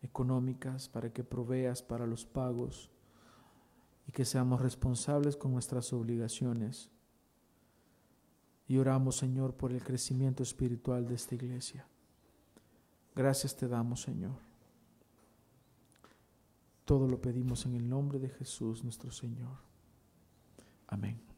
económicas 0.00 0.88
para 0.88 1.12
que 1.12 1.24
proveas 1.24 1.82
para 1.82 2.06
los 2.06 2.24
pagos 2.24 2.91
y 4.06 4.12
que 4.12 4.24
seamos 4.24 4.60
responsables 4.60 5.36
con 5.36 5.52
nuestras 5.52 5.92
obligaciones. 5.92 6.90
Y 8.68 8.78
oramos, 8.78 9.16
Señor, 9.16 9.54
por 9.54 9.72
el 9.72 9.82
crecimiento 9.82 10.42
espiritual 10.42 11.06
de 11.06 11.14
esta 11.14 11.34
iglesia. 11.34 11.86
Gracias 13.14 13.54
te 13.56 13.68
damos, 13.68 14.00
Señor. 14.02 14.38
Todo 16.84 17.06
lo 17.06 17.20
pedimos 17.20 17.66
en 17.66 17.74
el 17.74 17.88
nombre 17.88 18.18
de 18.18 18.28
Jesús, 18.28 18.82
nuestro 18.82 19.10
Señor. 19.10 19.58
Amén. 20.88 21.31